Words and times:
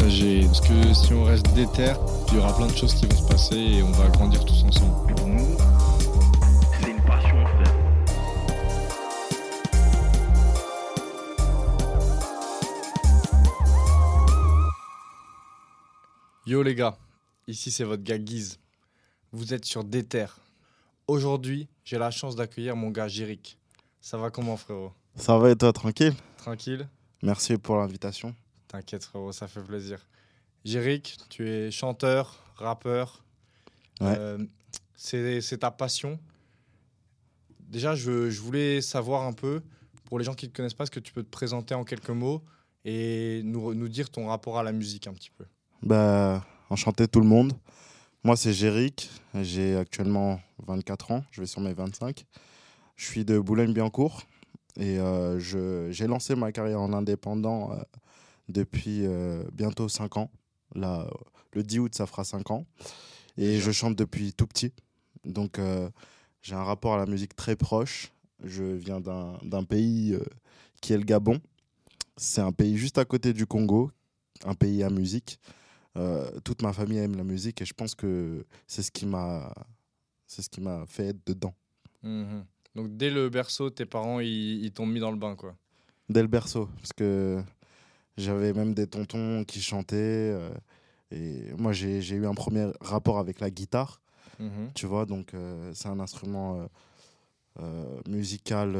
partager. 0.00 0.46
Parce 0.46 0.60
que 0.60 0.94
si 0.94 1.12
on 1.12 1.24
reste 1.24 1.52
déter, 1.54 1.92
il 2.28 2.34
y 2.34 2.38
aura 2.38 2.56
plein 2.56 2.66
de 2.66 2.76
choses 2.76 2.94
qui 2.94 3.06
vont 3.06 3.16
se 3.16 3.28
passer 3.28 3.56
et 3.56 3.82
on 3.82 3.92
va 3.92 4.08
grandir 4.08 4.44
tous 4.44 4.64
ensemble. 4.64 5.14
Pour 5.14 5.26
nous, 5.26 5.56
c'est 6.80 6.90
une 6.90 7.02
passion, 7.02 7.46
frère. 7.46 7.76
Yo 16.46 16.62
les 16.62 16.74
gars, 16.74 16.96
ici 17.46 17.70
c'est 17.70 17.84
votre 17.84 18.02
gars 18.02 18.18
Guise. 18.18 18.58
Vous 19.32 19.54
êtes 19.54 19.64
sur 19.64 19.84
Déter. 19.84 20.26
Aujourd'hui, 21.06 21.68
j'ai 21.84 21.98
la 21.98 22.10
chance 22.10 22.34
d'accueillir 22.34 22.74
mon 22.74 22.90
gars 22.90 23.06
Jéric. 23.06 23.56
Ça 24.00 24.16
va 24.16 24.30
comment 24.30 24.56
frérot? 24.56 24.92
Ça 25.14 25.38
va 25.38 25.50
et 25.50 25.56
toi, 25.56 25.72
tranquille? 25.72 26.14
Tranquille 26.38 26.88
Merci 27.22 27.58
pour 27.58 27.76
l'invitation. 27.76 28.34
T'inquiète 28.70 29.04
frérot, 29.04 29.32
ça 29.32 29.48
fait 29.48 29.62
plaisir. 29.62 30.06
Jéric, 30.64 31.16
tu 31.28 31.48
es 31.48 31.72
chanteur, 31.72 32.44
rappeur. 32.54 33.24
Ouais. 34.00 34.14
Euh, 34.16 34.38
c'est 34.94 35.58
ta 35.58 35.72
passion. 35.72 36.20
Déjà, 37.58 37.96
je, 37.96 38.30
je 38.30 38.40
voulais 38.40 38.80
savoir 38.80 39.22
un 39.26 39.32
peu, 39.32 39.60
pour 40.04 40.20
les 40.20 40.24
gens 40.24 40.34
qui 40.34 40.46
ne 40.46 40.52
te 40.52 40.56
connaissent 40.56 40.74
pas, 40.74 40.84
est-ce 40.84 40.92
que 40.92 41.00
tu 41.00 41.12
peux 41.12 41.24
te 41.24 41.30
présenter 41.30 41.74
en 41.74 41.82
quelques 41.82 42.10
mots 42.10 42.44
et 42.84 43.42
nous, 43.44 43.74
nous 43.74 43.88
dire 43.88 44.08
ton 44.08 44.28
rapport 44.28 44.56
à 44.56 44.62
la 44.62 44.70
musique 44.70 45.08
un 45.08 45.14
petit 45.14 45.30
peu 45.36 45.46
Bah, 45.82 46.46
enchanté 46.68 47.08
tout 47.08 47.20
le 47.20 47.26
monde. 47.26 47.52
Moi, 48.22 48.36
c'est 48.36 48.52
Jéric. 48.52 49.10
J'ai 49.34 49.76
actuellement 49.76 50.40
24 50.66 51.10
ans. 51.10 51.24
Je 51.32 51.40
vais 51.40 51.46
sur 51.48 51.60
mes 51.60 51.72
25. 51.72 52.24
Je 52.94 53.04
suis 53.04 53.24
de 53.24 53.36
Boulogne-Billancourt. 53.40 54.22
Et 54.76 55.00
euh, 55.00 55.40
j'ai 55.40 56.06
lancé 56.06 56.36
ma 56.36 56.52
carrière 56.52 56.80
en 56.80 56.92
indépendant 56.92 57.72
euh, 57.72 57.82
depuis 58.50 59.06
euh, 59.06 59.42
bientôt 59.52 59.88
5 59.88 60.16
ans. 60.16 60.30
Là, 60.74 61.02
euh, 61.06 61.10
le 61.54 61.62
10 61.62 61.78
août, 61.80 61.94
ça 61.94 62.06
fera 62.06 62.24
5 62.24 62.50
ans. 62.50 62.66
Et 63.36 63.58
je 63.60 63.70
chante 63.70 63.96
depuis 63.96 64.32
tout 64.32 64.46
petit. 64.46 64.72
Donc, 65.24 65.58
euh, 65.58 65.88
j'ai 66.42 66.54
un 66.54 66.64
rapport 66.64 66.94
à 66.94 66.98
la 66.98 67.06
musique 67.06 67.34
très 67.36 67.56
proche. 67.56 68.12
Je 68.42 68.64
viens 68.64 69.00
d'un 69.00 69.64
pays 69.64 70.14
euh, 70.14 70.24
qui 70.80 70.92
est 70.92 70.98
le 70.98 71.04
Gabon. 71.04 71.40
C'est 72.16 72.40
un 72.40 72.52
pays 72.52 72.76
juste 72.76 72.98
à 72.98 73.04
côté 73.04 73.32
du 73.32 73.46
Congo, 73.46 73.90
un 74.44 74.54
pays 74.54 74.82
à 74.82 74.90
musique. 74.90 75.38
Toute 76.44 76.62
ma 76.62 76.72
famille 76.72 76.98
aime 76.98 77.16
la 77.16 77.24
musique 77.24 77.60
et 77.60 77.64
je 77.66 77.74
pense 77.74 77.94
que 77.94 78.46
c'est 78.66 78.82
ce 78.82 78.90
qui 78.90 79.04
m'a 79.06 79.52
c'est 80.26 80.40
ce 80.40 80.48
qui 80.48 80.60
m'a 80.60 80.86
fait 80.86 81.08
être 81.08 81.26
dedans 81.26 81.52
Mhm. 82.02 82.44
Donc 82.76 82.96
dès 82.96 83.10
le 83.10 83.28
berceau, 83.28 83.68
tes 83.70 83.84
parents, 83.84 84.20
ils, 84.20 84.64
ils 84.64 84.72
t'ont 84.72 84.86
mis 84.86 85.00
dans 85.00 85.10
le 85.10 85.18
bain, 85.18 85.34
quoi. 85.34 85.56
dès 86.08 86.22
le 86.22 86.28
berceau 86.28 86.68
parce 86.76 86.92
que 86.94 87.42
j'avais 88.16 88.52
même 88.52 88.74
des 88.74 88.86
tontons 88.86 89.44
qui 89.44 89.60
chantaient 89.60 89.96
euh, 89.96 90.50
et 91.10 91.52
moi 91.56 91.72
j'ai 91.72 92.00
eu 92.14 92.26
un 92.26 92.34
premier 92.34 92.68
rapport 92.80 93.18
avec 93.18 93.40
la 93.40 93.50
guitare 93.50 94.00
Mhm. 94.38 94.70
tu 94.74 94.86
vois 94.86 95.04
donc 95.06 95.34
euh, 95.34 95.70
c'est 95.74 95.88
un 95.88 96.00
instrument 96.00 96.66
euh, 97.60 98.00
musical 98.08 98.74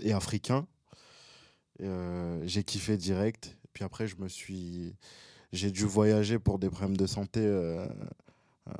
et 0.00 0.12
africain 0.12 0.66
j'ai 1.78 2.64
kiffé 2.64 2.96
direct 2.96 3.56
puis 3.72 3.84
après 3.84 4.06
je 4.06 4.16
me 4.16 4.28
suis 4.28 4.94
j'ai 5.52 5.70
dû 5.70 5.84
voyager 5.84 6.38
pour 6.38 6.58
des 6.58 6.70
problèmes 6.70 6.96
de 6.96 7.06
santé 7.06 7.40
euh, 7.40 7.86
euh, 8.68 8.72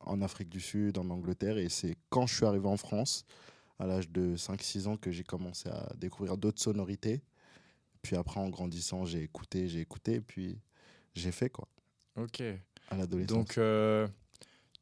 en 0.00 0.22
Afrique 0.22 0.48
du 0.48 0.60
Sud 0.60 0.98
en 0.98 1.08
Angleterre 1.10 1.58
et 1.58 1.68
c'est 1.68 1.96
quand 2.08 2.26
je 2.26 2.34
suis 2.34 2.46
arrivé 2.46 2.66
en 2.66 2.76
France 2.76 3.24
à 3.78 3.86
l'âge 3.86 4.08
de 4.10 4.36
5-6 4.36 4.86
ans 4.88 4.96
que 4.96 5.10
j'ai 5.10 5.22
commencé 5.24 5.68
à 5.68 5.92
découvrir 5.98 6.36
d'autres 6.36 6.60
sonorités 6.60 7.20
puis 8.02 8.16
après 8.16 8.40
en 8.40 8.48
grandissant 8.48 9.04
j'ai 9.04 9.22
écouté 9.22 9.68
j'ai 9.68 9.80
écouté 9.80 10.20
puis 10.20 10.58
j'ai 11.14 11.32
fait 11.32 11.50
quoi 11.50 11.68
Ok. 12.16 12.42
à 12.90 12.96
l'adolescence 12.96 13.36
Donc 13.36 13.58
euh, 13.58 14.06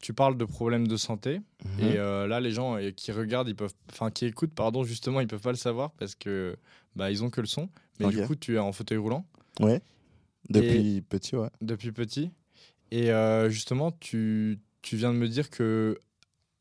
tu 0.00 0.14
parles 0.14 0.36
de 0.36 0.44
problèmes 0.44 0.86
de 0.86 0.96
santé. 0.96 1.40
Mhm. 1.64 1.80
Et 1.80 1.96
euh, 1.96 2.26
là, 2.26 2.40
les 2.40 2.52
gens 2.52 2.76
euh, 2.76 2.90
qui 2.92 3.10
regardent, 3.10 3.48
ils 3.48 3.56
peuvent, 3.56 3.74
enfin 3.90 4.10
qui 4.10 4.26
écoutent, 4.26 4.54
pardon, 4.54 4.84
justement, 4.84 5.20
ils 5.20 5.26
peuvent 5.26 5.40
pas 5.40 5.50
le 5.50 5.56
savoir 5.56 5.90
parce 5.92 6.14
que 6.14 6.56
bah 6.94 7.10
ils 7.10 7.24
ont 7.24 7.30
que 7.30 7.40
le 7.40 7.46
son. 7.48 7.68
Mais 7.98 8.08
du 8.10 8.22
coup, 8.22 8.36
tu 8.36 8.54
es 8.54 8.58
en 8.58 8.72
fauteuil 8.72 8.98
roulant 8.98 9.26
Ouais. 9.60 9.80
Depuis 10.50 11.02
petit, 11.02 11.34
ouais. 11.36 11.50
depuis 11.60 11.92
petit. 11.92 12.30
Et 12.90 13.10
justement, 13.48 13.90
tu, 13.92 14.58
tu 14.82 14.96
viens 14.96 15.12
de 15.12 15.18
me 15.18 15.28
dire 15.28 15.50
que 15.50 16.00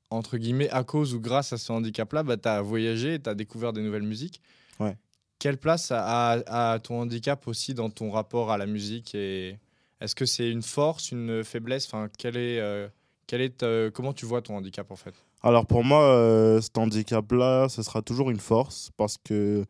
entre 0.09 0.37
guillemets, 0.37 0.69
à 0.69 0.83
cause 0.83 1.13
ou 1.13 1.19
grâce 1.19 1.53
à 1.53 1.57
ce 1.57 1.71
handicap-là, 1.71 2.23
bah, 2.23 2.37
tu 2.37 2.47
as 2.47 2.61
voyagé, 2.61 3.19
tu 3.19 3.29
as 3.29 3.35
découvert 3.35 3.73
des 3.73 3.81
nouvelles 3.81 4.03
musiques. 4.03 4.41
Ouais. 4.79 4.95
Quelle 5.39 5.57
place 5.57 5.91
a, 5.91 6.79
ton 6.83 7.01
handicap 7.01 7.47
aussi 7.47 7.73
dans 7.73 7.89
ton 7.89 8.11
rapport 8.11 8.51
à 8.51 8.57
la 8.57 8.65
musique 8.65 9.13
et 9.13 9.57
Est-ce 10.01 10.15
que 10.15 10.25
c'est 10.25 10.49
une 10.49 10.63
force, 10.63 11.11
une 11.11 11.43
faiblesse? 11.43 11.85
Enfin, 11.85 12.09
quel 12.17 12.37
est, 12.37 12.59
euh, 12.59 12.87
est, 13.31 13.63
euh, 13.63 13.91
Comment 13.91 14.13
tu 14.13 14.25
vois 14.25 14.41
ton 14.41 14.57
handicap 14.57 14.89
en 14.91 14.95
fait? 14.95 15.13
Alors 15.43 15.65
pour 15.65 15.83
moi, 15.83 16.03
euh, 16.03 16.59
cet 16.61 16.77
handicap-là, 16.77 17.69
ce 17.69 17.83
sera 17.83 18.01
toujours 18.01 18.31
une 18.31 18.39
force 18.39 18.89
parce 18.97 19.17
que, 19.17 19.65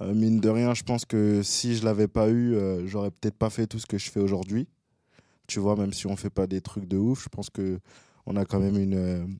euh, 0.00 0.14
mine 0.14 0.40
de 0.40 0.48
rien, 0.48 0.74
je 0.74 0.82
pense 0.82 1.04
que 1.04 1.42
si 1.42 1.76
je 1.76 1.84
l'avais 1.84 2.08
pas 2.08 2.28
eu, 2.28 2.54
euh, 2.54 2.86
j'aurais 2.86 3.10
peut-être 3.10 3.36
pas 3.36 3.50
fait 3.50 3.66
tout 3.66 3.78
ce 3.78 3.86
que 3.86 3.98
je 3.98 4.10
fais 4.10 4.20
aujourd'hui. 4.20 4.66
Tu 5.46 5.60
vois, 5.60 5.76
même 5.76 5.92
si 5.92 6.06
on 6.06 6.16
fait 6.16 6.30
pas 6.30 6.46
des 6.46 6.62
trucs 6.62 6.88
de 6.88 6.96
ouf, 6.96 7.24
je 7.24 7.28
pense 7.28 7.50
que 7.50 7.78
on 8.24 8.36
a 8.36 8.46
quand 8.46 8.58
même 8.58 8.78
une, 8.78 9.38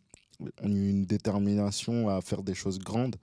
une 0.63 1.07
détermination 1.07 2.11
à 2.11 2.21
faire 2.21 2.43
des 2.43 2.55
choses 2.55 2.79
grandes. 2.79 3.17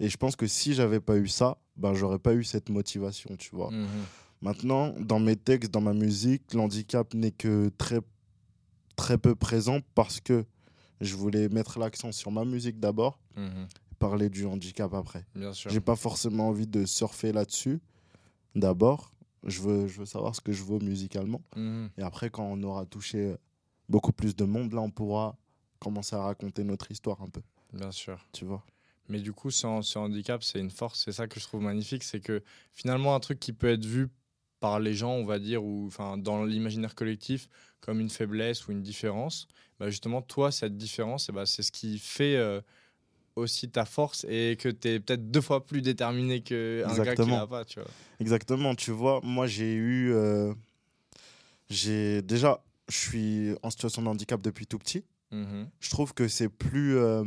Et 0.00 0.08
je 0.08 0.16
pense 0.16 0.36
que 0.36 0.46
si 0.46 0.74
j'avais 0.74 1.00
pas 1.00 1.16
eu 1.16 1.26
ça, 1.28 1.58
ben 1.76 1.94
j'aurais 1.94 2.18
pas 2.18 2.34
eu 2.34 2.44
cette 2.44 2.68
motivation, 2.70 3.36
tu 3.36 3.54
vois. 3.54 3.70
Mhm. 3.70 3.86
Maintenant, 4.40 4.94
dans 5.00 5.18
mes 5.18 5.34
textes, 5.36 5.72
dans 5.72 5.80
ma 5.80 5.92
musique, 5.94 6.54
l'handicap 6.54 7.12
n'est 7.14 7.32
que 7.32 7.70
très, 7.76 8.00
très 8.96 9.18
peu 9.18 9.34
présent 9.34 9.80
parce 9.94 10.20
que 10.20 10.44
je 11.00 11.16
voulais 11.16 11.48
mettre 11.48 11.78
l'accent 11.80 12.12
sur 12.12 12.30
ma 12.30 12.44
musique 12.44 12.78
d'abord, 12.78 13.18
Mhm. 13.36 13.66
parler 13.98 14.28
du 14.28 14.46
handicap 14.46 14.94
après. 14.94 15.24
J'ai 15.66 15.80
pas 15.80 15.96
forcément 15.96 16.48
envie 16.48 16.66
de 16.68 16.84
surfer 16.84 17.32
là-dessus 17.32 17.80
d'abord. 18.54 19.12
Je 19.44 19.60
veux, 19.60 19.86
je 19.86 20.00
veux 20.00 20.06
savoir 20.06 20.34
ce 20.34 20.40
que 20.40 20.52
je 20.52 20.62
vaux 20.62 20.80
musicalement. 20.80 21.42
Mhm. 21.56 21.90
Et 21.98 22.02
après, 22.02 22.30
quand 22.30 22.44
on 22.44 22.62
aura 22.62 22.86
touché 22.86 23.34
beaucoup 23.88 24.12
plus 24.12 24.34
de 24.36 24.44
monde, 24.44 24.72
là, 24.72 24.80
on 24.80 24.90
pourra 24.90 25.36
commencer 25.80 26.14
à 26.16 26.22
raconter 26.22 26.64
notre 26.64 26.90
histoire 26.90 27.22
un 27.22 27.28
peu, 27.28 27.40
Bien 27.72 27.90
sûr. 27.92 28.18
tu 28.32 28.44
vois. 28.44 28.64
Mais 29.08 29.20
du 29.20 29.32
coup, 29.32 29.50
ce, 29.50 29.66
ce 29.82 29.98
handicap, 29.98 30.42
c'est 30.42 30.58
une 30.60 30.70
force. 30.70 31.02
C'est 31.04 31.12
ça 31.12 31.26
que 31.26 31.40
je 31.40 31.44
trouve 31.44 31.62
magnifique. 31.62 32.02
C'est 32.02 32.20
que 32.20 32.42
finalement, 32.72 33.14
un 33.14 33.20
truc 33.20 33.40
qui 33.40 33.52
peut 33.52 33.70
être 33.70 33.84
vu 33.84 34.08
par 34.60 34.80
les 34.80 34.94
gens, 34.94 35.12
on 35.12 35.24
va 35.24 35.38
dire, 35.38 35.64
ou 35.64 35.86
enfin, 35.86 36.18
dans 36.18 36.44
l'imaginaire 36.44 36.94
collectif, 36.94 37.48
comme 37.80 38.00
une 38.00 38.10
faiblesse 38.10 38.66
ou 38.66 38.72
une 38.72 38.82
différence, 38.82 39.46
bah, 39.78 39.88
justement, 39.88 40.20
toi, 40.20 40.50
cette 40.50 40.76
différence, 40.76 41.28
eh 41.28 41.32
bah, 41.32 41.46
c'est 41.46 41.62
ce 41.62 41.70
qui 41.72 41.98
fait 41.98 42.36
euh, 42.36 42.60
aussi 43.36 43.70
ta 43.70 43.84
force 43.84 44.26
et 44.28 44.56
que 44.58 44.68
tu 44.68 44.88
es 44.88 45.00
peut-être 45.00 45.30
deux 45.30 45.40
fois 45.40 45.64
plus 45.64 45.80
déterminé 45.80 46.40
qu'un 46.40 46.82
gars 46.98 47.14
qui 47.14 47.30
l'a 47.30 47.46
pas. 47.46 47.64
Tu 47.64 47.78
vois. 47.80 47.88
Exactement, 48.20 48.74
tu 48.74 48.90
vois, 48.90 49.20
moi 49.22 49.46
j'ai 49.46 49.74
eu. 49.74 50.12
euh, 50.12 50.52
j'ai 51.70 52.22
déjà, 52.22 52.62
je 52.88 52.96
suis 52.96 53.50
en 53.62 53.70
situation 53.70 54.02
de 54.02 54.08
handicap 54.08 54.40
depuis 54.40 54.66
tout 54.66 54.78
petit. 54.78 55.04
Mhm. 55.30 55.68
Je 55.80 55.90
trouve 55.90 56.14
que 56.14 56.26
c'est 56.28 56.48
plus, 56.48 56.96
euh, 56.96 57.24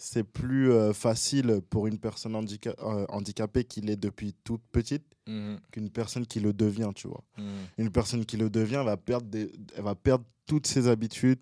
c'est 0.00 0.22
plus 0.24 0.70
euh, 0.72 0.92
facile 0.94 1.60
pour 1.68 1.86
une 1.88 1.98
personne 1.98 2.32
handica- 2.34 2.74
euh, 2.82 3.04
handicapée 3.08 3.64
qui 3.64 3.80
l'est 3.80 3.96
depuis 3.96 4.32
toute 4.44 4.62
petite 4.72 5.04
Mhm. 5.26 5.58
qu'une 5.72 5.90
personne 5.90 6.24
qui 6.26 6.40
le 6.40 6.52
devient, 6.54 6.90
tu 6.94 7.06
vois. 7.08 7.22
Mhm. 7.36 7.44
Une 7.78 7.90
personne 7.90 8.24
qui 8.24 8.36
le 8.38 8.48
devient 8.48 8.82
va 8.84 8.96
perdre, 8.96 9.26
des, 9.26 9.52
elle 9.76 9.82
va 9.82 9.94
perdre 9.94 10.24
toutes 10.46 10.66
ses 10.66 10.86
habitudes, 10.88 11.40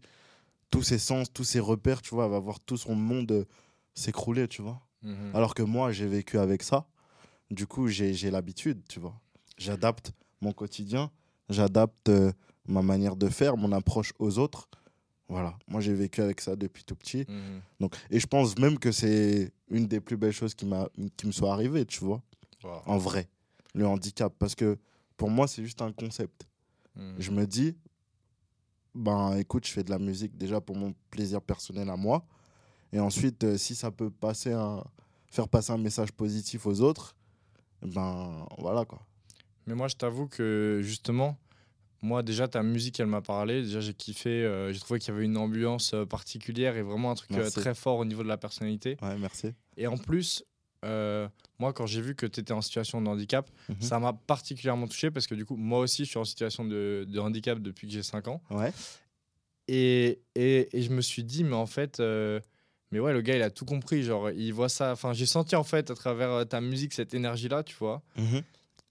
tous 0.70 0.82
ses 0.82 0.99
sens, 0.99 1.32
tous 1.32 1.44
ses 1.44 1.61
repères, 1.61 2.03
tu 2.03 2.14
vois. 2.14 2.25
Elle 2.25 2.32
va 2.32 2.41
voir 2.41 2.58
tout 2.58 2.76
son 2.79 2.97
monde 2.97 3.31
euh, 3.31 3.44
s'écrouler, 3.94 4.49
tu 4.49 4.62
vois. 4.62 4.81
Mhm. 5.02 5.31
Alors 5.35 5.55
que 5.55 5.62
moi, 5.62 5.93
j'ai 5.93 6.06
vécu 6.09 6.38
avec 6.38 6.62
ça. 6.64 6.88
Du 7.50 7.67
coup, 7.69 7.87
j'ai 7.87 8.12
j'ai 8.14 8.31
l'habitude, 8.32 8.81
tu 8.88 8.99
vois. 8.99 9.14
J'adapte 9.59 10.12
mon 10.41 10.52
quotidien, 10.52 11.11
j'adapte 11.49 12.11
ma 12.67 12.82
manière 12.82 13.14
de 13.17 13.29
faire, 13.29 13.56
mon 13.56 13.70
approche 13.70 14.12
aux 14.19 14.38
autres. 14.38 14.69
Voilà, 15.28 15.58
moi 15.67 15.81
j'ai 15.81 15.93
vécu 15.94 16.20
avec 16.20 16.40
ça 16.40 16.55
depuis 16.55 16.84
tout 16.84 16.94
petit. 16.94 17.25
Mhm. 17.28 17.61
Donc, 17.81 17.96
et 18.11 18.20
je 18.20 18.26
pense 18.26 18.56
même 18.58 18.78
que 18.78 18.93
c'est 18.93 19.52
une 19.70 19.87
des 19.87 20.00
plus 20.00 20.17
belles 20.17 20.32
choses 20.32 20.55
qui, 20.55 20.67
qui 21.17 21.26
me 21.26 21.32
soit 21.32 21.52
arrivée, 21.52 21.84
tu 21.84 22.05
vois, 22.05 22.23
Wow. 22.64 22.82
en 22.87 22.99
vrai, 22.99 23.28
le 23.75 23.87
handicap. 23.87 24.32
Parce 24.38 24.55
que 24.55 24.78
pour 25.17 25.31
moi, 25.31 25.46
c'est 25.49 25.62
juste 25.64 25.82
un 25.82 25.93
concept. 25.93 26.46
Mhm. 26.94 27.14
Je 27.19 27.31
me 27.32 27.46
dis, 27.46 27.76
ben 28.94 29.37
écoute, 29.37 29.67
je 29.67 29.73
fais 29.73 29.82
de 29.84 29.90
la 29.90 29.99
musique 29.99 30.37
déjà 30.37 30.61
pour 30.61 30.76
mon 30.76 30.94
plaisir 31.11 31.43
personnel 31.43 31.90
à 31.90 31.96
moi. 31.96 32.25
Et 32.93 33.00
ensuite, 33.00 33.44
euh, 33.44 33.58
si 33.58 33.75
ça 33.75 33.90
peut 33.90 34.11
passer 34.11 34.52
un, 34.52 34.82
faire 35.31 35.49
passer 35.49 35.73
un 35.73 35.78
message 35.78 36.12
positif 36.12 36.67
aux 36.67 36.81
autres, 36.81 37.14
ben 37.82 38.46
voilà 38.58 38.84
quoi. 38.84 39.02
Mais 39.67 39.75
moi, 39.75 39.88
je 39.88 39.96
t'avoue 39.96 40.28
que 40.28 40.81
justement, 40.82 41.37
moi, 42.02 42.22
déjà, 42.22 42.46
ta 42.48 42.62
musique, 42.62 43.00
elle 43.00 43.06
m'a 43.06 43.22
parlé. 43.22 43.62
Déjà, 43.62 43.81
j'ai 43.81 43.94
kiffé. 43.94 44.31
euh, 44.31 44.72
j'ai 44.72 44.78
trouvé 44.81 45.00
qu'il 45.00 45.12
y 45.12 45.16
avait 45.16 45.25
une 45.25 45.37
ambiance 45.37 45.94
euh, 45.94 46.04
particulière 46.04 46.76
et 46.76 46.82
vraiment 46.82 47.10
un 47.10 47.14
truc 47.14 47.32
euh, 47.32 47.50
très 47.50 47.75
fort 47.75 47.98
au 47.98 48.04
niveau 48.04 48.22
de 48.22 48.28
la 48.28 48.37
personnalité. 48.37 48.96
Ouais, 49.02 49.16
merci. 49.19 49.52
Et 49.76 49.87
en 49.87 49.96
plus, 49.96 50.44
moi, 51.58 51.72
quand 51.72 51.87
j'ai 51.87 52.00
vu 52.00 52.14
que 52.14 52.26
tu 52.26 52.40
étais 52.40 52.52
en 52.52 52.60
situation 52.62 53.00
de 53.02 53.08
handicap, 53.08 53.50
Mhm. 53.69 53.76
ça 53.81 53.98
m'a 53.98 54.12
particulièrement 54.12 54.87
touché 54.87 55.10
parce 55.10 55.26
que 55.26 55.34
du 55.34 55.44
coup, 55.44 55.56
moi 55.56 55.81
aussi, 55.81 56.04
je 56.04 56.10
suis 56.10 56.19
en 56.19 56.25
situation 56.25 56.64
de, 56.64 57.04
de 57.08 57.19
handicap 57.19 57.58
depuis 57.60 57.87
que 57.88 57.93
j'ai 57.93 58.02
5 58.04 58.28
ans. 58.28 58.40
Ouais. 58.50 58.72
Et, 59.69 60.20
et, 60.34 60.69
et 60.78 60.82
je 60.82 60.90
me 60.92 61.00
suis 61.00 61.25
dit, 61.25 61.42
mais 61.44 61.56
en 61.56 61.66
fait, 61.66 61.99
mais 62.92 63.00
ouais, 63.00 63.12
le 63.12 63.20
gars, 63.20 63.37
il 63.37 63.42
a 63.42 63.50
tout 63.50 63.64
compris. 63.64 64.02
Genre, 64.04 64.31
il 64.31 64.52
voit 64.52 64.69
ça. 64.69 64.92
Enfin, 64.92 65.12
j'ai 65.12 65.26
senti 65.26 65.56
en 65.56 65.64
fait 65.64 65.90
à 65.90 65.94
travers 65.94 66.46
ta 66.49 66.60
musique 66.60 66.92
cette 66.94 67.14
énergie-là, 67.14 67.62
tu 67.64 67.75
vois. 67.76 68.02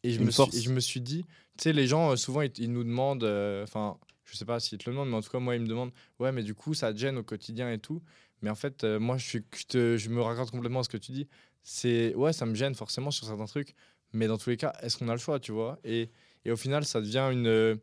Et 0.04 0.12
je, 0.12 0.20
Une 0.20 0.26
me 0.26 0.32
suis, 0.32 0.36
force. 0.36 0.56
et 0.56 0.62
je 0.62 0.70
me 0.72 0.80
suis 0.80 1.02
dit, 1.02 1.26
tu 1.58 1.64
sais, 1.64 1.74
les 1.74 1.88
gens, 1.88 2.12
euh, 2.12 2.16
souvent, 2.16 2.42
ils, 2.42 2.52
ils 2.58 2.72
nous 2.72 2.84
demandent, 2.84 3.24
euh, 3.24 3.64
enfin, 3.64 3.98
je 4.26 4.36
sais 4.36 4.46
pas 4.46 4.60
s'ils 4.60 4.78
te 4.78 4.90
le 4.90 4.94
demandent, 4.96 5.10
mais 5.10 5.16
en 5.18 5.22
tout 5.22 5.30
cas, 5.30 5.40
moi, 5.40 5.56
ils 5.56 5.62
me 5.62 5.68
demandent, 5.68 5.92
ouais, 6.20 6.32
mais 6.32 6.44
du 6.44 6.54
coup, 6.56 6.74
ça 6.74 6.94
te 6.94 6.98
gêne 6.98 7.18
au 7.18 7.24
quotidien 7.24 7.72
et 7.72 7.80
tout. 7.80 8.02
Mais 8.42 8.50
en 8.50 8.56
fait, 8.56 8.84
euh, 8.84 9.00
moi, 9.00 9.18
je, 9.18 9.26
suis, 9.26 9.44
je, 9.56 9.64
te- 9.66 9.98
je 9.98 10.10
me 10.10 10.22
raccorde 10.22 10.52
complètement 10.52 10.80
à 10.82 10.84
ce 10.84 10.90
que 10.90 10.98
tu 10.98 11.12
dis. 11.12 11.28
C'est, 11.64 12.14
ouais, 12.16 12.34
ça 12.34 12.46
me 12.46 12.54
gêne 12.56 12.76
forcément 12.76 13.10
sur 13.12 13.26
certains 13.26 13.46
trucs, 13.46 13.74
mais 14.14 14.28
dans 14.28 14.38
tous 14.38 14.50
les 14.50 14.58
cas, 14.58 14.74
est-ce 14.82 14.98
qu'on 14.98 15.08
a 15.10 15.14
le 15.14 15.20
choix, 15.20 15.40
tu 15.40 15.52
vois? 15.52 15.80
Et, 15.84 16.10
et 16.44 16.52
au 16.52 16.58
final, 16.58 16.86
ça 16.86 17.02
devient 17.02 17.30
une. 17.32 17.48
euh, 17.48 17.76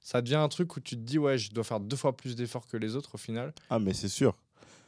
Ça 0.00 0.22
devient 0.22 0.36
un 0.36 0.48
truc 0.48 0.74
où 0.76 0.80
tu 0.80 0.96
te 0.96 1.00
dis, 1.02 1.18
ouais, 1.18 1.36
je 1.38 1.52
dois 1.52 1.64
faire 1.64 1.80
deux 1.80 1.96
fois 1.96 2.16
plus 2.16 2.34
d'efforts 2.34 2.66
que 2.66 2.76
les 2.76 2.96
autres 2.96 3.14
au 3.14 3.18
final. 3.18 3.52
Ah, 3.70 3.78
mais 3.78 3.92
c'est 3.94 4.08
sûr. 4.08 4.34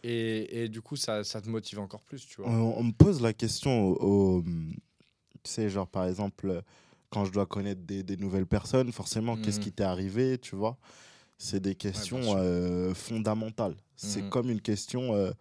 Et, 0.03 0.63
et 0.65 0.69
du 0.69 0.81
coup, 0.81 0.97
ça, 0.97 1.23
ça 1.25 1.41
te 1.43 1.49
motive 1.49 1.79
encore 1.79 2.01
plus, 2.03 2.27
tu 2.27 2.41
vois. 2.41 2.51
On, 2.51 2.79
on 2.79 2.83
me 2.85 2.93
pose 2.93 3.21
la 3.21 3.33
question 3.35 3.89
au, 3.89 4.39
au- 4.39 4.43
Tu 4.43 5.51
sais, 5.51 5.69
genre 5.69 5.87
par 5.87 6.07
exemple, 6.07 6.63
quand 7.11 7.25
je 7.25 7.33
dois 7.33 7.47
connaître 7.47 7.83
des, 7.83 8.03
des 8.03 8.17
nouvelles 8.17 8.47
personnes, 8.47 8.93
forcément, 8.93 9.37
qu'est-ce 9.37 9.59
Mhm. 9.59 9.65
qui 9.65 9.73
t'est 9.73 9.85
arrivé, 9.85 10.39
tu 10.39 10.57
vois? 10.57 10.79
C'est 11.39 11.61
des 11.61 11.75
questions 11.75 12.35
euh, 12.37 12.95
fondamentales. 12.95 13.77
C'est 13.97 14.23
Mhm. 14.23 14.31
comme 14.31 14.51
une 14.51 14.61
question, 14.61 15.15
euh, 15.15 15.33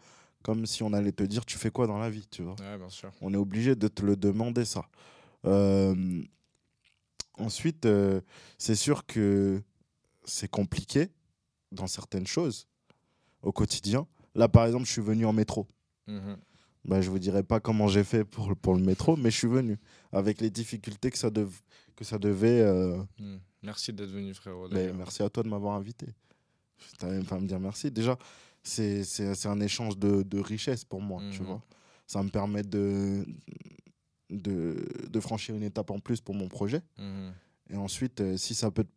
comme 0.44 0.66
si 0.66 0.82
on 0.84 0.94
allait 0.94 1.12
te 1.12 1.24
dire, 1.24 1.46
tu 1.46 1.58
fais 1.58 1.70
quoi 1.72 1.88
dans 1.88 1.98
la 2.00 2.10
vie, 2.10 2.26
tu 2.30 2.42
vois? 2.42 2.56
Ouais, 2.60 2.78
bien 2.78 2.90
sûr. 2.90 3.12
On 3.22 3.34
est 3.34 3.38
obligé 3.38 3.76
de 3.76 3.88
te 3.88 4.04
le 4.06 4.16
demander, 4.16 4.66
ça. 4.66 4.86
Euh, 5.46 6.24
ensuite, 7.38 7.86
euh, 7.86 8.22
c'est 8.58 8.76
sûr 8.76 9.06
que 9.06 9.62
c'est 10.26 10.50
compliqué 10.50 11.10
dans 11.72 11.88
certaines 11.88 12.28
choses 12.28 12.68
au 13.42 13.52
quotidien. 13.52 14.08
Là, 14.36 14.48
par 14.48 14.66
exemple, 14.66 14.86
je 14.86 14.92
suis 14.92 15.02
venu 15.02 15.26
en 15.26 15.34
métro. 15.34 15.68
Mhm. 16.08 16.38
Bah, 16.86 17.02
je 17.02 17.10
vous 17.10 17.20
dirai 17.20 17.44
pas 17.44 17.60
comment 17.60 17.88
j'ai 17.88 18.04
fait 18.04 18.24
pour, 18.24 18.50
le- 18.50 18.56
pour 18.56 18.74
le 18.74 18.82
métro, 18.82 19.16
mais 19.18 19.30
je 19.32 19.38
suis 19.38 19.48
venu 19.48 19.78
avec 20.12 20.40
les 20.42 20.50
difficultés 20.50 21.12
que 21.12 21.18
ça, 21.18 21.30
dev- 21.30 21.60
que 21.96 22.04
ça 22.06 22.18
devait. 22.18 22.62
euh, 22.62 22.98
Mm. 23.20 23.38
Merci 23.64 23.92
d'être 23.92 24.10
venu, 24.10 24.34
frérot. 24.34 24.70
mais 24.72 24.94
merci 24.94 25.22
à 25.22 25.30
toi 25.30 25.44
de 25.44 25.50
m'avoir 25.50 25.76
invité. 25.76 26.08
Tu 26.98 27.06
même 27.06 27.26
pas 27.26 27.36
à 27.36 27.40
me 27.40 27.48
dire 27.48 27.60
merci. 27.60 27.92
Déjà, 27.92 28.18
c'est 28.64 29.46
un 29.46 29.60
échange 29.60 29.98
de, 29.98 30.24
de 30.24 30.40
richesse 30.40 30.86
pour 30.86 31.02
moi, 31.02 31.22
tu 31.32 31.42
Mhm. 31.42 31.48
vois. 31.48 31.62
Ça 32.08 32.24
me 32.24 32.30
permet 32.30 32.64
de, 32.64 33.26
de, 34.30 34.88
de 35.10 35.20
franchir 35.20 35.56
une 35.56 35.64
étape 35.64 35.92
en 35.92 36.00
plus 36.00 36.22
pour 36.22 36.36
mon 36.36 36.48
projet. 36.48 36.82
Mhm. 36.98 37.34
Et 37.72 37.76
ensuite, 37.76 38.22
euh, 38.22 38.38
si 38.38 38.56
ça 38.56 38.72
peut 38.72 38.84
te 38.86 38.90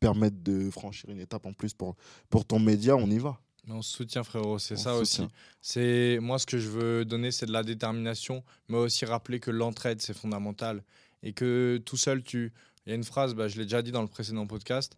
permettre 0.00 0.36
de 0.42 0.70
franchir 0.70 1.10
une 1.10 1.20
étape 1.20 1.46
en 1.46 1.52
plus 1.52 1.74
pour, 1.74 1.96
pour 2.28 2.44
ton 2.44 2.58
média, 2.58 2.96
on 2.96 3.08
y 3.10 3.18
va. 3.18 3.40
On 3.68 3.82
se 3.82 3.96
soutient, 3.96 4.24
frérot. 4.24 4.58
C'est 4.58 4.76
ça 4.76 4.94
aussi. 4.96 5.26
C'est 5.60 6.18
moi 6.22 6.38
ce 6.38 6.46
que 6.46 6.58
je 6.58 6.68
veux 6.68 7.04
donner, 7.04 7.30
c'est 7.30 7.46
de 7.46 7.52
la 7.52 7.62
détermination, 7.62 8.42
mais 8.68 8.76
aussi 8.78 9.04
rappeler 9.04 9.40
que 9.40 9.50
l'entraide 9.50 10.00
c'est 10.00 10.14
fondamental 10.16 10.82
et 11.22 11.32
que 11.32 11.80
tout 11.84 11.96
seul 11.96 12.22
tu. 12.22 12.52
Il 12.86 12.90
y 12.90 12.92
a 12.92 12.94
une 12.94 13.04
phrase, 13.04 13.34
bah, 13.34 13.48
je 13.48 13.56
l'ai 13.58 13.64
déjà 13.64 13.82
dit 13.82 13.92
dans 13.92 14.00
le 14.02 14.08
précédent 14.08 14.46
podcast. 14.46 14.96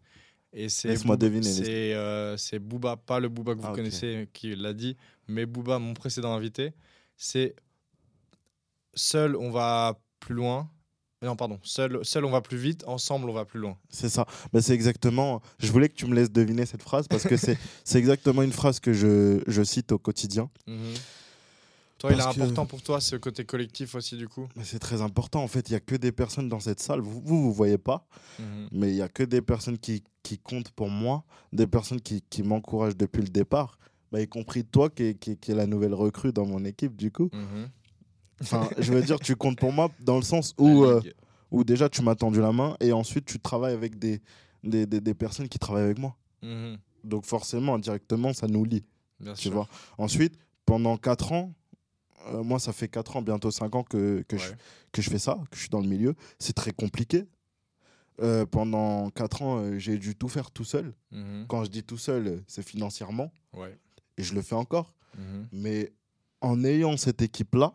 Et 0.52 0.68
c'est 0.68 0.88
Laisse-moi 0.88 1.16
Booba- 1.16 1.18
deviner, 1.20 1.42
C'est 1.52 1.94
euh, 1.94 2.36
Booba, 2.60 2.96
pas 2.96 3.18
le 3.20 3.28
Booba 3.28 3.54
que 3.54 3.60
vous 3.60 3.68
Ah, 3.68 3.74
connaissez, 3.74 4.28
qui 4.32 4.54
l'a 4.54 4.72
dit, 4.72 4.96
mais 5.28 5.46
Booba, 5.46 5.78
mon 5.78 5.94
précédent 5.94 6.32
invité. 6.34 6.72
C'est 7.16 7.54
seul 8.94 9.36
on 9.36 9.50
va 9.50 9.98
plus 10.20 10.34
loin. 10.34 10.68
Non, 11.22 11.36
pardon. 11.36 11.58
Seul, 11.62 12.00
seul 12.02 12.24
on 12.24 12.30
va 12.30 12.40
plus 12.40 12.56
vite. 12.56 12.82
Ensemble 12.86 13.28
on 13.28 13.34
va 13.34 13.44
plus 13.44 13.60
loin. 13.60 13.76
C'est 13.90 14.08
ça. 14.08 14.26
Bah, 14.52 14.62
c'est 14.62 14.72
exactement. 14.72 15.42
Je 15.58 15.70
voulais 15.70 15.88
que 15.90 15.94
tu 15.94 16.06
me 16.06 16.14
laisses 16.14 16.32
deviner 16.32 16.64
cette 16.64 16.82
phrase 16.82 17.06
parce 17.08 17.24
que 17.24 17.36
c'est 17.36 17.58
c'est 17.84 17.98
exactement 17.98 18.42
une 18.42 18.52
phrase 18.52 18.80
que 18.80 18.92
je, 18.94 19.42
je 19.46 19.62
cite 19.62 19.92
au 19.92 19.98
quotidien. 19.98 20.48
Mhm. 20.66 20.78
Toi, 21.98 22.12
il 22.12 22.18
est 22.18 22.22
que- 22.22 22.28
important 22.40 22.64
pour 22.64 22.80
toi 22.80 22.98
ce 23.02 23.16
côté 23.16 23.44
collectif 23.44 23.94
aussi 23.94 24.16
du 24.16 24.26
coup. 24.28 24.48
C'est 24.62 24.78
très 24.78 25.02
important. 25.02 25.42
En 25.42 25.48
fait, 25.48 25.68
il 25.68 25.74
y 25.74 25.76
a 25.76 25.80
que 25.80 25.94
des 25.96 26.12
personnes 26.12 26.48
dans 26.48 26.60
cette 26.60 26.80
salle. 26.80 27.00
Vous, 27.00 27.20
vous, 27.22 27.42
vous 27.42 27.52
voyez 27.52 27.76
pas, 27.76 28.06
Mhm. 28.38 28.68
mais 28.72 28.88
il 28.88 28.96
y 28.96 29.02
a 29.02 29.08
que 29.08 29.22
des 29.22 29.42
personnes 29.42 29.76
qui, 29.76 30.02
qui 30.22 30.38
comptent 30.38 30.70
pour 30.70 30.88
moi, 30.88 31.24
des 31.52 31.66
personnes 31.66 32.00
qui, 32.00 32.22
qui 32.30 32.42
m'encouragent 32.42 32.96
depuis 32.96 33.20
le 33.20 33.28
départ. 33.28 33.76
Bah, 34.10 34.20
y 34.22 34.26
compris 34.26 34.64
toi 34.64 34.88
qui 34.88 35.14
qui, 35.18 35.36
qui 35.36 35.52
est 35.52 35.54
la 35.54 35.66
nouvelle 35.66 35.92
recrue 35.94 36.32
dans 36.32 36.46
mon 36.46 36.64
équipe, 36.64 36.96
du 36.96 37.12
coup. 37.12 37.28
Mhm. 37.34 37.68
Enfin, 38.42 38.68
je 38.78 38.92
veux 38.92 39.02
dire, 39.02 39.18
tu 39.20 39.36
comptes 39.36 39.58
pour 39.58 39.72
moi 39.72 39.90
dans 40.00 40.16
le 40.16 40.22
sens 40.22 40.54
où, 40.58 40.84
euh, 40.84 41.00
où 41.50 41.62
déjà 41.64 41.88
tu 41.88 42.02
m'as 42.02 42.14
tendu 42.14 42.40
la 42.40 42.52
main 42.52 42.76
et 42.80 42.92
ensuite 42.92 43.24
tu 43.26 43.38
travailles 43.38 43.74
avec 43.74 43.98
des, 43.98 44.20
des, 44.64 44.86
des, 44.86 45.00
des 45.00 45.14
personnes 45.14 45.48
qui 45.48 45.58
travaillent 45.58 45.84
avec 45.84 45.98
moi. 45.98 46.16
Mhm. 46.42 46.78
Donc 47.04 47.24
forcément, 47.26 47.74
indirectement, 47.74 48.32
ça 48.32 48.46
nous 48.46 48.64
lie. 48.64 48.84
Bien 49.18 49.34
Tu 49.34 49.42
sûr. 49.42 49.52
vois. 49.52 49.68
Ensuite, 49.98 50.38
pendant 50.64 50.96
4 50.96 51.32
ans, 51.32 51.52
euh, 52.28 52.42
moi, 52.42 52.58
ça 52.58 52.72
fait 52.72 52.88
4 52.88 53.16
ans, 53.16 53.22
bientôt 53.22 53.50
5 53.50 53.74
ans 53.74 53.82
que, 53.82 54.22
que, 54.28 54.36
je, 54.38 54.52
que 54.92 55.02
je 55.02 55.10
fais 55.10 55.18
ça, 55.18 55.38
que 55.50 55.56
je 55.56 55.60
suis 55.62 55.70
dans 55.70 55.80
le 55.80 55.88
milieu. 55.88 56.14
C'est 56.38 56.54
très 56.54 56.72
compliqué. 56.72 57.26
Euh, 58.22 58.44
pendant 58.44 59.08
4 59.10 59.42
ans, 59.42 59.58
euh, 59.58 59.78
j'ai 59.78 59.96
dû 59.98 60.14
tout 60.14 60.28
faire 60.28 60.50
tout 60.50 60.64
seul. 60.64 60.92
Mhm. 61.10 61.46
Quand 61.48 61.64
je 61.64 61.70
dis 61.70 61.82
tout 61.82 61.96
seul, 61.98 62.42
c'est 62.46 62.62
financièrement. 62.62 63.32
Ouais. 63.54 63.78
Et 64.18 64.22
je 64.22 64.34
le 64.34 64.42
fais 64.42 64.54
encore. 64.54 64.94
Mhm. 65.18 65.48
Mais 65.52 65.92
en 66.42 66.62
ayant 66.64 66.96
cette 66.98 67.22
équipe-là, 67.22 67.72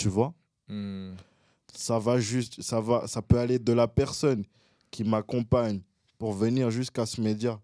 tu 0.00 0.08
vois, 0.08 0.32
Mhm. 0.68 1.14
ça 1.74 1.98
va 1.98 2.18
juste, 2.18 2.62
ça 2.62 2.80
va, 2.80 3.06
ça 3.06 3.20
peut 3.22 3.38
aller 3.38 3.58
de 3.58 3.72
la 3.72 3.86
personne 3.86 4.44
qui 4.90 5.04
m'accompagne 5.04 5.80
pour 6.18 6.32
venir 6.32 6.70
jusqu'à 6.70 7.04
ce 7.06 7.20
média 7.20 7.60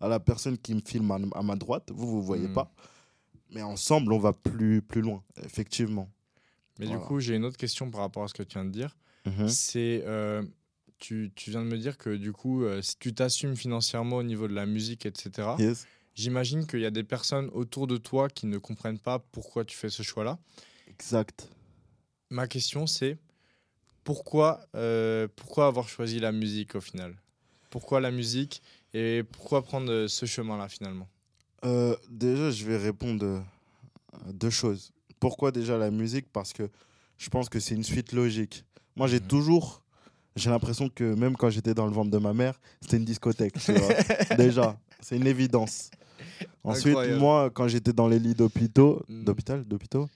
à 0.00 0.06
la 0.08 0.20
personne 0.20 0.56
qui 0.58 0.74
me 0.74 0.80
filme 0.84 1.10
à, 1.10 1.18
à 1.38 1.42
ma 1.42 1.56
droite. 1.56 1.90
Vous, 1.92 2.06
vous 2.06 2.22
voyez 2.22 2.48
Mhm. 2.48 2.54
pas. 2.54 2.70
Mais 3.50 3.62
ensemble, 3.62 4.12
on 4.12 4.18
va 4.18 4.32
plus, 4.34 4.82
plus 4.82 5.00
loin, 5.00 5.22
effectivement. 5.42 6.10
Mais 6.78 6.86
Voilà. 6.86 7.00
du 7.00 7.06
coup, 7.06 7.18
j'ai 7.20 7.34
une 7.34 7.44
autre 7.46 7.56
question 7.56 7.90
par 7.90 8.02
rapport 8.02 8.22
à 8.22 8.28
ce 8.28 8.34
que 8.34 8.42
tu 8.42 8.54
viens 8.58 8.66
de 8.66 8.70
dire. 8.70 8.96
Mhm. 9.24 9.48
C'est, 9.48 10.02
euh, 10.06 10.42
tu, 10.98 11.32
tu 11.34 11.50
viens 11.50 11.62
de 11.62 11.68
me 11.68 11.78
dire 11.78 11.96
que 11.96 12.10
du 12.16 12.32
coup, 12.32 12.64
euh, 12.64 12.82
si 12.82 12.96
tu 12.98 13.14
t'assumes 13.14 13.56
financièrement 13.56 14.16
au 14.16 14.22
niveau 14.22 14.46
de 14.46 14.54
la 14.54 14.66
musique, 14.66 15.06
etc. 15.06 15.48
Yes. 15.58 15.86
J'imagine 16.14 16.66
qu'il 16.66 16.80
y 16.80 16.86
a 16.86 16.90
des 16.90 17.04
personnes 17.04 17.48
autour 17.54 17.86
de 17.86 17.96
toi 17.96 18.28
qui 18.28 18.46
ne 18.46 18.58
comprennent 18.58 18.98
pas 18.98 19.18
pourquoi 19.18 19.64
tu 19.64 19.76
fais 19.76 19.88
ce 19.88 20.02
choix-là. 20.02 20.38
Exact. 20.86 21.48
Ma 22.30 22.46
question, 22.46 22.86
c'est 22.86 23.16
pourquoi, 24.04 24.60
euh, 24.74 25.28
pourquoi 25.36 25.66
avoir 25.66 25.88
choisi 25.88 26.18
la 26.20 26.32
musique 26.32 26.74
au 26.74 26.80
final? 26.80 27.14
Pourquoi 27.70 28.00
la 28.00 28.10
musique 28.10 28.62
et 28.94 29.22
pourquoi 29.32 29.62
prendre 29.62 29.90
euh, 29.90 30.08
ce 30.08 30.26
chemin-là 30.26 30.68
finalement? 30.68 31.08
Euh, 31.64 31.96
déjà, 32.10 32.50
je 32.50 32.64
vais 32.64 32.76
répondre 32.76 33.42
à 34.12 34.32
deux 34.32 34.50
choses. 34.50 34.92
Pourquoi 35.20 35.52
déjà 35.52 35.76
la 35.76 35.90
musique? 35.90 36.26
Parce 36.32 36.52
que 36.52 36.68
je 37.18 37.28
pense 37.28 37.48
que 37.48 37.60
c'est 37.60 37.74
une 37.74 37.82
suite 37.84 38.12
logique. 38.12 38.64
Moi, 38.96 39.06
j'ai 39.08 39.20
Mhm. 39.20 39.26
toujours, 39.26 39.82
j'ai 40.36 40.50
l'impression 40.50 40.88
que 40.88 41.14
même 41.14 41.36
quand 41.36 41.50
j'étais 41.50 41.74
dans 41.74 41.86
le 41.86 41.92
ventre 41.92 42.10
de 42.10 42.18
ma 42.18 42.32
mère, 42.32 42.60
c'était 42.80 42.96
une 42.98 43.04
discothèque. 43.04 43.58
tu 43.58 43.72
vois. 43.74 43.88
déjà, 44.38 44.78
c'est 45.00 45.16
une 45.16 45.26
évidence. 45.26 45.90
Ensuite, 46.64 46.88
Incroyable. 46.96 47.18
moi, 47.20 47.50
quand 47.50 47.68
j'étais 47.68 47.92
dans 47.92 48.08
les 48.08 48.18
lits 48.18 48.34
d'hôpitaux, 48.34 49.02
Mhm. 49.08 49.24
d'hôpital, 49.24 49.64
d'hôpitaux, 49.64 50.08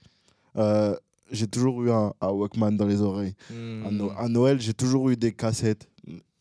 euh, 0.57 0.95
j'ai 1.31 1.47
toujours 1.47 1.83
eu 1.83 1.91
un, 1.91 2.13
un 2.21 2.29
Walkman 2.29 2.71
dans 2.71 2.85
les 2.85 3.01
oreilles. 3.01 3.35
À, 3.49 3.53
No- 3.91 4.11
à 4.15 4.27
Noël, 4.29 4.59
j'ai 4.61 4.73
toujours 4.73 5.09
eu 5.09 5.15
des 5.17 5.31
cassettes. 5.33 5.89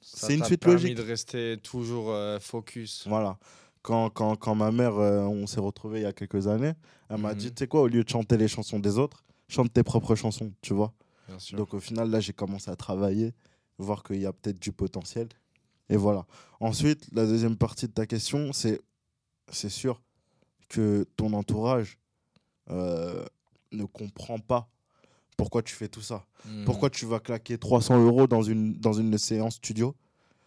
c'est 0.01 0.35
une 0.35 0.45
suite 0.45 0.61
permis 0.61 0.75
logique. 0.83 0.97
de 0.97 1.03
rester 1.03 1.57
toujours 1.63 2.11
euh, 2.11 2.39
focus. 2.41 3.05
Voilà. 3.09 3.39
Quand, 3.83 4.11
quand, 4.11 4.37
quand 4.37 4.55
ma 4.55 4.71
mère, 4.71 4.97
euh, 4.99 5.23
on 5.23 5.47
s'est 5.47 5.61
retrouvés 5.61 6.01
il 6.01 6.03
y 6.03 6.07
a 6.07 6.13
quelques 6.13 6.47
années, 6.47 6.73
elle 7.09 7.17
m'a 7.19 7.33
Mhm. 7.33 7.39
dit, 7.39 7.49
tu 7.53 7.61
sais 7.61 7.67
quoi, 7.67 7.83
au 7.83 7.89
lieu 7.89 8.05
de 8.05 8.09
chanter 8.09 8.37
les 8.37 8.49
chansons 8.49 8.79
des 8.79 8.99
autres, 8.99 9.25
chante 9.49 9.73
tes 9.73 9.83
propres 9.83 10.15
chansons, 10.15 10.53
tu 10.61 10.73
vois. 10.75 10.93
Bien 11.29 11.39
sûr. 11.39 11.57
Donc 11.59 11.75
au 11.75 11.81
final, 11.81 12.11
là, 12.11 12.21
j'ai 12.21 12.33
commencé 12.33 12.71
à 12.71 12.77
travailler, 12.77 13.33
voir 13.79 14.03
qu'il 14.05 14.21
y 14.21 14.27
a 14.27 14.33
peut-être 14.33 14.61
du 14.61 14.71
potentiel. 14.73 15.29
Et 15.89 15.97
voilà. 15.97 16.27
Ensuite, 16.61 17.07
la 17.13 17.27
deuxième 17.27 17.57
partie 17.57 17.87
de 17.89 17.93
ta 17.93 18.07
question, 18.07 18.53
c'est, 18.53 18.81
c'est 19.51 19.69
sûr 19.69 20.01
que 20.69 21.05
ton 21.17 21.33
entourage 21.33 21.99
euh, 22.71 23.25
ne 23.73 23.85
comprend 23.85 24.39
pas 24.39 24.69
pourquoi 25.37 25.63
tu 25.63 25.75
fais 25.75 25.89
tout 25.89 26.03
ça. 26.03 26.25
Mhm. 26.47 26.65
Pourquoi 26.65 26.91
tu 26.91 27.07
vas 27.07 27.21
claquer 27.21 27.59
300 27.59 28.05
euros 28.05 28.27
dans 28.27 28.43
une, 28.43 28.75
dans 28.75 28.93
une 28.93 29.17
séance 29.19 29.55
studio 29.55 29.95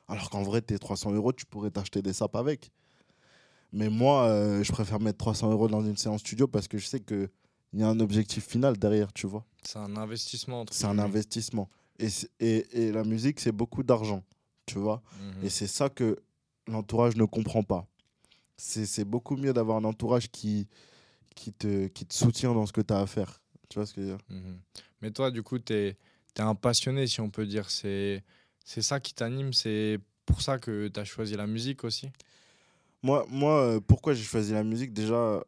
Alors 0.08 0.30
qu'en 0.30 0.44
vrai, 0.44 0.62
tes 0.62 0.78
300 0.78 1.12
euros, 1.14 1.34
tu 1.34 1.46
pourrais 1.46 1.72
t'acheter 1.72 2.02
des 2.02 2.14
sapes 2.14 2.36
avec. 2.36 2.72
Mais 3.74 3.90
moi, 3.90 4.28
euh, 4.28 4.64
je 4.64 4.72
préfère 4.72 5.00
mettre 5.00 5.18
300 5.18 5.52
euros 5.52 5.68
dans 5.68 5.82
une 5.84 5.98
séance 5.98 6.22
studio 6.22 6.48
parce 6.48 6.68
que 6.68 6.78
je 6.78 6.86
sais 6.86 7.02
qu'il 7.02 7.30
y 7.74 7.84
a 7.84 7.90
un 7.90 8.00
objectif 8.00 8.48
final 8.48 8.78
derrière, 8.78 9.12
tu 9.12 9.28
vois. 9.28 9.44
C'est 9.64 9.80
un 9.80 9.98
investissement. 9.98 10.66
C'est 10.72 10.86
un 10.86 11.00
investissement. 11.00 11.70
Et, 12.00 12.08
et, 12.40 12.88
et 12.88 12.92
la 12.92 13.04
musique, 13.04 13.40
c'est 13.40 13.52
beaucoup 13.52 13.84
d'argent, 13.84 14.24
tu 14.66 14.78
vois. 14.80 15.02
Mhm. 15.20 15.46
Et 15.46 15.50
c'est 15.50 15.68
ça 15.68 15.90
que 15.90 16.20
l'entourage 16.68 17.16
ne 17.16 17.26
comprend 17.26 17.64
pas. 17.64 17.86
C'est 18.58 18.86
c'est 18.86 19.04
beaucoup 19.04 19.36
mieux 19.36 19.52
d'avoir 19.52 19.78
un 19.78 19.84
entourage 19.84 20.32
qui, 20.32 20.68
qui, 21.36 21.54
te, 21.54 21.88
qui 21.88 22.06
te 22.06 22.14
soutient 22.14 22.54
dans 22.54 22.66
ce 22.66 22.74
que 22.74 22.82
tu 22.82 22.94
as 22.94 23.00
à 23.00 23.06
faire. 23.06 23.42
Tu 23.70 23.78
vois 23.78 23.86
ce 23.86 23.94
que 23.94 24.02
je 24.02 24.08
veux 24.08 24.14
dire? 24.16 24.26
Mhm. 24.30 24.60
Mais 25.02 25.12
toi, 25.12 25.32
du 25.32 25.44
coup, 25.44 25.60
tu 25.60 25.74
es, 25.74 25.98
un 26.40 26.56
passionné, 26.56 27.08
si 27.08 27.22
on 27.22 27.30
peut 27.30 27.46
dire. 27.46 27.70
C'est 27.70 28.24
ça 28.66 29.00
qui 29.00 29.14
t'anime. 29.14 29.54
C'est 29.54 30.00
pour 30.26 30.42
ça 30.42 30.58
que 30.58 30.88
tu 30.88 31.00
as 31.00 31.06
choisi 31.06 31.36
la 31.36 31.48
musique 31.48 31.84
aussi? 31.84 32.10
Moi, 33.04 33.26
moi 33.30 33.62
euh, 33.62 33.80
pourquoi 33.80 34.14
j'ai 34.14 34.24
choisi 34.24 34.54
la 34.54 34.64
musique? 34.64 34.92
Déjà, 34.94 35.44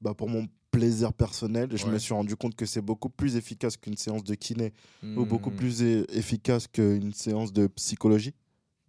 bah, 0.00 0.14
pour 0.14 0.28
mon 0.28 0.48
plaisir 0.70 1.12
personnel, 1.12 1.68
je 1.76 1.86
me 1.86 1.98
suis 1.98 2.14
rendu 2.14 2.34
compte 2.34 2.56
que 2.56 2.64
c'est 2.64 2.80
beaucoup 2.80 3.10
plus 3.10 3.36
efficace 3.36 3.76
qu'une 3.76 3.98
séance 3.98 4.24
de 4.24 4.34
kiné 4.34 4.72
ou 5.02 5.26
beaucoup 5.26 5.50
Mhm. 5.50 5.56
plus 5.56 5.82
e- 5.82 6.06
efficace 6.08 6.66
qu'une 6.66 7.12
séance 7.12 7.52
de 7.52 7.66
psychologie 7.66 8.34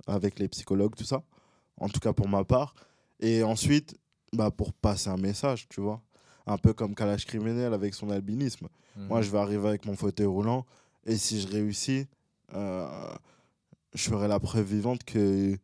avec 0.08 0.40
les 0.40 0.48
psychologues, 0.48 0.96
tout 0.96 1.04
ça. 1.04 1.24
En 1.78 1.90
tout 1.90 2.00
cas 2.00 2.14
pour 2.14 2.30
ma 2.30 2.46
part. 2.46 2.74
Et 3.20 3.44
ensuite, 3.44 3.98
bah, 4.32 4.50
pour 4.52 4.72
passer 4.74 5.10
un 5.10 5.18
message, 5.18 5.68
tu 5.68 5.82
vois. 5.82 6.02
Un 6.46 6.58
peu 6.58 6.74
comme 6.74 6.94
Kalash 6.96 7.26
Criminel 7.26 7.74
avec 7.74 7.94
son 7.94 8.10
albinisme. 8.10 8.68
Moi, 8.96 9.20
Mhm. 9.20 9.24
je 9.26 9.32
vais 9.32 9.38
arriver 9.40 9.68
avec 9.68 9.86
mon 9.86 9.96
fauteuil 9.96 10.26
roulant 10.28 10.66
et 11.06 11.16
si 11.18 11.40
je 11.42 11.48
réussis, 11.48 12.06
euh, 12.54 12.88
je 13.94 14.10
ferai 14.10 14.28
la 14.28 14.40
preuve 14.40 14.66
vivante 14.66 15.04
que, 15.04 15.58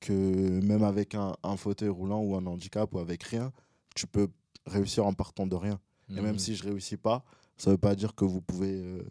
que 0.00 0.12
même 0.12 0.82
avec 0.82 1.14
un, 1.14 1.34
un 1.42 1.56
fauteuil 1.56 1.88
roulant 1.88 2.20
ou 2.20 2.34
un 2.36 2.46
handicap 2.46 2.92
ou 2.94 2.98
avec 2.98 3.22
rien, 3.22 3.52
tu 3.94 4.06
peux 4.06 4.28
réussir 4.66 5.06
en 5.06 5.12
partant 5.12 5.46
de 5.46 5.54
rien. 5.56 5.78
Et 6.10 6.20
même 6.20 6.32
Mhm. 6.34 6.38
si 6.38 6.54
je 6.56 6.64
réussis 6.64 6.96
pas, 6.96 7.24
ça 7.56 7.70
veut 7.70 7.78
pas 7.78 7.94
dire 7.94 8.14
que 8.14 8.24
vous 8.24 8.40
pouvez 8.40 8.80
euh, 8.80 9.02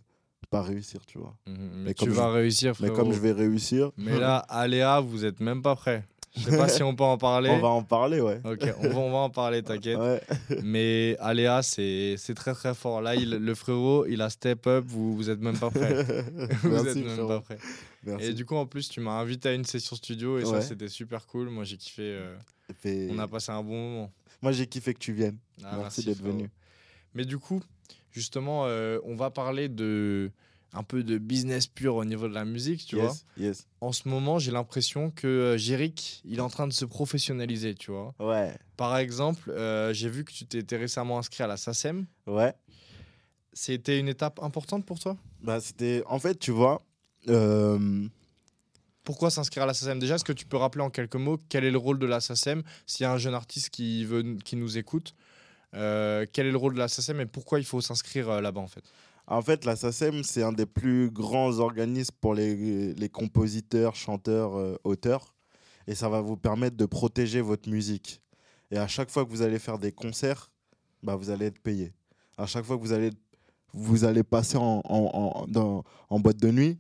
pas 0.50 0.62
réussir, 0.62 1.06
tu 1.06 1.18
vois. 1.18 1.36
Mhm. 1.48 1.56
Mais, 1.58 1.84
mais 1.86 1.94
tu 1.94 2.10
vas 2.10 2.30
réussir, 2.32 2.70
Mais 2.80 2.88
frérot. 2.88 2.96
comme 2.96 3.12
je 3.14 3.20
vais 3.20 3.32
réussir, 3.34 3.92
Mais 3.98 4.18
là, 4.20 4.38
Aléa, 4.50 5.00
vous 5.02 5.26
êtes 5.26 5.40
même 5.40 5.62
pas 5.62 5.76
prêt. 5.76 6.06
Je 6.38 6.42
sais 6.50 6.58
pas 6.58 6.68
si 6.68 6.84
on 6.84 6.96
peut 6.96 7.04
en 7.04 7.18
parler. 7.18 7.50
on 7.50 7.60
va 7.60 7.70
en 7.70 7.84
parler, 7.84 8.20
ouais. 8.22 8.40
Ok, 8.44 8.68
on 8.80 8.90
va, 8.90 8.98
on 8.98 9.12
va 9.12 9.18
en 9.20 9.30
parler, 9.30 9.64
t'inquiète. 9.64 9.98
Ouais. 9.98 10.22
Mais 10.64 11.16
Aléa, 11.20 11.62
c'est 11.64 12.18
très 12.36 12.54
très 12.54 12.74
fort. 12.74 13.02
Là, 13.02 13.16
il, 13.16 13.30
le 13.30 13.56
frérot, 13.56 14.06
il 14.08 14.22
a 14.22 14.30
step 14.30 14.68
up, 14.68 14.84
vous, 14.88 15.16
vous 15.16 15.30
êtes 15.30 15.40
même 15.40 15.58
pas 15.58 15.70
prêt. 15.72 16.04
vous 16.34 16.44
êtes 16.44 16.64
Merci, 16.86 17.00
même 17.04 17.10
frérot. 17.14 17.28
pas 17.28 17.40
prêt. 17.42 17.58
Merci. 18.04 18.26
Et 18.28 18.34
du 18.34 18.46
coup, 18.46 18.56
en 18.56 18.66
plus, 18.66 18.90
tu 18.90 19.00
m'as 19.00 19.20
invité 19.20 19.50
à 19.50 19.54
une 19.54 19.66
session 19.66 19.96
studio 19.96 20.38
et 20.40 20.46
ça, 20.46 20.62
c'était 20.62 20.90
super 20.90 21.26
cool. 21.28 21.50
Moi, 21.50 21.64
j'ai 21.64 21.78
kiffé. 21.78 22.04
euh, 22.04 22.36
Et 22.84 23.10
on 23.12 23.20
a 23.20 23.28
passé 23.28 23.52
un 23.52 23.64
bon 23.64 23.72
moment. 23.92 24.12
Moi, 24.42 24.52
j'ai 24.52 24.68
kiffé 24.68 24.94
que 24.94 25.00
tu 25.00 25.14
viennes. 25.14 25.38
Ah, 25.64 25.78
Merci 25.80 26.04
d'être 26.04 26.22
venu. 26.22 26.50
Mais 27.14 27.24
du 27.26 27.38
coup, 27.38 27.62
justement, 28.12 28.64
euh, 28.66 29.00
on 29.06 29.16
va 29.16 29.32
parler 29.32 29.70
de 29.70 30.32
un 30.76 30.84
peu 30.84 31.04
de 31.04 31.18
business 31.18 31.68
pur 31.68 31.96
au 31.96 32.06
niveau 32.06 32.28
de 32.28 32.34
la 32.34 32.46
musique, 32.46 32.86
tu 32.86 32.96
vois. 32.98 33.16
yes. 33.38 33.68
En 33.82 33.92
ce 33.92 34.08
moment, 34.10 34.40
j'ai 34.40 34.52
l'impression 34.52 35.12
que 35.12 35.28
euh, 35.28 35.58
Jéric, 35.58 36.22
il 36.26 36.38
est 36.40 36.42
en 36.42 36.50
train 36.50 36.68
de 36.68 36.74
se 36.74 36.86
professionnaliser, 36.86 37.76
tu 37.76 37.92
vois. 37.92 38.14
Ouais, 38.20 38.58
Par 38.78 38.98
exemple, 38.98 39.50
euh, 39.52 39.94
j'ai 39.94 40.10
vu 40.10 40.24
que 40.26 40.32
tu 40.32 40.46
t'étais 40.46 40.78
récemment 40.78 41.18
inscrit 41.20 41.44
à 41.44 41.48
la 41.48 41.58
SACEM. 41.58 42.06
ouais. 42.28 42.54
C'était 43.58 44.00
une 44.00 44.10
étape 44.10 44.42
importante 44.44 44.86
pour 44.86 45.00
toi? 45.00 45.16
Bah, 45.42 45.62
c'était. 45.62 46.04
En 46.08 46.20
fait, 46.20 46.38
tu 46.38 46.52
vois. 46.52 46.82
euh, 47.30 48.06
Pourquoi 49.06 49.30
s'inscrire 49.30 49.64
à 49.64 49.66
la 49.68 49.74
SACEM? 49.74 50.00
Déjà, 50.00 50.16
est-ce 50.16 50.26
que 50.26 50.34
tu 50.34 50.46
peux 50.46 50.58
rappeler 50.58 50.84
en 50.84 50.90
quelques 50.90 51.16
mots 51.16 51.40
quel 51.48 51.64
est 51.64 51.72
le 51.72 51.78
rôle 51.78 51.98
de 52.00 52.06
la 52.06 52.20
SACEM? 52.20 52.64
S'il 52.86 53.04
y 53.04 53.08
a 53.08 53.14
un 53.14 53.18
jeune 53.18 53.34
artiste 53.34 53.70
qui, 53.70 54.04
veut, 54.04 54.24
qui 54.44 54.56
nous 54.58 54.78
écoute, 54.78 55.16
euh, 55.74 56.26
quel 56.34 56.48
est 56.48 56.52
le 56.52 56.58
rôle 56.58 56.74
de 56.74 56.80
la 56.80 56.88
SACEM 56.90 57.22
et 57.22 57.26
pourquoi 57.26 57.60
il 57.60 57.66
faut 57.66 57.80
s'inscrire 57.82 58.42
là-bas 58.42 58.60
en 58.62 58.68
fait? 58.68 58.84
En 59.28 59.42
fait, 59.42 59.66
la 59.66 59.76
SACEM, 59.76 60.24
c'est 60.24 60.44
un 60.44 60.52
des 60.54 60.66
plus 60.68 61.10
grands 61.10 61.58
organismes 61.60 62.14
pour 62.22 62.34
les, 62.36 62.94
les 62.94 63.10
compositeurs, 63.10 63.96
chanteurs, 63.96 64.56
euh, 64.58 64.76
auteurs. 64.84 65.34
Et 65.88 65.96
ça 65.96 66.10
va 66.10 66.22
vous 66.22 66.38
permettre 66.38 66.78
de 66.78 66.86
protéger 66.86 67.42
votre 67.42 67.70
musique. 67.70 68.22
Et 68.72 68.78
à 68.78 68.88
chaque 68.88 69.10
fois 69.10 69.26
que 69.26 69.30
vous 69.30 69.42
allez 69.42 69.60
faire 69.60 69.78
des 69.80 69.92
concerts, 69.92 70.52
bah, 71.04 71.16
vous 71.16 71.30
allez 71.30 71.48
être 71.48 71.60
payé. 71.60 71.94
À 72.38 72.46
chaque 72.46 72.66
fois 72.66 72.78
que 72.78 72.82
vous 72.82 72.94
allez, 72.94 73.12
vous 73.74 74.04
allez 74.04 74.24
passer 74.24 74.58
en, 74.58 74.82
en, 74.84 75.42
en- 75.44 75.48
dans- 75.48 75.84
en 76.10 76.20
boîte 76.20 76.38
de 76.38 76.52
nuit, 76.52 76.78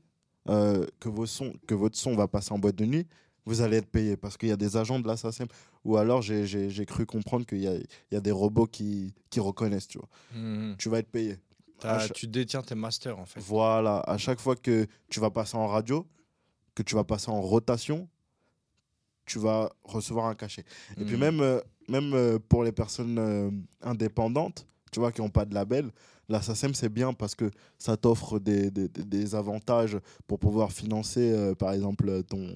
euh, 0.50 0.86
que, 1.00 1.10
vos 1.10 1.26
sons, 1.26 1.54
que 1.68 1.74
votre 1.76 1.98
son 1.98 2.16
va 2.16 2.28
passer 2.28 2.52
en 2.54 2.60
boîte 2.60 2.76
de 2.76 2.86
nuit, 2.86 3.08
vous 3.46 3.62
allez 3.62 3.78
être 3.78 3.90
payé. 3.90 4.18
Parce 4.18 4.38
qu'il 4.38 4.50
y 4.50 4.52
a 4.52 4.58
des 4.58 4.76
agents 4.78 5.00
de 5.00 5.08
la 5.08 5.18
SACEM. 5.18 5.48
Ou 5.84 5.98
alors, 5.98 6.22
j'ai- 6.24 6.86
cru 6.88 7.06
comprendre 7.06 7.46
qu'il 7.46 7.60
y 7.60 7.68
a, 7.68 7.76
y 8.12 8.16
a 8.16 8.20
des 8.22 8.32
robots 8.32 8.66
qui, 8.66 9.14
qui 9.30 9.40
reconnaissent. 9.40 9.88
Tu, 9.88 10.00
vois. 10.00 10.10
Mhm. 10.36 10.76
tu 10.78 10.90
vas 10.90 10.98
être 11.00 11.10
payé. 11.12 11.38
Cha- 11.82 12.10
Tu 12.10 12.28
détiens 12.28 12.62
tes 12.62 12.76
masters 12.76 13.18
en 13.20 13.26
fait. 13.26 13.40
voilà, 13.42 14.00
à 14.08 14.18
chaque 14.18 14.40
fois 14.40 14.56
que 14.56 14.88
tu 15.10 15.20
vas 15.20 15.30
passer 15.32 15.58
en 15.58 15.68
radio, 15.68 16.06
que 16.74 16.84
tu 16.84 16.96
vas 16.96 17.04
passer 17.04 17.30
en 17.30 17.42
rotation, 17.42 18.08
tu 19.26 19.40
vas 19.40 19.72
recevoir 19.84 20.28
un 20.28 20.36
cachet. 20.36 20.64
Et 20.98 21.04
puis 21.06 21.16
Mhm. 21.16 21.20
même, 21.20 21.40
euh, 21.42 21.60
même 21.90 22.14
euh, 22.14 22.40
pour 22.40 22.64
les 22.64 22.72
personnes 22.72 23.18
euh, 23.18 23.50
indépendantes, 23.82 24.68
tu 24.92 25.00
vois, 25.00 25.12
qui 25.12 25.22
n'ont 25.22 25.30
pas 25.30 25.46
de 25.46 25.54
label, 25.54 25.92
la 26.30 26.42
SACEM, 26.42 26.74
c'est 26.74 26.90
bien 26.90 27.14
parce 27.14 27.36
que 27.36 27.52
ça 27.78 27.98
t'offre 27.98 28.40
des, 28.40 28.72
des- 28.72 29.36
avantages 29.36 29.98
pour 30.28 30.40
pouvoir 30.40 30.72
financer, 30.72 31.32
euh, 31.32 31.54
par 31.56 31.74
exemple, 31.74 32.24
ton, 32.24 32.54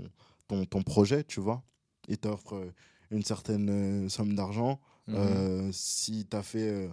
ton, 0.48 0.66
ton 0.66 0.82
projet, 0.82 1.24
tu 1.24 1.40
vois. 1.40 1.62
Il 2.08 2.18
t'offre 2.18 2.72
une 3.12 3.24
certaine 3.24 3.70
euh, 4.06 4.10
somme 4.10 4.34
d'argent 4.36 4.80
euh, 5.10 5.70
si 5.72 6.26
tu 6.30 6.38
as 6.38 6.44
fait 6.44 6.90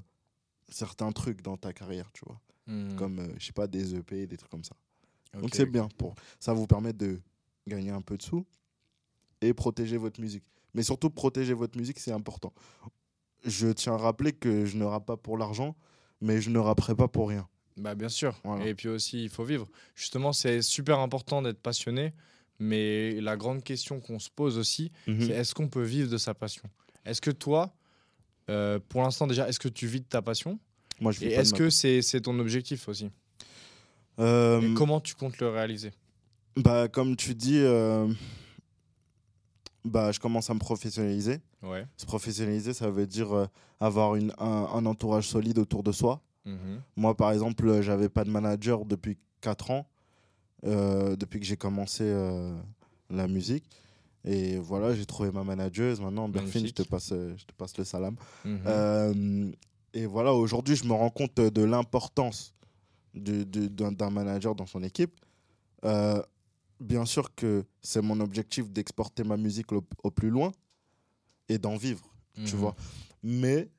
certains 0.69 1.13
trucs 1.13 1.43
dans 1.43 1.57
ta 1.57 1.73
carrière, 1.73 2.11
tu 2.13 2.25
vois 2.27 2.41
Mhm. 2.69 2.97
comme 2.97 3.19
euh, 3.21 3.29
je 3.39 3.47
sais 3.47 3.53
pas 3.53 3.69
des 3.69 3.95
EP 3.95 4.27
des 4.27 4.37
trucs 4.37 4.51
comme 4.51 4.65
ça 4.65 4.75
donc 5.41 5.55
c'est 5.55 5.67
bien 5.67 5.87
pour 5.99 6.17
ça 6.41 6.53
vous 6.53 6.67
permet 6.67 6.93
de 6.93 7.21
gagner 7.69 7.91
un 7.91 8.01
peu 8.03 8.17
de 8.17 8.23
sous 8.23 8.45
et 9.41 9.55
protéger 9.55 9.97
votre 9.99 10.21
musique 10.21 10.43
mais 10.75 10.83
surtout 10.83 11.09
protéger 11.11 11.53
votre 11.55 11.79
musique 11.79 12.01
c'est 12.01 12.11
important 12.11 12.53
je 13.45 13.69
tiens 13.69 13.95
à 13.95 13.99
rappeler 13.99 14.33
que 14.33 14.65
je 14.67 14.77
ne 14.79 14.85
rappe 14.85 15.07
pas 15.07 15.17
pour 15.17 15.39
l'argent 15.39 15.77
mais 16.21 16.41
je 16.41 16.51
ne 16.51 16.59
rapperai 16.59 16.97
pas 16.97 17.07
pour 17.07 17.29
rien 17.29 17.47
Bah 17.77 17.95
bien 17.95 18.09
sûr. 18.09 18.35
Voilà. 18.43 18.67
Et 18.67 18.75
puis 18.75 18.89
aussi, 18.89 19.23
il 19.25 19.29
faut 19.29 19.45
vivre. 19.45 19.69
Justement, 19.95 20.33
c'est 20.33 20.63
super 20.63 20.99
important 20.99 21.43
d'être 21.43 21.61
passionné. 21.61 22.15
Mais 22.59 23.21
la 23.21 23.37
grande 23.37 23.63
question 23.63 24.01
qu'on 24.01 24.19
se 24.19 24.31
pose 24.31 24.57
aussi, 24.57 24.91
Mhm. 25.07 25.21
c'est 25.21 25.33
est-ce 25.35 25.55
qu'on 25.55 25.69
peut 25.69 25.83
vivre 25.85 26.11
de 26.11 26.17
sa 26.17 26.33
passion? 26.33 26.63
Est-ce 27.05 27.21
que 27.21 27.31
toi, 27.31 27.76
euh, 28.51 28.79
pour 28.89 29.03
l'instant 29.03 29.27
déjà, 29.27 29.49
est-ce 29.49 29.59
que 29.61 29.69
tu 29.69 29.87
vis 29.87 30.01
de 30.01 30.07
ta 30.07 30.23
passion? 30.23 30.59
Moi 31.01 31.13
je 31.13 31.21
vis 31.21 31.27
Et 31.27 31.33
est-ce 31.33 31.53
que 31.55 31.69
c'est 31.71 32.03
c'est 32.03 32.21
ton 32.23 32.39
objectif 32.39 32.89
aussi? 32.89 33.11
Euh, 34.19 34.75
comment 34.75 35.01
tu 35.01 35.15
comptes 35.15 35.39
le 35.41 35.49
réaliser? 35.49 35.93
Bah 36.57 36.89
comme 36.89 37.17
tu 37.17 37.35
dis 37.35 37.59
euh, 37.59 38.07
bah 39.85 40.11
je 40.13 40.19
commence 40.21 40.49
à 40.51 40.55
me 40.55 40.59
professionnaliser 40.59 41.41
Ouais. 41.63 41.85
se 41.97 42.07
professionnaliser 42.07 42.73
ça 42.73 42.91
veut 42.91 43.07
dire 43.07 43.49
avoir 43.81 44.15
une, 44.17 44.33
un, 44.39 44.69
un 44.73 44.87
entourage 44.87 45.27
solide 45.29 45.59
autour 45.59 45.83
de 45.83 45.93
soi 45.93 46.23
Mhm. 46.45 46.81
Moi, 46.95 47.17
par 47.17 47.33
exemple, 47.33 47.83
j'avais 47.83 48.09
pas 48.09 48.23
de 48.23 48.31
manager 48.31 48.85
depuis 48.85 49.19
4 49.41 49.73
ans, 49.73 49.89
depuis 50.63 51.41
que 51.41 51.45
j'ai 51.45 51.57
commencé 51.57 52.05
la 53.11 53.27
musique. 53.27 53.65
Et 54.27 54.59
voilà, 54.59 54.95
j'ai 54.95 55.07
trouvé 55.07 55.31
ma 55.31 55.45
manageuse. 55.45 56.01
Maintenant, 56.01 56.29
Berfine, 56.29 56.67
je 56.67 56.73
te 56.73 56.83
passe, 56.83 57.11
euh, 57.13 57.35
je 57.37 57.45
te 57.45 57.53
passe 57.53 57.77
le 57.79 57.85
salam. 57.85 58.17
Mhm. 58.45 58.61
Euh, 58.67 59.53
et 59.95 60.05
voilà, 60.07 60.35
aujourd'hui, 60.35 60.75
je 60.77 60.85
me 60.85 60.93
rends 60.93 61.11
compte 61.11 61.37
de 61.37 61.63
l'importance 61.63 62.53
d'un 63.15 64.11
manager 64.11 64.55
dans 64.55 64.67
son 64.67 64.83
équipe. 64.83 65.19
Euh, 65.85 66.23
bien 66.81 67.05
sûr 67.07 67.35
que 67.35 67.65
c'est 67.81 68.03
mon 68.03 68.21
objectif 68.21 68.71
d'exporter 68.71 69.25
ma 69.25 69.37
musique 69.37 69.73
au, 69.73 69.83
au 70.03 70.11
plus 70.11 70.29
loin 70.31 70.53
et 71.49 71.59
d'en 71.59 71.77
vivre 71.77 72.03
tu 72.45 72.55
Mhm. 72.55 72.61
vois. 72.61 72.77
Mais 73.23 73.71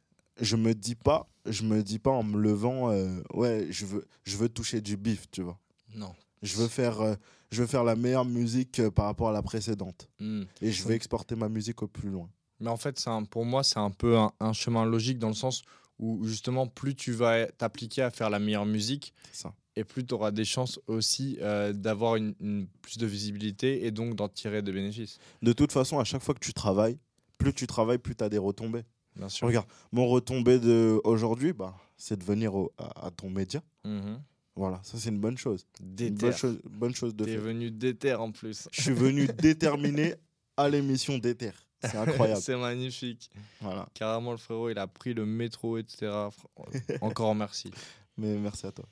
je 0.42 0.56
me 0.56 0.74
dis 0.74 0.96
pas, 0.96 1.27
je 1.46 1.62
me 1.63 1.84
dis 1.84 2.00
pas 2.00 2.10
en 2.10 2.24
me 2.24 2.39
levant, 2.39 2.89
euh, 2.89 3.22
ouais, 3.36 3.68
je 3.70 3.86
veux, 3.86 4.08
je 4.24 4.36
veux 4.38 4.50
toucher 4.50 4.82
du 4.82 4.98
bif, 4.98 5.30
tu 5.30 5.44
vois. 5.44 5.60
Non. 5.94 6.16
Je 6.44 6.56
veux 6.58 6.67
faire, 6.67 7.01
euh, 7.01 7.15
je 7.51 7.62
veux 7.62 7.67
faire 7.67 7.84
la 7.84 7.96
meilleure 7.96 8.25
musique 8.25 8.79
euh, 8.79 8.91
par 8.91 9.06
rapport 9.06 9.29
à 9.29 9.32
la 9.34 9.41
précédente. 9.41 10.08
Mhm. 10.20 10.46
Et 10.62 10.72
je 10.72 10.84
veux 10.84 10.94
exporter 10.94 11.36
ma 11.36 11.50
musique 11.50 11.82
au 11.82 11.88
plus 11.88 12.10
loin. 12.10 12.29
Mais 12.60 12.70
en 12.70 12.77
fait, 12.77 13.01
un- 13.08 13.24
pour 13.24 13.46
moi, 13.46 13.63
c'est 13.63 13.79
un 13.79 13.91
peu 13.91 14.17
un, 14.17 14.32
un 14.39 14.53
chemin 14.53 14.86
logique 14.86 15.20
dans 15.20 15.27
le 15.29 15.34
sens 15.36 15.62
où 16.00 16.24
justement, 16.25 16.67
plus 16.67 16.94
tu 16.96 17.12
vas 17.12 17.48
t'appliquer 17.48 18.03
à 18.03 18.12
faire 18.12 18.29
la 18.29 18.38
meilleure 18.39 18.65
musique, 18.67 19.13
ça. 19.34 19.51
et 19.75 19.84
plus 19.84 20.06
tu 20.06 20.13
auras 20.13 20.29
des 20.32 20.46
chances 20.46 20.79
aussi 20.88 21.38
euh, 21.41 21.74
d'avoir 21.74 22.15
une, 22.17 22.36
une- 22.39 22.67
plus 22.84 22.98
de 23.00 23.06
visibilité 23.08 23.86
et 23.86 23.89
donc 23.91 24.15
d'en 24.15 24.29
tirer 24.29 24.62
des 24.62 24.72
bénéfices. 24.72 25.17
De 25.41 25.53
toute 25.53 25.72
façon, 25.72 25.98
à 26.00 26.03
chaque 26.03 26.22
fois 26.22 26.36
que 26.36 26.39
tu 26.39 26.53
travailles, 26.53 27.00
plus 27.39 27.53
tu 27.53 27.65
travailles, 27.65 27.98
plus 27.98 28.15
tu 28.15 28.24
as 28.24 28.29
des 28.29 28.38
retombées. 28.38 28.84
Bien 29.15 29.29
sûr. 29.29 29.48
Regarde, 29.48 29.67
mon 29.91 30.08
retombée 30.08 30.60
de 30.60 31.01
aujourd'hui, 31.03 31.51
bah, 31.53 31.75
c'est 31.98 32.17
de 32.20 32.24
venir 32.24 32.53
au- 32.53 32.72
à, 32.77 33.08
à 33.08 33.12
ton 33.12 33.32
média. 33.32 33.62
Mhm. 33.84 34.22
Voilà, 34.57 34.81
ça 34.83 34.97
c'est 34.97 35.09
une 35.09 35.19
bonne 35.19 35.37
chose. 35.37 35.65
Déter. 35.79 36.11
bonne 36.15 36.33
chose, 36.35 36.59
bonne 36.69 36.95
chose 36.95 37.15
de 37.15 37.25
T'es 37.25 37.37
venu 37.37 37.69
déter 37.71 38.13
en 38.15 38.31
plus. 38.31 38.67
Je 38.71 38.81
suis 38.81 38.91
venu 38.93 39.27
déterminé 39.37 40.15
à 40.57 40.67
l'émission 40.67 41.17
d'Ether. 41.19 41.51
C'est 41.81 41.95
incroyable. 41.95 42.41
C'est 42.43 42.57
magnifique. 42.57 43.29
voilà. 43.61 43.87
Carrément, 43.93 44.31
le 44.31 44.37
frérot, 44.37 44.69
il 44.71 44.79
a 44.79 44.87
pris 44.87 45.13
le 45.13 45.25
métro, 45.27 45.77
etc. 45.77 46.07
Fr- 46.07 46.97
Encore 47.01 47.35
merci. 47.35 47.69
Mais 48.17 48.35
merci 48.35 48.65
à 48.65 48.71
toi. 48.71 48.85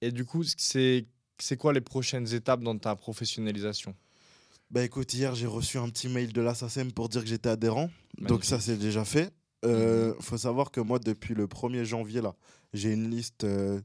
Et 0.00 0.10
du 0.10 0.24
coup, 0.24 0.42
c'est 0.44 1.06
quoi 1.56 1.72
les 1.72 1.80
prochaines 1.80 2.34
étapes 2.34 2.62
dans 2.62 2.76
ta 2.76 2.96
professionnalisation? 2.96 3.94
Bah 4.72 4.82
écoute, 4.82 5.14
hier 5.14 5.36
j'ai 5.36 5.46
reçu 5.46 5.78
un 5.78 5.88
petit 5.88 6.08
mail 6.08 6.32
de 6.32 6.40
l'Assassin 6.40 6.88
pour 6.90 7.08
dire 7.08 7.22
que 7.22 7.28
j'étais 7.28 7.48
adhérent. 7.48 7.88
Donc 8.18 8.44
ça 8.44 8.58
c'est 8.58 8.76
déjà 8.76 9.04
fait. 9.04 9.32
Euh, 9.64 10.12
faut 10.18 10.36
savoir 10.36 10.72
que 10.72 10.80
moi 10.80 10.98
depuis 10.98 11.34
le 11.34 11.46
1er 11.46 11.84
janvier 11.84 12.20
là, 12.20 12.34
j'ai 12.74 12.92
une 12.92 13.08
liste. 13.08 13.44
euh, 13.44 13.80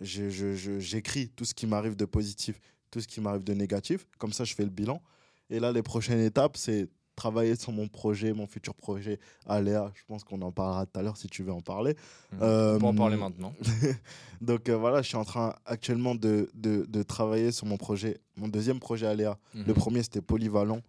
J'écris 0.00 1.28
tout 1.30 1.44
ce 1.44 1.54
qui 1.54 1.66
m'arrive 1.66 1.96
de 1.96 2.04
positif, 2.04 2.60
tout 2.90 3.00
ce 3.00 3.06
qui 3.08 3.20
m'arrive 3.20 3.44
de 3.44 3.54
négatif. 3.54 4.06
Comme 4.18 4.32
ça 4.32 4.44
je 4.44 4.54
fais 4.54 4.64
le 4.64 4.70
bilan. 4.70 5.02
Et 5.50 5.60
là 5.60 5.72
les 5.72 5.82
prochaines 5.82 6.20
étapes 6.20 6.56
c'est 6.56 6.88
travailler 7.14 7.56
sur 7.56 7.72
mon 7.72 7.88
projet, 7.88 8.32
mon 8.32 8.46
futur 8.46 8.74
projet 8.74 9.18
Aléa. 9.46 9.92
Je 9.94 10.02
pense 10.06 10.24
qu'on 10.24 10.40
en 10.42 10.50
parlera 10.50 10.86
tout 10.86 10.98
à 10.98 11.02
l'heure 11.02 11.16
si 11.18 11.28
tu 11.28 11.42
veux 11.42 11.52
en 11.52 11.60
parler. 11.60 11.94
On 12.32 12.38
peut 12.38 12.44
en 12.44 12.88
Euh, 12.88 12.92
parler 12.92 13.16
maintenant. 13.16 13.54
Donc 14.40 14.68
euh, 14.68 14.76
voilà, 14.76 15.02
je 15.02 15.08
suis 15.08 15.16
en 15.16 15.24
train 15.24 15.54
actuellement 15.66 16.14
de, 16.14 16.50
de, 16.54 16.84
de 16.88 17.02
travailler 17.02 17.52
sur 17.52 17.66
mon 17.66 17.76
projet, 17.76 18.18
mon 18.36 18.48
deuxième 18.48 18.80
projet 18.80 19.06
Aléa. 19.06 19.38
Le 19.54 19.60
Mhm. 19.64 19.74
premier, 19.74 20.02
c'était 20.02 20.22
polyvalent. 20.22 20.80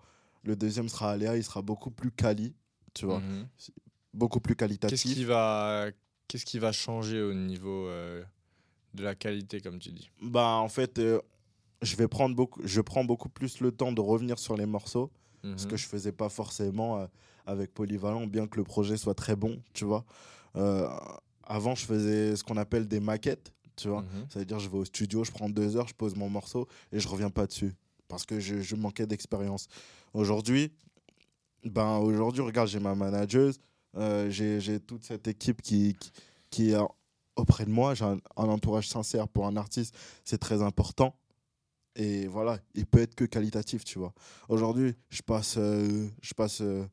Le 0.43 0.55
deuxième 0.55 0.87
sera 0.89 1.11
Aléa. 1.11 1.35
Il 1.37 1.43
sera 1.43 1.61
beaucoup 1.61 1.91
plus 1.91 2.11
quali, 2.11 2.55
tu 2.93 3.05
vois, 3.05 3.19
Mhm. 3.19 3.47
beaucoup 4.13 4.39
plus 4.39 4.55
Qu'est-ce 4.55 4.67
qualitatif. 4.77 5.13
qui 5.13 5.25
va 5.25 5.87
qu'est-ce 6.29 6.45
qui 6.45 6.57
va 6.57 6.71
changer 6.71 7.21
au 7.21 7.33
niveau 7.33 7.85
euh, 7.87 8.23
de 8.93 9.03
la 9.03 9.15
qualité, 9.15 9.59
comme 9.61 9.79
tu 9.79 9.91
dis 9.91 10.09
Bah, 10.21 10.57
en 10.57 10.69
fait, 10.69 10.99
euh, 10.99 11.19
je 11.81 11.95
vais 11.95 12.07
prendre 12.07 12.35
beaucoup, 12.35 12.61
je 12.63 12.81
prends 12.81 13.03
beaucoup 13.03 13.29
plus 13.29 13.59
le 13.59 13.71
temps 13.71 13.91
de 13.91 14.01
revenir 14.01 14.39
sur 14.39 14.55
les 14.57 14.65
morceaux, 14.65 15.11
ce 15.43 15.47
Mhm. 15.65 15.71
que 15.71 15.77
je 15.77 15.85
faisais 15.87 16.11
pas 16.13 16.29
forcément 16.29 16.99
euh, 16.99 17.07
avec 17.45 17.73
polyvalent, 17.73 18.27
bien 18.27 18.47
que 18.47 18.57
le 18.57 18.63
projet 18.63 18.95
soit 18.97 19.15
très 19.15 19.35
bon, 19.35 19.61
tu 19.73 19.83
vois. 19.85 20.05
Euh, 20.55 20.87
avant, 21.43 21.75
je 21.75 21.85
faisais 21.85 22.35
ce 22.37 22.43
qu'on 22.43 22.55
appelle 22.57 22.87
des 22.87 22.99
maquettes, 23.01 23.51
tu 23.75 23.89
vois. 23.89 24.01
Mhm. 24.03 24.27
Ça 24.29 24.39
veut 24.39 24.45
dire 24.45 24.59
je 24.59 24.69
vais 24.69 24.77
au 24.77 24.85
studio, 24.85 25.23
je 25.25 25.31
prends 25.31 25.49
deux 25.49 25.75
heures, 25.75 25.87
je 25.87 25.93
pose 25.95 26.15
mon 26.15 26.29
morceau 26.29 26.67
et 26.91 26.99
je 26.99 27.07
reviens 27.09 27.29
pas 27.29 27.45
dessus 27.47 27.73
parce 28.07 28.25
que 28.25 28.39
je, 28.39 28.61
je 28.61 28.75
manquais 28.75 29.07
d'expérience. 29.07 29.67
Aujourd'hui, 30.13 30.71
ben 31.65 31.97
aujourd'hui, 31.97 32.41
regarde, 32.43 32.67
j'ai 32.69 32.79
ma 32.79 32.93
manageuse, 32.95 33.57
j'ai 34.29 34.59
j'ai 34.59 34.79
toute 34.79 35.03
cette 35.03 35.27
équipe 35.27 35.61
qui, 35.61 35.95
qui, 35.99 36.11
qui 36.49 36.71
est 36.71 36.77
auprès 37.35 37.65
de 37.65 37.71
moi. 37.71 37.93
J'ai 37.93 38.05
un, 38.05 38.17
un 38.37 38.49
entourage 38.49 38.87
sincère 38.87 39.27
pour 39.27 39.45
un 39.47 39.55
artiste, 39.55 39.95
c'est 40.23 40.37
très 40.37 40.61
important. 40.61 41.15
Et 41.95 42.27
voilà, 42.27 42.59
il 42.73 42.85
peut 42.85 42.99
être 42.99 43.15
que 43.15 43.25
qualitatif, 43.25 43.83
tu 43.83 43.99
vois. 43.99 44.13
Aujourd'hui, 44.49 44.95
je 45.09 45.21
passe, 45.21 45.55
euh, 45.57 46.09
je 46.21 46.33
passe 46.33 46.61
euh, 46.61 46.85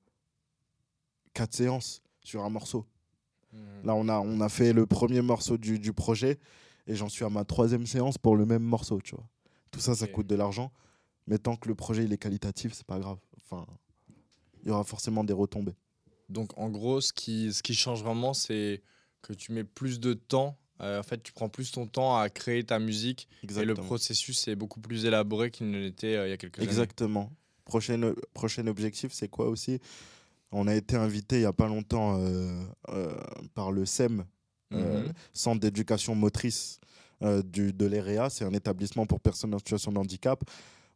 quatre 1.32 1.54
séances 1.54 2.02
sur 2.22 2.44
un 2.44 2.50
morceau. 2.50 2.86
Mhm. 3.52 3.60
Là, 3.84 3.94
on 3.94 4.08
a, 4.08 4.20
on 4.20 4.40
a 4.40 4.48
fait 4.48 4.72
le 4.72 4.86
premier 4.86 5.22
morceau 5.22 5.56
du, 5.56 5.78
du 5.78 5.92
projet 5.92 6.38
et 6.86 6.94
j'en 6.94 7.08
suis 7.08 7.24
à 7.24 7.30
ma 7.30 7.44
troisième 7.44 7.86
séance 7.86 8.18
pour 8.18 8.36
le 8.36 8.44
même 8.44 8.62
morceau, 8.62 9.00
tu 9.00 9.14
vois. 9.14 9.26
Tout 9.70 9.80
ça, 9.80 9.94
ça 9.94 10.06
coûte 10.06 10.26
de 10.26 10.34
l'argent. 10.34 10.70
Mais 11.26 11.38
tant 11.38 11.56
que 11.56 11.68
le 11.68 11.74
projet 11.74 12.04
il 12.04 12.12
est 12.12 12.18
qualitatif, 12.18 12.74
c'est 12.74 12.86
pas 12.86 12.98
grave. 12.98 13.18
Enfin, 13.36 13.66
il 14.62 14.68
y 14.68 14.70
aura 14.70 14.84
forcément 14.84 15.24
des 15.24 15.32
retombées. 15.32 15.76
Donc 16.28 16.56
en 16.58 16.68
gros, 16.68 17.00
ce 17.00 17.12
qui, 17.12 17.52
ce 17.52 17.62
qui 17.62 17.74
change 17.74 18.02
vraiment, 18.02 18.34
c'est 18.34 18.82
que 19.22 19.32
tu 19.32 19.52
mets 19.52 19.64
plus 19.64 20.00
de 20.00 20.14
temps. 20.14 20.56
euh, 20.80 20.98
en 21.00 21.02
fait, 21.02 21.22
tu 21.22 21.32
prends 21.32 21.48
plus 21.48 21.70
ton 21.72 21.86
temps 21.86 22.16
à 22.16 22.28
créer 22.30 22.64
ta 22.64 22.78
musique 22.78 23.28
et 23.42 23.64
le 23.64 23.74
processus 23.74 24.48
est 24.48 24.56
beaucoup 24.56 24.80
plus 24.80 25.04
élaboré 25.04 25.50
qu'il 25.50 25.70
ne 25.70 25.78
l'était 25.78 26.16
euh, 26.16 26.26
il 26.26 26.30
y 26.30 26.32
a 26.32 26.36
quelques 26.36 26.58
années. 26.58 26.66
Exactement. 26.68 27.30
Prochain, 27.64 28.14
prochain 28.34 28.66
objectif, 28.66 29.12
c'est 29.12 29.28
quoi 29.28 29.48
aussi? 29.48 29.78
On 30.52 30.66
a 30.66 30.74
été 30.74 30.96
invité 30.96 31.36
il 31.36 31.42
y 31.42 31.44
a 31.44 31.52
pas 31.52 31.68
longtemps 31.68 32.18
euh, 32.18 32.64
par 33.54 33.70
le 33.72 33.84
SEM, 33.86 34.24
Mhm. 34.72 35.12
Centre 35.34 35.60
d'éducation 35.60 36.14
motrice 36.14 36.78
du, 37.44 37.72
de 37.72 37.86
l'EREA. 37.86 38.30
C'est 38.30 38.44
un 38.44 38.52
établissement 38.54 39.04
pour 39.04 39.18
personnes 39.20 39.52
en 39.52 39.58
situation 39.58 39.90
de 39.92 39.98
handicap. 39.98 40.42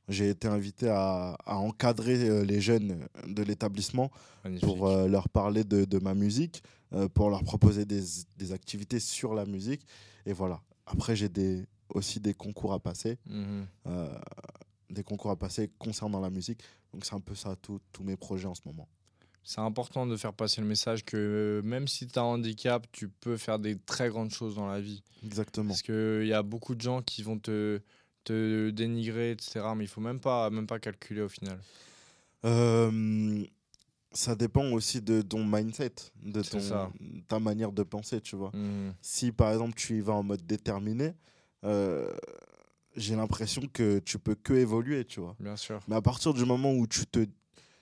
J'ai 0.09 0.29
été 0.29 0.49
invité 0.49 0.89
à, 0.89 1.37
à 1.47 1.57
encadrer 1.57 2.29
euh, 2.29 2.45
les 2.45 2.61
jeunes 2.61 3.07
de 3.27 3.43
l'établissement 3.43 4.11
pour 4.61 4.87
euh, 4.87 5.09
leur 5.09 5.29
parler 5.31 5.65
de, 5.65 5.85
de 5.87 5.99
ma 5.99 6.15
musique, 6.15 6.63
euh, 6.93 7.09
pour 7.09 7.31
leur 7.31 7.43
proposer 7.43 7.85
des, 7.87 8.03
des 8.37 8.53
activités 8.53 9.01
sur 9.01 9.35
la 9.35 9.47
musique. 9.47 9.87
Et 10.27 10.33
voilà. 10.35 10.61
Après, 10.87 11.17
j'ai 11.17 11.31
des, 11.31 11.65
aussi 11.89 12.21
des 12.21 12.35
concours 12.35 12.73
à 12.75 12.81
passer, 12.81 13.19
Mhm. 13.27 13.67
euh, 13.87 14.15
des 14.91 15.03
concours 15.03 15.31
à 15.31 15.37
passer 15.37 15.71
concernant 15.79 16.21
la 16.21 16.31
musique. 16.31 16.61
Donc 16.93 17.05
c'est 17.07 17.15
un 17.15 17.21
peu 17.21 17.35
ça, 17.35 17.57
tous 17.63 17.81
mes 18.03 18.17
projets 18.17 18.47
en 18.47 18.55
ce 18.55 18.61
moment. 18.67 18.87
C'est 19.43 19.61
important 19.61 20.07
de 20.07 20.17
faire 20.17 20.33
passer 20.33 20.61
le 20.63 20.67
message 20.67 21.05
que 21.05 21.61
même 21.65 21.87
si 21.89 22.07
tu 22.07 22.19
as 22.19 22.23
un 22.23 22.27
handicap, 22.27 22.87
tu 22.93 23.09
peux 23.09 23.37
faire 23.37 23.59
des 23.59 23.77
très 23.79 24.09
grandes 24.09 24.31
choses 24.31 24.55
dans 24.57 24.67
la 24.69 24.81
vie. 24.81 25.03
Exactement. 25.25 25.69
Parce 25.69 25.83
qu'il 25.83 26.27
y 26.27 26.33
a 26.33 26.43
beaucoup 26.43 26.75
de 26.75 26.81
gens 26.81 27.03
qui 27.03 27.23
vont 27.23 27.39
te, 27.39 27.81
te 28.25 28.71
dénigrer, 28.71 29.33
etc. 29.33 29.61
Mais 29.77 29.85
il 29.85 29.89
faut 29.89 30.01
même 30.01 30.21
pas, 30.21 30.51
même 30.51 30.67
pas 30.67 30.79
calculer 30.79 31.21
au 31.23 31.29
final. 31.29 31.59
Euh, 32.45 33.45
ça 34.13 34.35
dépend 34.35 34.71
aussi 34.73 35.01
de 35.01 35.23
ton 35.23 35.45
mindset, 35.45 35.95
de 36.23 36.43
ton, 36.43 36.61
ça. 36.61 36.91
ta 37.29 37.39
manière 37.41 37.73
de 37.73 37.83
penser, 37.83 38.21
tu 38.21 38.37
vois. 38.37 38.51
Mhm. 38.55 38.95
Si 39.01 39.33
par 39.33 39.53
exemple 39.53 39.75
tu 39.75 39.97
y 39.99 40.01
vas 40.01 40.15
en 40.15 40.23
mode 40.23 40.47
déterminé, 40.47 41.15
euh, 41.65 42.13
j'ai 42.97 43.17
l'impression 43.17 43.63
que 43.73 43.99
tu 44.01 44.19
peux 44.19 44.35
que 44.35 44.53
évoluer, 44.53 45.05
tu 45.05 45.21
vois. 45.21 45.37
Bien 45.41 45.57
sûr. 45.57 45.81
Mais 45.89 45.97
à 45.97 46.03
partir 46.03 46.33
du 46.35 46.45
moment 46.45 46.73
où 46.73 46.87
tu 46.87 47.07
te. 47.07 47.21
Tu 47.21 47.31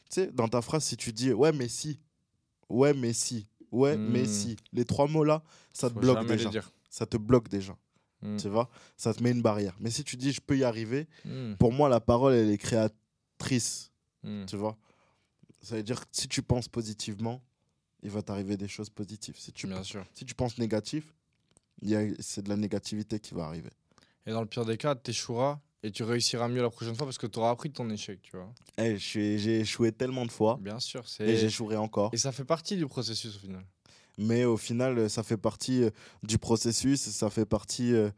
sais, 0.09 0.27
dans 0.33 0.49
ta 0.49 0.63
phrase, 0.63 0.85
si 0.85 0.97
tu 0.97 1.13
dis 1.13 1.33
ouais, 1.33 1.53
mais 1.53 1.69
si, 1.69 1.99
ouais, 2.69 2.95
mais 2.95 3.13
si, 3.13 3.47
ouais, 3.71 3.97
mais 3.99 4.23
Hmm. 4.23 4.27
si, 4.27 4.57
les 4.73 4.85
trois 4.85 5.09
mots-là, 5.09 5.43
ça 5.73 5.91
te 5.91 5.99
bloque 5.99 6.27
déjà. 6.27 6.51
Ça 6.89 7.07
te 7.07 7.17
bloque 7.17 7.49
déjà, 7.49 7.75
Mhm. 8.23 8.37
tu 8.39 8.49
vois. 8.49 8.69
Ça 8.97 9.13
te 9.13 9.23
met 9.23 9.31
une 9.33 9.43
barrière. 9.43 9.77
Mais 9.81 9.91
si 9.91 10.05
tu 10.05 10.17
dis 10.17 10.33
je 10.33 10.41
peux 10.41 10.57
y 10.57 10.65
arriver, 10.65 11.07
Mhm. 11.25 11.57
pour 11.59 11.73
moi, 11.73 11.89
la 11.89 12.01
parole, 12.01 12.35
elle 12.35 12.51
est 12.51 12.59
créatrice, 12.59 13.91
Mhm. 14.23 14.47
tu 14.47 14.57
vois. 14.57 14.77
Ça 15.61 15.77
veut 15.77 15.83
dire 15.83 16.01
que 16.01 16.07
si 16.13 16.29
tu 16.29 16.43
penses 16.43 16.69
positivement, 16.69 17.43
il 18.03 18.11
va 18.11 18.23
t'arriver 18.23 18.57
des 18.57 18.69
choses 18.69 18.91
positives. 18.91 19.37
Si 19.39 19.53
tu, 19.53 19.67
Bien 19.67 19.77
penses, 19.77 19.87
sûr. 19.87 20.05
si 20.15 20.25
tu 20.25 20.35
penses 20.35 20.59
négatif, 20.59 21.15
c'est 22.21 22.43
de 22.43 22.49
la 22.49 22.57
négativité 22.57 23.19
qui 23.21 23.35
va 23.35 23.45
arriver. 23.45 23.71
Et 24.27 24.31
dans 24.33 24.41
le 24.41 24.47
pire 24.47 24.65
des 24.65 24.77
cas, 24.77 24.95
tu 24.95 25.11
échoueras 25.11 25.61
et 25.83 25.91
tu 25.91 26.03
réussiras 26.05 26.47
mieux 26.49 26.63
la 26.63 26.71
prochaine 26.71 26.95
fois 26.95 27.07
parce 27.07 27.19
que 27.19 27.27
tu 27.27 27.39
auras 27.41 27.51
appris 27.51 27.69
de 27.69 27.75
ton 27.75 27.89
échec, 27.91 28.21
tu 28.23 28.37
vois. 28.37 28.53
Eh, 28.79 28.93
je 28.95 29.05
suis- 29.05 29.39
j'ai 29.39 29.61
échoué 29.61 29.91
tellement 29.93 30.25
de 30.27 30.31
fois 30.31 30.59
Bien 30.61 30.79
sûr. 30.79 31.05
et 31.21 31.37
j'échouerai 31.37 31.77
encore. 31.77 32.11
Et 32.13 32.17
ça 32.19 32.31
fait 32.33 32.45
partie 32.45 32.77
du 32.77 32.87
processus 32.87 33.35
au 33.37 33.39
final. 33.41 33.65
Mais 34.23 34.45
au 34.45 34.57
final, 34.57 34.99
euh, 34.99 35.09
ça 35.09 35.23
fait 35.23 35.37
partie 35.37 35.85
euh, 35.85 35.91
du 36.23 36.39
processus, 36.39 37.01
ça 37.01 37.31
fait 37.31 37.45
partie 37.47 37.95
euh, 37.95 38.11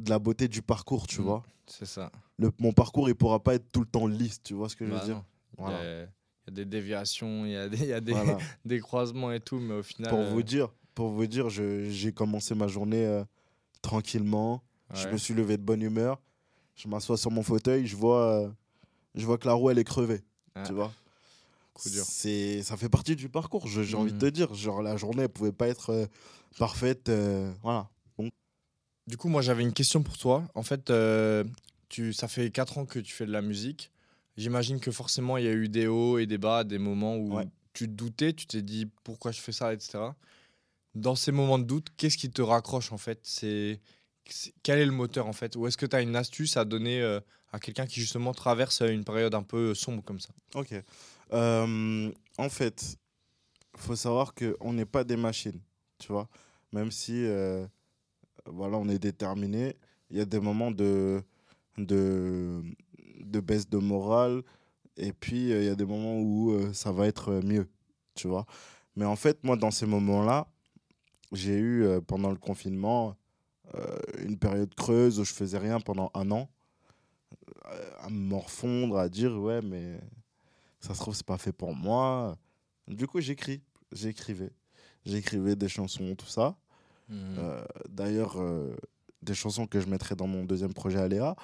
de 0.00 0.10
la 0.10 0.18
beauté 0.18 0.48
du 0.48 0.62
parcours, 0.62 1.06
tu 1.06 1.20
Mm. 1.20 1.24
vois. 1.24 1.42
C'est 1.66 1.86
ça. 1.86 2.10
Le, 2.38 2.50
mon 2.58 2.72
parcours, 2.72 3.08
il 3.08 3.14
pourra 3.14 3.42
pas 3.42 3.54
être 3.54 3.70
tout 3.72 3.80
le 3.80 3.86
temps 3.86 4.06
lisse, 4.06 4.42
tu 4.42 4.54
vois 4.54 4.68
ce 4.68 4.76
que 4.76 4.84
je 4.86 4.90
Bah 4.90 4.98
veux 5.00 5.04
dire. 5.06 5.22
Il 5.58 5.60
y 5.60 5.62
Voilà. 5.62 5.78
a- 5.78 6.06
il 6.46 6.50
y, 6.50 6.50
a 6.50 6.54
des 6.56 6.64
déviations, 6.66 7.46
il 7.46 7.52
y 7.52 7.56
a 7.56 7.68
des, 7.68 7.78
il 7.78 7.86
y 7.86 7.92
a 7.92 8.00
des, 8.00 8.12
Voilà. 8.12 8.36
des 8.66 8.80
croisements 8.80 9.32
et 9.32 9.40
tout, 9.40 9.58
mais 9.58 9.74
au 9.74 9.82
final. 9.82 10.10
pour 10.10 10.20
euh, 10.20 10.30
vous 10.30 10.42
dire, 10.42 10.68
pour 10.94 11.08
vous 11.10 11.26
dire, 11.26 11.48
j'ai 11.48 12.12
commencé 12.12 12.54
ma 12.54 12.66
journée 12.68 13.06
euh, 13.06 13.24
tranquillement. 13.82 14.62
Je 14.92 15.08
me 15.08 15.16
suis 15.16 15.34
levé 15.34 15.56
de 15.56 15.62
bonne 15.62 15.82
humeur. 15.82 16.20
Je 16.76 16.86
m'assois 16.88 17.16
sur 17.16 17.30
mon 17.30 17.42
fauteuil, 17.42 17.86
je 17.86 17.96
vois, 17.96 18.42
euh, 18.42 18.50
je 19.14 19.24
vois 19.24 19.38
que 19.38 19.46
la 19.46 19.54
roue 19.54 19.70
elle 19.70 19.78
est 19.78 19.84
crevée, 19.84 20.22
Ah, 20.54 20.62
tu 20.66 20.72
vois? 20.72 20.92
C'est, 21.76 22.62
ça 22.62 22.76
fait 22.76 22.88
partie 22.88 23.16
du 23.16 23.28
parcours. 23.28 23.66
J'ai 23.66 23.96
envie 23.96 24.12
de 24.12 24.16
Mhm. 24.16 24.20
te 24.22 24.26
dire, 24.26 24.54
genre 24.54 24.82
la 24.82 24.96
journée 24.96 25.22
elle 25.24 25.28
pouvait 25.28 25.52
pas 25.52 25.68
être 25.68 25.90
euh, 25.90 26.06
parfaite, 26.58 27.08
euh, 27.08 27.52
voilà. 27.62 27.88
Du 29.06 29.18
coup, 29.18 29.28
moi, 29.28 29.42
j'avais 29.42 29.62
une 29.62 29.74
question 29.74 30.02
pour 30.02 30.16
toi. 30.16 30.44
En 30.54 30.62
fait, 30.62 30.88
euh, 30.88 31.44
tu, 31.90 32.14
ça 32.14 32.26
fait 32.26 32.50
4 32.50 32.78
ans 32.78 32.86
que 32.86 32.98
tu 32.98 33.12
fais 33.12 33.26
de 33.26 33.32
la 33.32 33.42
musique. 33.42 33.90
J'imagine 34.38 34.80
que 34.80 34.90
forcément, 34.90 35.36
il 35.36 35.44
y 35.44 35.48
a 35.48 35.52
eu 35.52 35.68
des 35.68 35.86
hauts 35.86 36.16
et 36.18 36.24
des 36.24 36.38
bas, 36.38 36.64
des 36.64 36.78
moments 36.78 37.16
où 37.16 37.34
Ouais. 37.36 37.46
tu 37.74 37.86
te 37.86 37.92
doutais, 37.92 38.32
tu 38.32 38.46
t'es 38.46 38.62
dit 38.62 38.86
pourquoi 39.02 39.30
je 39.30 39.40
fais 39.42 39.52
ça, 39.52 39.74
etc. 39.74 40.14
Dans 40.94 41.16
ces 41.16 41.32
moments 41.32 41.58
de 41.58 41.64
doute, 41.64 41.88
qu'est-ce 41.98 42.16
qui 42.16 42.30
te 42.30 42.40
raccroche 42.40 42.92
en 42.92 42.98
fait? 42.98 43.18
C'est 43.24 43.78
Quel 44.62 44.78
est 44.78 44.86
le 44.86 44.92
moteur 44.92 45.26
en 45.26 45.34
fait? 45.34 45.54
Ou 45.54 45.66
est-ce 45.66 45.76
que 45.76 45.84
tu 45.86 45.94
as 45.94 46.00
une 46.00 46.16
astuce 46.16 46.56
à 46.56 46.64
donner 46.64 47.02
euh, 47.02 47.20
à 47.52 47.58
quelqu'un 47.60 47.86
qui 47.86 48.00
justement 48.00 48.32
traverse 48.32 48.80
une 48.80 49.04
période 49.04 49.34
un 49.34 49.42
peu 49.42 49.74
sombre 49.74 50.02
comme 50.02 50.20
ça? 50.20 50.30
Ok. 50.54 50.72
Euh, 51.34 52.12
en 52.38 52.48
fait, 52.48 52.96
faut 53.76 53.96
savoir 53.96 54.34
que 54.34 54.56
on 54.60 54.72
n'est 54.72 54.86
pas 54.86 55.04
des 55.04 55.16
machines, 55.16 55.60
tu 55.98 56.12
vois. 56.12 56.28
Même 56.72 56.90
si, 56.90 57.24
euh, 57.24 57.66
voilà, 58.46 58.76
on 58.78 58.88
est 58.88 58.98
déterminé, 58.98 59.76
il 60.10 60.18
y 60.18 60.20
a 60.20 60.24
des 60.24 60.40
moments 60.40 60.70
de, 60.70 61.22
de, 61.78 62.62
de 63.20 63.40
baisse 63.40 63.68
de 63.68 63.78
morale, 63.78 64.42
et 64.96 65.12
puis 65.12 65.52
euh, 65.52 65.62
il 65.62 65.66
y 65.66 65.70
a 65.70 65.74
des 65.74 65.84
moments 65.84 66.20
où 66.20 66.72
ça 66.72 66.92
va 66.92 67.06
être 67.08 67.32
mieux, 67.44 67.68
tu 68.14 68.28
vois. 68.28 68.46
Mais 68.96 69.04
en 69.04 69.16
fait, 69.16 69.42
moi, 69.44 69.56
dans 69.56 69.72
ces 69.72 69.86
moments-là, 69.86 70.46
j'ai 71.32 71.58
eu, 71.58 71.86
pendant 72.06 72.30
le 72.30 72.36
confinement, 72.36 73.16
une 74.18 74.38
période 74.38 74.72
creuse 74.74 75.18
où 75.18 75.24
je 75.24 75.32
faisais 75.32 75.58
rien 75.58 75.80
pendant 75.80 76.12
un 76.14 76.30
an, 76.30 76.48
à 78.00 78.08
me 78.08 78.18
morfondre, 78.18 78.98
à 78.98 79.08
dire 79.08 79.36
ouais, 79.36 79.60
mais 79.62 79.98
ça 80.86 80.94
se 80.94 81.00
trouve, 81.00 81.14
c'est 81.14 81.26
pas 81.26 81.38
fait 81.38 81.52
pour 81.52 81.74
moi. 81.74 82.36
Du 82.88 83.06
coup, 83.06 83.20
j'écris, 83.20 83.62
j'écrivais. 83.92 84.50
J'écrivais 85.04 85.56
des 85.56 85.68
chansons, 85.68 86.14
tout 86.14 86.26
ça. 86.26 86.56
Mhm. 87.08 87.36
Euh, 87.38 87.64
D'ailleurs, 87.88 88.40
euh, 88.40 88.74
des 89.22 89.34
chansons 89.34 89.66
que 89.66 89.80
je 89.80 89.86
mettrai 89.86 90.14
dans 90.14 90.26
mon 90.26 90.44
deuxième 90.44 90.72
projet 90.74 90.98
Aléa. 90.98 91.36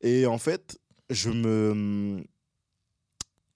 Et 0.00 0.26
en 0.26 0.38
fait, 0.38 0.78
je 1.10 1.30
me, 1.30 2.24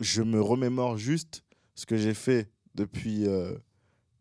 je 0.00 0.22
me 0.22 0.40
remémore 0.40 0.96
juste 0.96 1.44
ce 1.74 1.86
que 1.86 1.96
j'ai 1.96 2.14
fait 2.14 2.50
depuis 2.74 3.26
euh, 3.26 3.56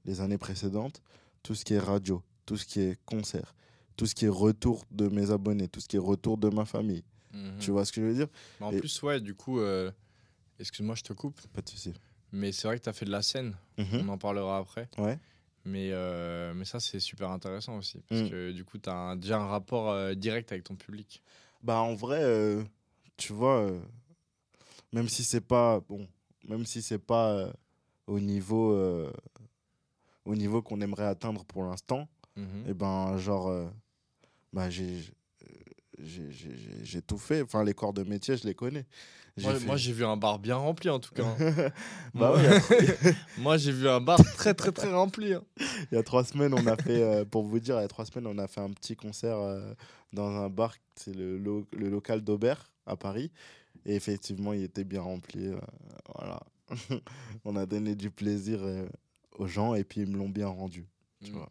les 0.06 0.22
années 0.22 0.38
précédentes. 0.38 1.02
Tout 1.44 1.56
ce 1.56 1.66
qui 1.66 1.74
est 1.74 1.80
radio, 1.80 2.24
tout 2.46 2.58
ce 2.58 2.66
qui 2.66 2.80
est 2.80 2.98
concert, 3.06 3.54
tout 3.98 4.06
ce 4.06 4.16
qui 4.16 4.26
est 4.26 4.30
retour 4.30 4.84
de 4.92 5.08
mes 5.10 5.32
abonnés, 5.32 5.68
tout 5.68 5.80
ce 5.82 5.88
qui 5.88 5.98
est 5.98 6.00
retour 6.00 6.38
de 6.38 6.50
ma 6.50 6.66
famille. 6.66 7.04
Mhm. 7.34 7.58
Tu 7.60 7.72
vois 7.72 7.86
ce 7.86 7.92
que 7.92 8.02
je 8.02 8.06
veux 8.08 8.14
dire? 8.14 8.28
Mais 8.60 8.66
en 8.68 8.72
Et- 8.72 8.80
plus, 8.80 9.02
ouais, 9.04 9.20
du 9.20 9.36
coup, 9.36 9.60
excuse-moi, 10.60 10.96
je 10.96 11.04
te 11.04 11.14
coupe, 11.14 11.40
Pas 11.54 11.62
de 11.62 11.70
souci. 11.70 11.94
mais 12.32 12.52
c'est 12.52 12.68
vrai 12.68 12.78
que 12.80 12.84
tu 12.84 12.90
as 12.90 12.94
fait 12.94 13.06
de 13.06 13.12
la 13.12 13.22
scène. 13.22 13.56
Mhm. 13.78 14.02
On 14.04 14.10
en 14.10 14.18
parlera 14.18 14.58
après. 14.58 14.90
Ouais. 14.98 15.18
Mais, 15.66 15.90
euh, 15.92 16.54
mais 16.54 16.66
ça, 16.66 16.80
c'est 16.80 17.00
super 17.00 17.30
intéressant 17.32 17.78
aussi. 17.78 18.02
Parce 18.10 18.22
Mm. 18.24 18.30
que 18.30 18.52
du 18.52 18.66
coup, 18.66 18.78
tu 18.78 18.90
as 18.90 19.16
déjà 19.16 19.40
un 19.40 19.48
rapport 19.48 19.90
euh, 19.92 20.14
direct 20.14 20.52
avec 20.52 20.64
ton 20.66 20.76
public. 20.76 21.22
Bah 21.62 21.78
en 21.80 21.94
vrai, 21.96 22.20
euh, 22.22 22.64
tu 23.16 23.32
vois, 23.32 23.72
même 24.92 25.08
si 25.08 25.24
c'est 25.24 25.40
pas 25.42 25.80
bon, 25.88 26.06
même 26.50 26.66
si 26.66 26.82
c'est 26.82 27.00
pas 27.00 27.54
au 28.08 28.20
niveau 28.20 28.78
au 30.26 30.36
niveau 30.36 30.62
qu'on 30.62 30.82
aimerait 30.82 31.06
atteindre 31.06 31.46
pour 31.46 31.64
l'instant, 31.64 32.08
Mhm. 32.36 32.66
et 32.68 32.74
ben 32.74 33.18
genre 33.18 33.70
bah 34.52 34.70
j'ai 34.70 35.02
j'ai- 36.04 37.02
tout 37.02 37.18
fait. 37.18 37.42
Enfin 37.42 37.64
les 37.64 37.74
corps 37.74 37.94
de 37.94 38.04
métier, 38.04 38.38
je 38.38 38.46
les 38.46 38.54
connais. 38.56 38.86
Moi, 39.42 39.56
fait- 39.56 39.66
moi, 39.66 39.78
j'ai 39.78 39.94
vu 39.94 40.06
un 40.06 40.16
bar 40.16 40.38
bien 40.38 40.56
rempli 40.58 40.90
en 40.90 41.00
tout 41.00 41.14
cas. 41.14 41.24
hein. 41.26 41.36
bah 42.14 42.34
Moi- 42.36 42.38
Moi, 43.40 43.58
j'ai 43.58 43.72
vu 43.72 43.90
un 43.90 44.00
bar 44.00 44.18
très, 44.36 44.54
très, 44.54 44.72
très 44.72 44.92
rempli. 44.94 45.34
hein. 45.34 45.44
il 45.92 45.96
y 45.96 45.98
a 45.98 46.04
trois 46.04 46.24
semaines, 46.24 46.54
on 46.54 46.68
a 46.68 46.76
fait, 46.78 47.02
euh, 47.02 47.26
pour 47.26 47.44
vous 47.44 47.60
dire, 47.60 47.78
il 47.78 47.82
y 47.82 47.86
a 47.86 47.88
trois 47.88 48.06
semaines, 48.06 48.28
on 48.28 48.38
a 48.38 48.48
fait 48.48 48.62
un 48.62 48.70
petit 48.72 48.96
concert 48.96 49.38
euh, 49.38 49.74
dans 50.12 50.28
un 50.30 50.50
bar, 50.50 50.76
c'est 50.96 51.16
le, 51.16 51.38
lo- 51.40 51.66
le 51.76 51.90
local 51.90 52.22
d'Aubert 52.22 52.70
à 52.86 52.96
Paris. 52.96 53.32
Et 53.86 53.96
effectivement, 53.96 54.54
il 54.54 54.64
était 54.64 54.84
bien 54.84 55.02
rempli. 55.02 55.48
euh, 55.48 55.58
voilà. 56.16 56.40
on 57.44 57.56
a 57.56 57.66
donné 57.66 57.96
du 57.96 58.12
plaisir 58.12 58.60
aux 59.38 59.48
gens 59.48 59.74
et 59.74 59.84
puis 59.84 60.02
ils 60.02 60.08
me 60.08 60.18
l'ont 60.18 60.30
bien 60.30 60.48
rendu. 60.48 60.86
Tu 61.24 61.32
Mm. 61.32 61.36
vois. 61.36 61.50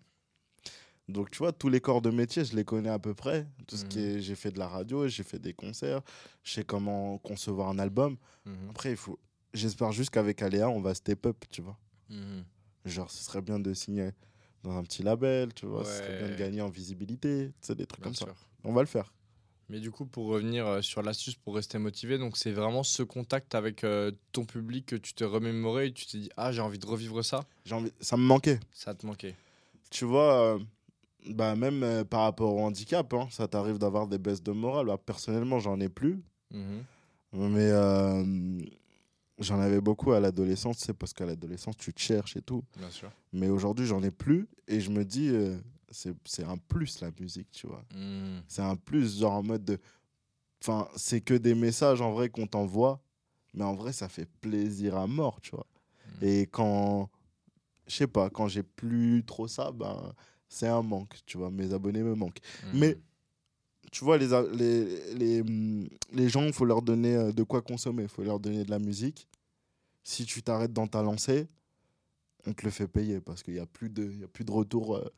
Donc, 1.09 1.31
tu 1.31 1.39
vois, 1.39 1.53
tous 1.53 1.69
les 1.69 1.81
corps 1.81 2.01
de 2.01 2.11
métier, 2.11 2.45
je 2.45 2.55
les 2.55 2.65
connais 2.65 2.89
à 2.89 2.99
peu 2.99 3.13
près. 3.15 3.47
Tout 3.67 3.77
ce 3.77 3.85
qui 3.85 3.99
est, 4.01 4.21
j'ai 4.21 4.35
fait 4.35 4.51
de 4.51 4.59
la 4.59 4.69
radio, 4.69 5.09
j'ai 5.09 5.23
fait 5.25 5.39
des 5.39 5.53
concerts, 5.53 6.01
je 6.43 6.53
sais 6.53 6.65
comment 6.65 7.19
concevoir 7.19 7.69
un 7.69 7.79
album. 7.79 8.17
Mhm. 8.47 8.71
Après, 8.71 8.91
il 8.91 8.97
faut, 8.97 9.19
j'espère 9.53 9.93
juste 9.93 10.11
qu'avec 10.11 10.41
Aléa, 10.43 10.69
on 10.71 10.81
va 10.81 10.95
step 10.95 11.27
up, 11.27 11.45
tu 11.51 11.61
vois. 11.63 11.77
Mhm. 12.09 12.45
Genre, 12.85 13.11
ce 13.11 13.23
serait 13.25 13.43
bien 13.43 13.59
de 13.59 13.75
signer 13.75 14.11
dans 14.63 14.77
un 14.77 14.83
petit 14.85 15.03
label, 15.03 15.53
tu 15.55 15.67
vois. 15.67 15.85
Ce 15.85 15.99
serait 15.99 16.19
bien 16.19 16.27
de 16.29 16.33
Ouais. 16.33 16.39
gagner 16.39 16.63
en 16.63 16.69
visibilité, 16.69 17.49
tu 17.61 17.67
sais, 17.67 17.75
des 17.75 17.87
trucs 17.87 18.01
Bien 18.03 18.13
comme 18.13 18.15
ça. 18.29 18.35
On 18.65 18.73
va 18.73 18.81
le 18.81 18.87
faire. 18.87 19.13
Mais 19.69 19.81
du 19.81 19.91
coup, 19.91 20.05
pour 20.07 20.27
revenir 20.27 20.67
euh, 20.67 20.83
sur 20.83 21.03
l'astuce 21.03 21.35
pour 21.35 21.55
rester 21.55 21.79
motivé, 21.79 22.19
donc 22.19 22.37
c'est 22.37 22.53
vraiment 22.53 22.83
ce 22.83 23.03
contact 23.03 23.55
avec 23.55 23.85
euh, 23.85 24.13
ton 24.33 24.45
public 24.45 24.87
que 24.87 24.97
tu 24.97 25.15
t'es 25.15 25.25
remémoré 25.25 25.87
et 25.87 25.93
tu 25.93 26.05
t'es 26.07 26.19
dit 26.19 26.31
Ah, 26.37 26.53
j'ai 26.53 26.61
envie 26.61 26.79
de 26.79 26.87
revivre 26.87 27.25
ça. 27.25 27.41
J'ai 27.65 27.75
envie... 27.75 27.91
Ça 28.01 28.17
me 28.17 28.23
manquait. 28.23 28.61
Ça 28.73 28.95
te 28.95 29.07
manquait. 29.07 29.35
Tu 29.91 30.05
vois, 30.05 30.57
euh, 30.57 30.59
bah, 31.31 31.55
même 31.57 31.83
euh, 31.83 32.05
par 32.05 32.23
rapport 32.23 32.55
au 32.55 32.61
handicap, 32.61 33.13
hein, 33.15 33.29
ça 33.31 33.49
t'arrive 33.49 33.79
d'avoir 33.79 34.07
des 34.07 34.19
baisses 34.19 34.43
de 34.43 34.53
morale. 34.53 34.87
Bah, 34.87 34.99
personnellement, 34.99 35.59
j'en 35.59 35.81
ai 35.81 35.89
plus. 35.89 36.23
Mhm. 36.51 36.85
Mais 37.33 37.71
euh, 37.71 38.59
j'en 39.39 39.59
avais 39.61 39.81
beaucoup 39.81 40.13
à 40.13 40.21
l'adolescence, 40.21 40.79
c'est 40.79 40.93
parce 40.93 41.13
qu'à 41.13 41.25
l'adolescence, 41.25 41.77
tu 41.77 41.93
te 41.93 42.01
cherches 42.01 42.37
et 42.37 42.43
tout. 42.43 42.63
Bien 42.77 42.91
sûr. 42.91 43.11
Mais 43.33 43.49
aujourd'hui, 43.49 43.87
j'en 43.87 44.03
ai 44.03 44.11
plus. 44.11 44.49
Et 44.69 44.81
je 44.81 44.91
me 44.91 45.05
dis, 45.05 45.29
euh, 45.31 45.57
c'est 45.91 46.15
c'est 46.25 46.45
un 46.45 46.57
plus 46.57 47.01
la 47.01 47.11
musique, 47.19 47.51
tu 47.51 47.67
vois. 47.67 47.85
Mhm. 47.95 48.43
C'est 48.49 48.63
un 48.63 48.77
plus, 48.77 49.19
genre 49.21 49.35
en 49.35 49.43
mode 49.43 49.65
de. 49.65 49.79
Enfin, 50.63 50.89
c'est 50.97 51.21
que 51.21 51.35
des 51.35 51.55
messages 51.55 52.01
en 52.01 52.13
vrai 52.13 52.29
qu'on 52.29 52.47
t'envoie. 52.47 53.01
Mais 53.55 53.65
en 53.65 53.75
vrai, 53.75 53.93
ça 53.93 54.09
fait 54.09 54.29
plaisir 54.41 54.97
à 54.97 55.07
mort, 55.07 55.41
tu 55.41 55.51
vois. 55.53 55.67
Mhm. 56.07 56.29
Et 56.29 56.47
quand. 56.47 57.09
Je 57.89 57.97
sais 57.97 58.07
pas, 58.07 58.31
quand 58.31 58.49
j'ai 58.49 58.63
plus 58.63 59.25
trop 59.25 59.49
ça, 59.49 59.73
ben. 59.73 60.15
C'est 60.53 60.69
un 60.69 60.83
manque, 60.83 61.17
tu 61.25 61.39
vois. 61.39 61.51
Mes 61.51 61.73
abonnés 61.73 62.03
me 62.03 62.15
manquent. 62.15 62.41
Mhm. 62.73 62.79
Mais 62.79 62.99
tu 63.91 64.05
vois, 64.05 64.19
les, 64.19 64.29
les, 64.53 65.15
les, 65.15 65.41
hum, 65.41 65.89
les 66.13 66.29
gens, 66.29 66.45
il 66.45 66.53
faut 66.53 66.65
leur 66.67 66.83
donner 66.83 67.15
euh, 67.17 67.33
de 67.33 67.43
quoi 67.43 67.63
consommer. 67.63 68.03
Il 68.03 68.09
faut 68.09 68.23
leur 68.23 68.39
donner 68.39 68.65
de 68.65 68.71
la 68.71 68.79
musique. 68.79 69.27
Si 70.05 70.25
tu 70.27 70.43
t'arrêtes 70.43 70.73
dans 70.73 70.87
ta 70.87 71.03
lancée, 71.03 71.49
on 72.47 72.53
te 72.53 72.65
le 72.65 72.71
fait 72.71 72.87
payer 72.89 73.21
parce 73.21 73.43
qu'il 73.43 73.55
n'y 73.55 73.61
a, 73.61 73.67
plus 73.67 73.89
de- 73.89 74.13
y 74.13 74.25
a 74.25 74.29
plus 74.29 74.45
de 74.45 74.51
retour 74.53 74.97
euh, 74.97 75.09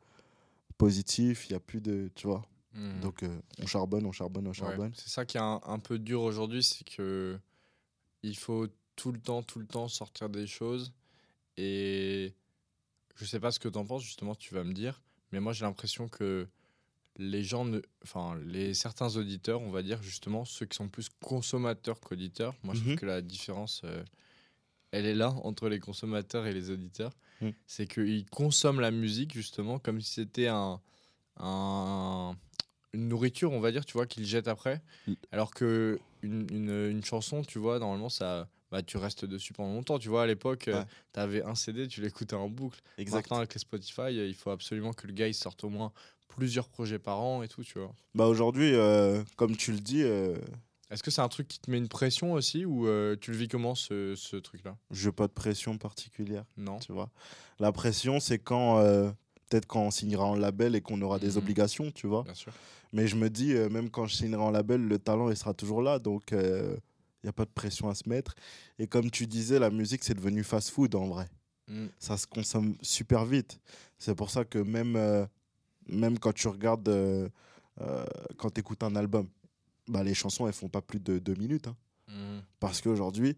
positif. 0.77 1.49
Il 1.49 1.53
n'y 1.53 1.57
a 1.57 1.59
plus 1.59 1.81
de. 1.81 2.09
Tu 2.15 2.27
vois. 2.27 2.43
Mhm. 2.73 3.01
Donc, 3.01 3.23
euh, 3.23 3.39
on 3.61 3.67
charbonne, 3.67 4.05
on 4.05 4.11
charbonne, 4.11 4.45
on 4.47 4.51
Ouais, 4.51 4.55
charbonne. 4.55 4.91
C'est 4.95 5.09
ça 5.09 5.25
qui 5.25 5.37
est 5.37 5.41
un, 5.41 5.59
un 5.65 5.79
peu 5.79 5.99
dur 5.99 6.21
aujourd'hui, 6.21 6.63
c'est 6.63 6.83
que 6.87 7.37
il 8.23 8.37
faut 8.37 8.67
tout 8.95 9.11
le 9.11 9.19
temps, 9.19 9.43
tout 9.43 9.59
le 9.59 9.65
temps 9.67 9.87
sortir 9.87 10.29
des 10.29 10.47
choses. 10.47 10.93
Et 11.57 12.33
je 13.15 13.25
sais 13.25 13.39
pas 13.39 13.51
ce 13.51 13.59
que 13.59 13.69
tu 13.69 13.77
en 13.77 13.85
penses, 13.85 14.03
justement, 14.03 14.35
tu 14.35 14.53
vas 14.53 14.63
me 14.63 14.73
dire. 14.73 15.01
Mais 15.31 15.39
moi, 15.39 15.53
j'ai 15.53 15.65
l'impression 15.65 16.07
que 16.07 16.47
les 17.17 17.43
gens, 17.43 17.65
ne... 17.65 17.79
enfin, 18.03 18.37
les 18.45 18.73
certains 18.73 19.15
auditeurs, 19.15 19.61
on 19.61 19.71
va 19.71 19.81
dire 19.83 20.01
justement, 20.03 20.43
ceux 20.45 20.65
qui 20.65 20.75
sont 20.75 20.89
plus 20.89 21.09
consommateurs 21.23 21.99
qu'auditeurs, 21.99 22.53
moi, 22.63 22.73
je 22.73 22.79
Mhm. 22.81 22.85
trouve 22.87 22.95
que 22.99 23.05
la 23.05 23.21
différence, 23.21 23.81
euh, 23.85 24.03
elle 24.91 25.05
est 25.05 25.15
là 25.15 25.29
entre 25.43 25.69
les 25.69 25.79
consommateurs 25.79 26.45
et 26.45 26.53
les 26.53 26.69
auditeurs. 26.71 27.13
Mm. 27.41 27.49
C'est 27.67 27.87
qu'ils 27.87 28.25
consomment 28.29 28.79
la 28.81 28.91
musique, 28.91 29.33
justement, 29.33 29.79
comme 29.79 29.99
si 30.01 30.11
c'était 30.13 30.47
un, 30.47 30.79
un- 31.37 32.35
une 32.93 33.07
nourriture, 33.09 33.51
on 33.51 33.59
va 33.59 33.71
dire, 33.71 33.85
tu 33.85 33.93
vois, 33.93 34.05
qu'ils 34.07 34.25
jettent 34.25 34.47
après. 34.47 34.81
Mm. 35.07 35.13
Alors 35.31 35.51
que 35.51 35.99
une, 36.21 36.47
une, 36.51 36.69
une 36.91 37.03
chanson, 37.03 37.43
tu 37.43 37.59
vois, 37.59 37.79
normalement, 37.79 38.09
ça, 38.09 38.47
bah, 38.71 38.81
tu 38.83 38.97
restes 38.97 39.25
dessus 39.25 39.53
pendant 39.53 39.73
longtemps. 39.73 39.99
Tu 39.99 40.09
vois, 40.09 40.23
à 40.23 40.27
l'époque, 40.27 40.65
Ouais. 40.67 40.83
tu 41.13 41.19
avais 41.19 41.43
un 41.43 41.55
CD, 41.55 41.87
tu 41.87 42.01
l'écoutais 42.01 42.35
en 42.35 42.49
boucle. 42.49 42.79
Exact. 42.97 43.17
Maintenant, 43.17 43.37
avec 43.37 43.53
les 43.53 43.59
Spotify, 43.59 44.01
euh, 44.01 44.27
il 44.27 44.35
faut 44.35 44.49
absolument 44.51 44.93
que 44.93 45.07
le 45.07 45.13
gars 45.13 45.27
il 45.27 45.33
sorte 45.33 45.63
au 45.63 45.69
moins 45.69 45.91
plusieurs 46.27 46.67
projets 46.67 46.99
par 46.99 47.19
an 47.21 47.43
et 47.43 47.47
tout, 47.47 47.63
tu 47.63 47.79
vois. 47.79 47.93
Bah, 48.13 48.25
Aujourd'hui, 48.27 48.73
euh, 48.73 49.23
comme 49.37 49.55
tu 49.55 49.71
le 49.71 49.79
dis, 49.79 50.03
euh, 50.03 50.35
Est-ce 50.91 51.01
que 51.01 51.09
c'est 51.11 51.21
un 51.21 51.29
truc 51.29 51.47
qui 51.47 51.59
te 51.59 51.71
met 51.71 51.77
une 51.77 51.87
pression 51.87 52.33
aussi 52.33 52.63
ou 52.65 52.87
euh, 52.87 53.15
tu 53.19 53.31
le 53.31 53.37
vis 53.37 53.47
comment 53.47 53.73
ce, 53.73 54.13
ce 54.15 54.35
truc-là? 54.35 54.77
Je 54.91 55.07
n'ai 55.07 55.11
pas 55.13 55.27
de 55.27 55.31
pression 55.33 55.77
particulière. 55.77 56.43
Non 56.57 56.77
Tu 56.79 56.91
vois. 56.91 57.09
La 57.59 57.71
pression, 57.71 58.19
c'est 58.19 58.39
quand. 58.39 58.79
euh, 58.79 59.11
Peut-être 59.49 59.67
quand 59.67 59.81
on 59.83 59.91
signera 59.91 60.25
en 60.25 60.33
label 60.35 60.75
et 60.75 60.81
qu'on 60.81 60.99
aura 61.03 61.19
des 61.19 61.33
Mhm. 61.33 61.37
obligations, 61.37 61.91
tu 61.91 62.07
vois. 62.07 62.23
Bien 62.23 62.33
sûr. 62.33 62.51
Mais 62.93 63.05
je 63.07 63.15
me 63.15 63.29
dis, 63.29 63.53
euh, 63.53 63.69
même 63.69 63.91
quand 63.91 64.07
je 64.07 64.15
signerai 64.15 64.41
en 64.41 64.49
label, 64.49 64.81
le 64.81 64.97
talent, 64.97 65.29
il 65.29 65.37
sera 65.37 65.53
toujours 65.53 65.83
là. 65.83 65.99
Donc, 65.99 66.33
n'y 67.25 67.29
a 67.29 67.33
pas 67.33 67.45
de 67.45 67.51
pression 67.51 67.89
à 67.89 67.95
se 67.95 68.07
mettre. 68.09 68.35
Et 68.79 68.87
comme 68.87 69.09
tu 69.11 69.27
disais, 69.27 69.59
la 69.59 69.69
musique, 69.69 70.03
c'est 70.03 70.13
devenu 70.13 70.43
fast-food 70.43 70.95
en 70.95 71.07
vrai. 71.07 71.27
Mm. 71.67 71.87
Ça 71.99 72.17
se 72.17 72.27
consomme 72.27 72.75
super 72.81 73.25
vite. 73.25 73.59
C'est 73.97 74.15
pour 74.15 74.29
ça 74.29 74.45
que 74.45 74.59
même, 74.59 74.95
euh, 74.95 75.25
même 75.87 76.19
quand 76.19 76.33
tu 76.33 76.47
regardes, 76.47 76.87
euh, 76.89 77.27
euh, 77.81 78.05
quand 78.37 78.51
tu 78.51 78.59
écoutes 78.61 78.83
un 78.83 78.95
album, 78.95 79.27
bah, 79.87 80.03
les 80.03 80.13
chansons, 80.13 80.47
elles 80.47 80.53
font 80.53 80.69
pas 80.69 80.81
plus 80.81 80.99
de 80.99 81.19
deux 81.19 81.35
minutes. 81.35 81.67
hein. 81.67 81.75
Mm. 82.07 82.39
Parce 82.59 82.81
qu'aujourd'hui, 82.81 83.37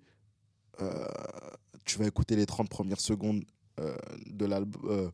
tu 1.85 1.97
vas 1.97 2.05
écouter 2.05 2.35
les 2.35 2.45
30 2.45 2.69
premières 2.69 2.99
secondes 2.99 3.43
de 4.27 4.45
l'album, 4.45 5.11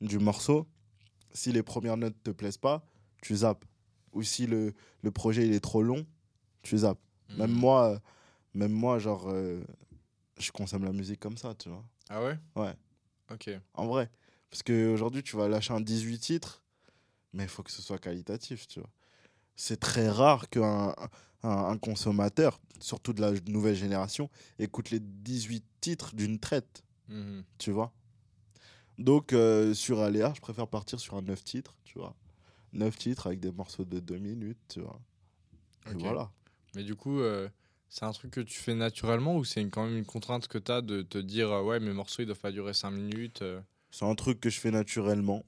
du 0.00 0.18
morceau. 0.18 0.66
Si 1.32 1.52
les 1.52 1.62
premières 1.62 1.96
notes 1.96 2.16
te 2.22 2.30
plaisent 2.30 2.58
pas, 2.58 2.86
tu 3.22 3.36
zappes. 3.36 3.64
Ou 4.12 4.22
si 4.22 4.46
le, 4.46 4.74
le 5.02 5.10
projet 5.10 5.46
il 5.46 5.52
est 5.54 5.60
trop 5.60 5.82
long, 5.82 6.06
tu 6.62 6.78
zappes. 6.78 7.00
Même 7.38 7.50
Mm. 7.50 7.54
moi, 7.54 8.00
même 8.56 8.72
moi, 8.72 8.98
genre, 8.98 9.28
euh, 9.28 9.62
je 10.38 10.50
consomme 10.50 10.84
la 10.84 10.92
musique 10.92 11.20
comme 11.20 11.36
ça, 11.36 11.54
tu 11.54 11.68
vois. 11.68 11.84
Ah 12.08 12.22
ouais? 12.22 12.38
Ouais. 12.56 12.74
Ok. 13.30 13.50
En 13.74 13.86
vrai. 13.86 14.10
Parce 14.50 14.62
qu'aujourd'hui, 14.62 15.22
tu 15.22 15.36
vas 15.36 15.48
lâcher 15.48 15.72
un 15.74 15.80
18 15.80 16.18
titres, 16.18 16.62
mais 17.32 17.44
il 17.44 17.48
faut 17.48 17.62
que 17.62 17.70
ce 17.70 17.82
soit 17.82 17.98
qualitatif, 17.98 18.66
tu 18.68 18.80
vois. 18.80 18.90
C'est 19.56 19.78
très 19.80 20.08
rare 20.08 20.48
qu'un 20.48 20.94
un, 21.42 21.50
un 21.50 21.78
consommateur, 21.78 22.60
surtout 22.80 23.12
de 23.12 23.20
la 23.20 23.32
nouvelle 23.48 23.74
génération, 23.76 24.30
écoute 24.58 24.90
les 24.90 25.00
18 25.00 25.64
titres 25.80 26.14
d'une 26.14 26.38
traite, 26.38 26.82
Mhm. 27.08 27.44
tu 27.58 27.70
vois. 27.70 27.92
Donc, 28.98 29.32
euh, 29.32 29.74
sur 29.74 30.00
Aléa, 30.00 30.32
je 30.34 30.40
préfère 30.40 30.66
partir 30.68 30.98
sur 31.00 31.16
un 31.16 31.22
9 31.22 31.44
titres, 31.44 31.76
tu 31.84 31.98
vois. 31.98 32.14
9 32.72 32.96
titres 32.96 33.26
avec 33.26 33.40
des 33.40 33.52
morceaux 33.52 33.84
de 33.84 34.00
2 34.00 34.18
minutes, 34.18 34.58
tu 34.68 34.80
vois. 34.80 34.98
Et 35.86 35.94
Ok. 35.94 36.00
voilà. 36.00 36.30
Mais 36.74 36.82
du 36.82 36.94
coup, 36.96 37.20
euh, 37.20 37.48
c'est 37.88 38.04
un 38.04 38.12
truc 38.12 38.30
que 38.32 38.40
tu 38.40 38.58
fais 38.58 38.74
naturellement 38.74 39.36
ou 39.36 39.44
c'est 39.44 39.64
quand 39.66 39.86
même 39.86 39.96
une 39.96 40.04
contrainte 40.04 40.48
que 40.48 40.58
tu 40.58 40.72
as 40.72 40.82
de 40.82 41.02
te 41.02 41.18
dire 41.18 41.50
euh, 41.50 41.62
ouais, 41.62 41.80
mes 41.80 41.92
morceaux 41.92 42.22
ils 42.22 42.26
doivent 42.26 42.38
pas 42.38 42.52
durer 42.52 42.74
5 42.74 42.90
minutes 42.90 43.42
euh, 43.42 43.60
C'est 43.90 44.04
un 44.04 44.14
truc 44.14 44.40
que 44.40 44.50
je 44.50 44.60
fais 44.60 44.70
naturellement. 44.70 45.44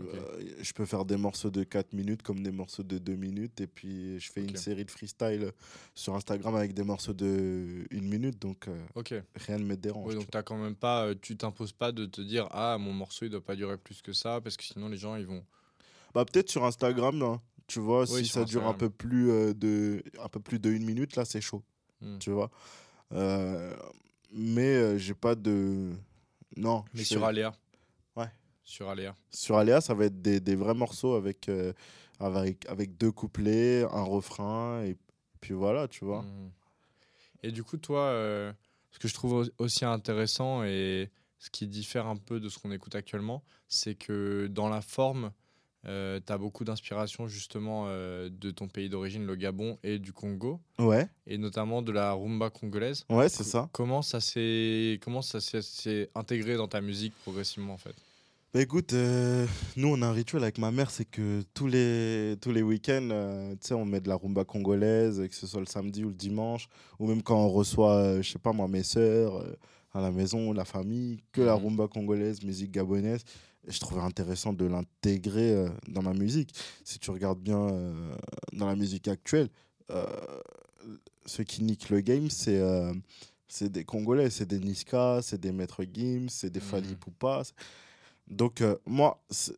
Euh, 0.00 0.54
je 0.60 0.72
peux 0.72 0.84
faire 0.84 1.04
des 1.04 1.16
morceaux 1.16 1.50
de 1.50 1.64
4 1.64 1.92
minutes 1.92 2.22
comme 2.22 2.42
des 2.42 2.50
morceaux 2.50 2.82
de 2.82 2.98
2 2.98 3.14
minutes. 3.14 3.60
Et 3.60 3.66
puis, 3.66 4.18
je 4.20 4.30
fais 4.30 4.42
une 4.42 4.56
série 4.56 4.84
de 4.84 4.90
freestyle 4.90 5.52
sur 5.94 6.14
Instagram 6.14 6.54
avec 6.54 6.74
des 6.74 6.84
morceaux 6.84 7.12
de 7.12 7.84
1 7.92 8.00
minute. 8.02 8.40
Donc, 8.40 8.68
euh, 8.68 9.20
rien 9.34 9.58
ne 9.58 9.64
me 9.64 9.76
dérange. 9.76 10.06
Oui, 10.06 10.14
donc 10.14 10.28
quand 10.44 10.56
même 10.56 10.76
pas, 10.76 11.14
tu 11.20 11.36
t'imposes 11.36 11.72
pas 11.72 11.92
de 11.92 12.06
te 12.06 12.20
dire 12.20 12.46
ah 12.50 12.78
mon 12.78 12.92
morceau 12.92 13.24
il 13.24 13.30
doit 13.30 13.44
pas 13.44 13.56
durer 13.56 13.76
plus 13.76 14.02
que 14.02 14.12
ça 14.12 14.40
parce 14.40 14.56
que 14.56 14.64
sinon 14.64 14.88
les 14.88 14.98
gens 14.98 15.16
ils 15.16 15.26
vont. 15.26 15.44
Bah 16.14 16.24
peut-être 16.24 16.50
sur 16.50 16.64
Instagram, 16.64 17.18
là, 17.18 17.40
tu 17.68 17.78
vois, 17.78 18.00
Oui, 18.10 18.24
si 18.24 18.32
ça 18.32 18.44
dure 18.44 18.66
un 18.66 18.74
peu 18.74 18.90
plus 18.90 19.30
euh, 19.30 19.54
de 19.54 20.02
un 20.20 20.28
peu 20.28 20.40
plus 20.40 20.58
de 20.58 20.70
une 20.70 20.84
minute, 20.84 21.14
là 21.14 21.24
c'est 21.24 21.40
chaud, 21.40 21.62
Hmm. 22.00 22.18
tu 22.18 22.30
vois. 22.30 22.50
Euh, 23.12 23.74
mais 24.32 24.66
euh, 24.74 24.98
j'ai 24.98 25.14
pas 25.14 25.34
de 25.34 25.92
non. 26.56 26.84
Mais 26.94 27.04
sur 27.04 27.24
Aléa. 27.24 27.54
Ouais. 28.16 28.30
Sur 28.64 28.88
Aléa. 28.88 29.14
sur 29.30 29.56
Aléa, 29.56 29.80
ça 29.80 29.94
va 29.94 30.06
être 30.06 30.20
des, 30.20 30.40
des 30.40 30.54
vrais 30.56 30.74
morceaux 30.74 31.14
avec 31.14 31.48
avec 32.20 32.66
avec 32.68 32.96
deux 32.96 33.12
couplets, 33.12 33.84
un 33.84 34.02
refrain 34.02 34.82
et 34.82 34.96
puis 35.40 35.54
voilà, 35.54 35.86
tu 35.88 36.04
vois. 36.04 36.22
Mhm. 36.22 36.50
Et 37.44 37.52
du 37.52 37.62
coup, 37.62 37.76
toi, 37.76 38.10
ce 38.90 38.98
que 38.98 39.06
je 39.08 39.14
trouve 39.14 39.32
au- 39.32 39.62
aussi 39.64 39.84
intéressant 39.84 40.64
et 40.64 41.10
ce 41.38 41.50
qui 41.50 41.66
diffère 41.68 42.06
un 42.06 42.16
peu 42.16 42.40
de 42.40 42.48
ce 42.48 42.58
qu'on 42.58 42.72
écoute 42.72 42.94
actuellement, 42.96 43.44
c'est 43.68 43.94
que 43.94 44.48
dans 44.48 44.68
la 44.68 44.80
forme, 44.80 45.30
tu 45.84 45.88
as 46.32 46.38
beaucoup 46.38 46.64
d'inspiration 46.64 47.28
justement 47.28 47.84
euh, 47.88 48.28
de 48.30 48.50
ton 48.50 48.68
pays 48.68 48.88
d'origine, 48.88 49.24
le 49.26 49.36
Gabon, 49.36 49.78
et 49.82 49.98
du 49.98 50.12
Congo, 50.12 50.60
Ouais, 50.78 51.08
et 51.26 51.38
notamment 51.38 51.82
de 51.82 51.92
la 51.92 52.12
rumba 52.12 52.50
congolaise. 52.50 53.04
ouais, 53.10 53.28
c'est 53.28 53.44
ça. 53.44 53.68
Comment 53.72 54.02
ça 54.02 54.20
s'est 54.20 54.98
comment 55.02 55.22
ça 55.22 55.40
s'est- 55.40 55.62
s'est 55.62 56.10
intégré 56.14 56.56
dans 56.56 56.68
ta 56.68 56.80
musique 56.80 57.14
progressivement 57.22 57.74
en 57.74 57.78
fait? 57.78 57.94
Bah 58.54 58.62
écoute, 58.62 58.94
euh, 58.94 59.46
nous 59.76 59.88
on 59.88 60.00
a 60.00 60.06
un 60.06 60.12
rituel 60.12 60.42
avec 60.42 60.56
ma 60.56 60.70
mère, 60.70 60.90
c'est 60.90 61.04
que 61.04 61.42
tous 61.52 61.66
les, 61.66 62.34
tous 62.40 62.50
les 62.50 62.62
week-ends, 62.62 63.08
euh, 63.12 63.52
tu 63.52 63.68
sais, 63.68 63.74
on 63.74 63.84
met 63.84 64.00
de 64.00 64.08
la 64.08 64.14
rumba 64.16 64.44
congolaise, 64.44 65.22
que 65.28 65.34
ce 65.34 65.46
soit 65.46 65.60
le 65.60 65.66
samedi 65.66 66.02
ou 66.02 66.08
le 66.08 66.14
dimanche, 66.14 66.66
ou 66.98 67.06
même 67.06 67.22
quand 67.22 67.36
on 67.38 67.50
reçoit, 67.50 67.96
euh, 67.96 68.22
je 68.22 68.30
sais 68.32 68.38
pas 68.38 68.52
moi, 68.52 68.66
mes 68.66 68.82
sœurs 68.84 69.36
euh, 69.36 69.52
à 69.92 70.00
la 70.00 70.10
maison, 70.10 70.52
la 70.54 70.64
famille, 70.64 71.22
que 71.32 71.42
la 71.42 71.56
Mhm. 71.56 71.64
rumba 71.64 71.88
congolaise, 71.88 72.42
musique 72.42 72.70
gabonaise. 72.70 73.22
Et 73.68 73.72
je 73.72 73.80
trouvais 73.80 74.00
intéressant 74.00 74.52
de 74.52 74.64
l'intégrer 74.64 75.54
euh, 75.54 75.68
dans 75.88 76.02
ma 76.02 76.14
musique. 76.14 76.54
Si 76.84 76.98
tu 76.98 77.10
regardes 77.10 77.38
bien 77.40 77.60
euh, 77.68 78.14
dans 78.54 78.66
la 78.66 78.74
musique 78.76 79.06
actuelle, 79.08 79.50
euh, 79.90 80.06
ceux 81.26 81.44
qui 81.44 81.62
niquent 81.62 81.90
le 81.90 82.00
game, 82.00 82.30
c'est 82.30 82.60
c'est 83.50 83.70
des 83.70 83.84
Congolais, 83.84 84.28
c'est 84.30 84.46
des 84.46 84.58
Niska, 84.58 85.20
c'est 85.22 85.40
des 85.40 85.52
Maître 85.52 85.82
Gims, 85.84 86.28
c'est 86.28 86.50
des 86.50 86.60
Fali 86.60 86.88
Mhm. 86.90 86.96
Poupa. 86.96 87.42
Donc, 88.26 88.62
moi, 88.86 89.22
je 89.30 89.52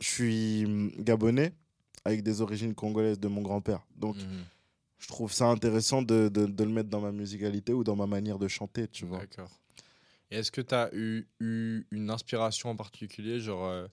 suis 0.00 0.64
hum, 0.64 0.90
gabonais 0.98 1.52
avec 2.04 2.22
des 2.22 2.40
origines 2.40 2.74
congolaises 2.74 3.20
de 3.20 3.28
mon 3.28 3.42
grand-père. 3.42 3.80
Donc, 3.96 4.16
Mhm. 4.16 4.44
je 4.98 5.08
trouve 5.08 5.30
ça 5.32 5.46
intéressant 5.46 6.00
de, 6.02 6.28
de- 6.28 6.46
de 6.46 6.64
le 6.64 6.70
mettre 6.70 6.88
dans 6.88 7.00
ma 7.02 7.12
musicalité 7.12 7.72
ou 7.74 7.84
dans 7.84 7.96
ma 7.96 8.06
manière 8.06 8.38
de 8.38 8.48
chanter, 8.48 8.88
tu 8.88 9.04
vois. 9.04 9.18
D'accord. 9.18 9.50
Est-ce 10.30 10.50
que 10.50 10.60
tu 10.60 10.74
as 10.74 10.90
eu, 10.94 11.26
eu 11.40 11.86
une 11.90 12.10
inspiration 12.10 12.70
en 12.70 12.76
particulier, 12.76 13.40
genre 13.40 13.66
euh, 13.66 13.86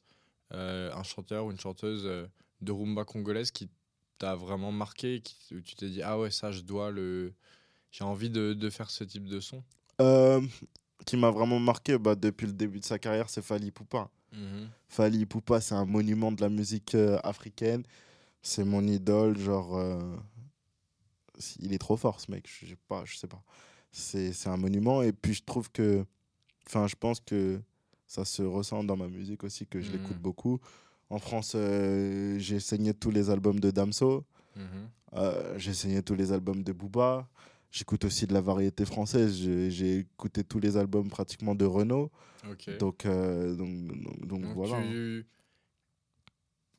euh, 0.54 0.93
un 0.93 1.04
chanteur 1.04 1.45
ou 1.45 1.52
une 1.52 1.60
chanteuse 1.60 2.04
euh, 2.06 2.28
de 2.62 2.71
rumba 2.71 3.06
congolaise 3.06 3.52
qui 3.52 3.69
t'a 4.17 4.36
vraiment 4.36 4.71
marqué, 4.71 5.21
qui, 5.21 5.56
où 5.56 5.62
tu 5.62 5.76
t'es 5.76 5.89
dit 5.89 6.02
ah 6.02 6.19
ouais 6.19 6.32
ça 6.32 6.52
je 6.52 6.62
dois 6.62 6.91
le, 6.91 7.34
j'ai 7.91 8.04
envie 8.04 8.30
de, 8.30 8.54
de 8.54 8.69
faire 8.69 8.89
ce 8.89 9.04
type 9.04 9.28
de 9.28 9.39
son? 9.39 9.63
Euh, 10.02 10.41
qui 11.06 11.17
m'a 11.17 11.32
vraiment 11.32 11.60
marqué 11.60 11.98
bah, 11.98 12.15
depuis 12.15 12.48
le 12.48 12.54
début 12.54 12.80
de 12.80 12.86
sa 12.86 13.00
carrière, 13.00 13.30
c'est 13.30 13.41
Fali 13.41 13.71
Poupa. 13.71 14.10
Fali 14.89 15.26
Poupa, 15.26 15.62
c'est 15.62 15.76
un 15.76 15.86
monument 15.86 16.32
de 16.32 16.41
la 16.41 16.50
musique 16.50 16.93
euh, 16.95 17.17
africaine. 17.24 17.84
C'est 18.41 18.65
mon 18.65 18.86
idole, 18.86 19.38
genre. 19.38 19.78
euh, 19.78 20.17
il 21.60 21.74
est 21.74 21.78
trop 21.78 21.95
fort, 21.95 22.19
ce 22.19 22.30
mec. 22.32 22.45
Je 22.48 22.67
sais 22.67 22.78
pas. 22.88 23.04
Je 23.06 23.15
sais 23.15 23.28
pas. 23.28 23.41
C'est 23.91 24.34
c'est 24.34 24.50
un 24.50 24.58
monument. 24.58 25.02
Et 25.02 25.13
puis, 25.13 25.34
je 25.34 25.43
trouve 25.43 25.71
que. 25.71 26.06
Enfin, 26.67 26.88
je 26.88 26.95
pense 26.95 27.19
que 27.19 27.60
ça 28.08 28.25
se 28.25 28.41
ressent 28.41 28.84
dans 28.84 28.97
ma 28.97 29.08
musique 29.08 29.43
aussi, 29.43 29.65
que 29.65 29.82
je 29.82 29.91
l'écoute 29.91 30.17
beaucoup. 30.17 30.60
En 31.10 31.19
France, 31.19 31.54
euh, 31.56 32.38
j'ai 32.39 32.60
saigné 32.60 32.93
tous 32.93 33.12
les 33.12 33.30
albums 33.30 33.60
de 33.60 33.71
Damso. 33.71 34.25
Mhm. 34.56 34.63
Euh, 35.13 35.58
j'ai 35.58 35.73
saigné 35.73 36.01
tous 36.01 36.15
les 36.15 36.32
albums 36.32 36.63
de 36.63 36.71
Booba. 36.71 37.28
J'écoute 37.71 38.06
aussi 38.06 38.25
de 38.25 38.34
la 38.34 38.41
variété 38.41 38.86
française. 38.86 39.36
J'ai 39.38 39.99
écouté 39.99 40.43
tous 40.43 40.60
les 40.60 40.78
albums 40.78 41.10
pratiquement 41.10 41.56
de 41.56 41.65
Renault. 41.65 42.12
Donc, 42.80 43.06
euh, 43.06 43.56
donc, 43.56 43.78
donc, 44.01 44.28
donc 44.28 44.45
voilà. 44.56 44.78
hein. 44.78 44.84
tu, 44.84 45.25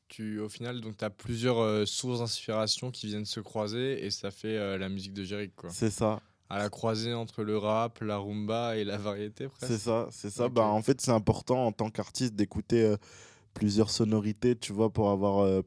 tu, 0.07 0.39
au 0.39 0.49
final, 0.49 0.81
tu 0.97 1.05
as 1.05 1.09
plusieurs 1.09 1.87
sources 1.87 2.19
d'inspiration 2.19 2.89
qui 2.89 3.07
viennent 3.07 3.25
se 3.25 3.39
croiser 3.39 4.05
et 4.05 4.11
ça 4.11 4.31
fait 4.31 4.77
la 4.77 4.89
musique 4.89 5.13
de. 5.13 5.49
Quoi. 5.55 5.69
C'est 5.69 5.91
ça. 5.91 6.21
À 6.49 6.59
la 6.59 6.69
croisée 6.69 7.13
entre 7.13 7.43
le 7.43 7.57
rap, 7.57 7.99
la 8.01 8.17
rumba 8.17 8.77
et 8.77 8.83
la 8.85 8.97
variété 8.97 9.47
presque. 9.47 9.73
C'est 9.73 9.77
ça, 9.79 10.07
c'est 10.11 10.29
ça. 10.29 10.47
Bah, 10.49 10.65
en 10.65 10.81
fait, 10.81 11.01
c'est 11.01 11.11
important 11.11 11.65
en 11.67 11.71
tant 11.71 11.89
qu'artiste 11.89 12.35
d'écouter 12.35 12.83
euh, 12.83 12.97
plusieurs 13.53 13.89
sonorités, 13.89 14.55
tu 14.55 14.73
vois, 14.73 14.89
pour 14.91 15.09
avoir 15.09 15.39
euh, 15.39 15.61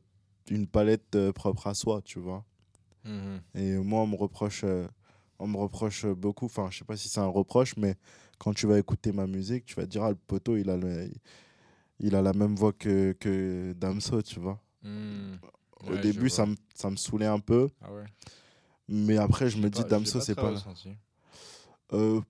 une 0.50 0.66
palette 0.66 1.16
euh, 1.16 1.32
propre 1.32 1.66
à 1.66 1.74
soi, 1.74 2.00
tu 2.02 2.18
vois. 2.18 2.44
Mhm. 3.04 3.40
Et 3.54 3.76
moi, 3.76 4.00
on 4.02 4.06
me 4.06 4.16
reproche, 4.16 4.64
on 5.38 5.46
me 5.46 5.56
reproche 5.56 6.06
beaucoup, 6.06 6.46
enfin, 6.46 6.68
je 6.70 6.78
sais 6.78 6.84
pas 6.84 6.96
si 6.96 7.08
c'est 7.08 7.20
un 7.20 7.26
reproche, 7.26 7.76
mais 7.76 7.96
quand 8.38 8.54
tu 8.54 8.66
vas 8.66 8.78
écouter 8.78 9.12
ma 9.12 9.26
musique, 9.26 9.64
tu 9.66 9.74
vas 9.74 9.82
te 9.84 9.88
dire, 9.90 10.02
ah, 10.04 10.10
le 10.10 10.16
poteau, 10.16 10.56
il 10.56 10.70
a, 10.70 10.76
le- 10.76 11.10
il 12.00 12.14
a 12.14 12.22
la 12.22 12.32
même 12.32 12.56
voix 12.56 12.72
que, 12.72 13.12
que 13.20 13.72
Damso, 13.74 14.22
tu 14.22 14.40
vois. 14.40 14.60
Mhm. 14.82 15.38
Au 15.86 15.90
Ouais, 15.92 16.00
début, 16.02 16.28
ça 16.28 16.46
me, 16.46 16.56
ça 16.74 16.90
me 16.90 16.96
saoulait 16.96 17.26
un 17.26 17.40
peu, 17.40 17.68
Ah 17.82 17.92
ouais. 17.92 18.04
Mais 18.90 19.16
après, 19.16 19.48
je 19.48 19.56
me 19.56 19.70
dis, 19.70 19.80
pas- 19.82 19.88
Damso, 19.88 20.20
c'est 20.20 20.34
pas. 20.34 20.50
ressenti. 20.50 20.90
Euh, 21.92 22.20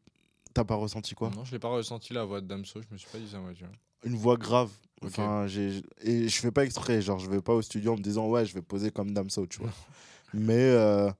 T'as 0.52 0.64
pas 0.64 0.74
ressenti 0.74 1.14
quoi? 1.14 1.30
Non, 1.30 1.44
je 1.44 1.52
l'ai 1.52 1.58
pas 1.60 1.68
ressenti 1.68 2.12
la 2.12 2.24
voix 2.24 2.40
de 2.40 2.46
Damso, 2.46 2.80
je 2.82 2.86
me 2.92 2.98
suis 2.98 3.08
pas 3.08 3.18
dit 3.18 3.28
ça 3.28 3.38
moi, 3.38 3.52
tu 3.54 3.62
vois. 3.64 3.72
Une 4.04 4.16
voix 4.16 4.36
grave. 4.36 4.70
Enfin, 5.02 5.46
j'ai 5.46 5.80
et 6.02 6.28
je 6.28 6.36
fais 6.40 6.50
pas 6.50 6.64
exprès, 6.64 7.00
genre 7.00 7.18
je 7.20 7.30
vais 7.30 7.40
pas 7.40 7.54
au 7.54 7.62
studio 7.62 7.92
en 7.92 7.96
me 7.96 8.02
disant 8.02 8.26
ouais, 8.28 8.44
je 8.44 8.52
vais 8.54 8.60
poser 8.62 8.90
comme 8.90 9.12
Damso, 9.12 9.46
tu 9.46 9.60
vois. 9.60 9.70
mais 10.34 10.54
euh, 10.58 11.10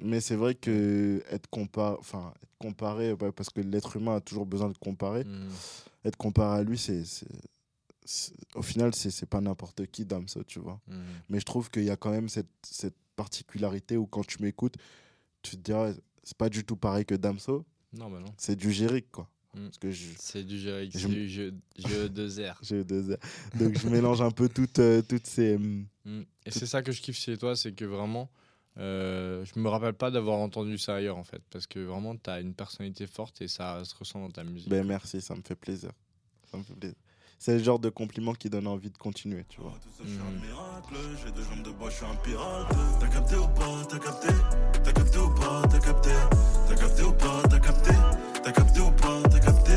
mais 0.00 0.20
c'est 0.20 0.34
vrai 0.36 0.54
que 0.56 1.22
être 1.30 1.48
comparé 1.48 1.96
enfin 2.00 2.32
être 2.42 2.50
comparé 2.58 3.12
ouais, 3.12 3.32
parce 3.32 3.50
que 3.50 3.60
l'être 3.60 3.96
humain 3.96 4.16
a 4.16 4.20
toujours 4.20 4.46
besoin 4.46 4.68
de 4.68 4.76
comparer, 4.78 5.24
Mhm. 5.24 5.48
être 6.04 6.16
comparé 6.16 6.58
à 6.58 6.62
lui 6.64 6.76
c'est 6.76 7.04
au 8.54 8.62
final 8.62 8.94
c'est 8.94 9.26
pas 9.28 9.40
n'importe 9.40 9.86
qui 9.86 10.04
Damso, 10.04 10.42
tu 10.44 10.58
vois. 10.58 10.80
Mhm. 10.88 10.96
Mais 11.30 11.40
je 11.40 11.44
trouve 11.46 11.70
qu'il 11.70 11.84
y 11.84 11.90
a 11.90 11.96
quand 11.96 12.10
même 12.10 12.28
cette 12.28 12.48
cette 12.62 12.96
particularité 13.14 13.96
où 13.96 14.06
quand 14.06 14.26
tu 14.26 14.42
m'écoutes, 14.42 14.76
tu 15.42 15.56
te 15.56 15.62
diras 15.62 15.92
c'est 16.22 16.36
pas 16.36 16.48
du 16.48 16.64
tout 16.64 16.76
pareil 16.76 17.04
que 17.04 17.14
Damso, 17.14 17.64
Non, 17.92 18.10
bah 18.10 18.18
non. 18.20 18.32
c'est 18.38 18.56
du 18.56 18.72
Jéric 18.72 19.10
quoi. 19.10 19.28
Mm. 19.54 19.64
Parce 19.66 19.78
que 19.78 19.90
je 19.90 20.06
C'est 20.18 20.42
du 20.42 20.58
Jerick, 20.58 20.96
Je 20.98 21.06
du 21.06 21.28
jeu, 21.28 21.54
jeu 21.76 22.08
de 22.08 22.26
zère. 22.28 22.58
j'ai 22.62 22.82
deux 22.82 23.10
airs. 23.12 23.18
Donc 23.58 23.78
je 23.78 23.88
mélange 23.88 24.20
un 24.22 24.30
peu 24.30 24.48
toutes 24.48 24.78
euh, 24.78 25.02
toutes 25.02 25.26
ces 25.26 25.56
hum, 25.56 25.86
Mm. 26.06 26.20
Et 26.44 26.50
c'est 26.50 26.66
ça 26.66 26.82
que 26.82 26.92
je 26.92 27.00
kiffe 27.00 27.16
chez 27.16 27.38
toi, 27.38 27.56
c'est 27.56 27.72
que 27.72 27.86
vraiment, 27.86 28.30
euh, 28.76 29.42
je 29.46 29.58
me 29.58 29.68
rappelle 29.70 29.94
pas 29.94 30.10
d'avoir 30.10 30.36
entendu 30.38 30.76
ça 30.76 30.96
ailleurs 30.96 31.16
en 31.16 31.24
fait, 31.24 31.40
parce 31.50 31.66
que 31.66 31.78
vraiment, 31.78 32.14
tu 32.16 32.28
as 32.28 32.40
une 32.40 32.52
personnalité 32.52 33.06
forte 33.06 33.40
et 33.40 33.48
ça 33.48 33.82
se 33.84 33.94
ressent 33.94 34.20
dans 34.20 34.30
ta 34.30 34.44
musique. 34.44 34.68
Ben 34.68 34.86
merci, 34.86 35.22
ça 35.22 35.34
me 35.34 35.40
fait 35.40 35.54
plaisir. 35.54 35.92
Ça 36.50 36.58
me 36.58 36.62
fait 36.62 36.74
plaisir. 36.74 36.96
C'est 37.44 37.58
le 37.58 37.62
genre 37.62 37.78
de 37.78 37.90
compliment 37.90 38.32
qui 38.32 38.48
donne 38.48 38.66
envie 38.66 38.88
de 38.88 38.96
continuer, 38.96 39.44
tu 39.50 39.60
vois. 39.60 39.74
Tout 39.82 39.90
seul, 39.98 40.06
je 40.06 40.12
suis 40.12 40.22
un 40.22 40.46
miracle. 40.46 40.94
J'ai 41.22 41.30
deux 41.30 41.42
jambes 41.42 41.62
de 41.62 41.72
bois, 41.72 41.90
je 41.90 41.96
suis 41.96 42.06
un 42.06 42.14
pirate. 42.24 42.74
T'as 42.98 43.06
capté 43.06 43.36
ou 43.36 43.46
pas 43.48 43.84
T'as 43.86 43.98
capté? 43.98 44.28
T'as 44.82 44.92
capté 44.92 45.18
ou 45.18 45.28
pas 45.28 45.62
T'as 45.68 45.78
capté? 45.78 46.10
T'as 46.66 46.74
capté 46.74 47.02
ou 47.02 47.12
pas 47.12 47.42
T'as 47.50 47.58
capté? 47.58 47.90
T'as 48.42 48.50
capté 48.50 48.80
ou 48.80 48.90
pas 48.92 49.20
T'as 49.28 49.38
capté? 49.40 49.72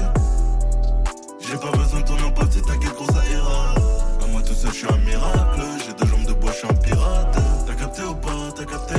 J'ai 1.41 1.58
pas 1.58 1.71
besoin 1.75 1.99
de 1.99 2.06
ton 2.06 2.17
empathie, 2.25 2.62
t'inquiète 2.62 2.93
gros 2.93 3.12
ça 3.12 3.30
ira. 3.30 3.75
À 3.75 4.27
moi 4.27 4.41
tout 4.43 4.53
seul, 4.53 4.71
je 4.71 4.77
suis 4.77 4.88
un 4.88 4.97
miracle. 4.99 5.62
J'ai 5.86 5.93
deux 5.93 6.06
jambes 6.10 6.25
de 6.25 6.39
bois, 6.39 6.53
je 6.53 6.58
suis 6.60 6.67
un 6.69 6.73
pirate. 6.73 7.38
T'as 7.67 7.75
capté 7.75 8.03
ou 8.03 8.15
pas 8.15 8.51
T'as 8.56 8.63
capté? 8.63 8.95